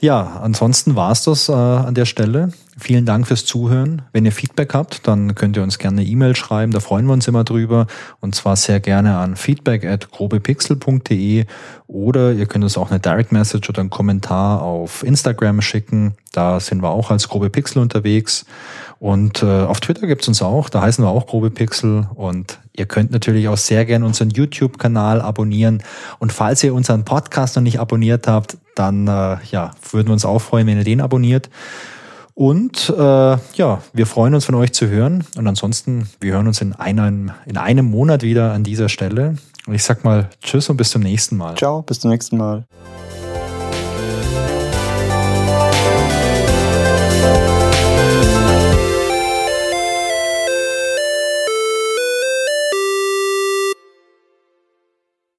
[0.00, 2.50] Ja, ansonsten war's das äh, an der Stelle.
[2.76, 4.02] Vielen Dank fürs Zuhören.
[4.12, 7.12] Wenn ihr Feedback habt, dann könnt ihr uns gerne eine E-Mail schreiben, da freuen wir
[7.12, 7.86] uns immer drüber.
[8.20, 11.46] Und zwar sehr gerne an feedback at grobepixel.de
[11.86, 16.14] oder ihr könnt uns auch eine Direct Message oder einen Kommentar auf Instagram schicken.
[16.32, 18.44] Da sind wir auch als Grobe Pixel unterwegs.
[18.98, 22.08] Und äh, auf Twitter gibt's uns auch, da heißen wir auch Grobe Pixel.
[22.14, 25.82] Und ihr könnt natürlich auch sehr gerne unseren YouTube-Kanal abonnieren.
[26.18, 30.24] Und falls ihr unseren Podcast noch nicht abonniert habt, dann äh, ja, würden wir uns
[30.24, 31.50] auch freuen, wenn ihr den abonniert.
[32.34, 33.02] Und äh,
[33.54, 35.24] ja, wir freuen uns von euch zu hören.
[35.36, 39.36] Und ansonsten, wir hören uns in einem, in einem Monat wieder an dieser Stelle.
[39.66, 41.54] Und ich sag mal Tschüss und bis zum nächsten Mal.
[41.56, 42.64] Ciao, bis zum nächsten Mal.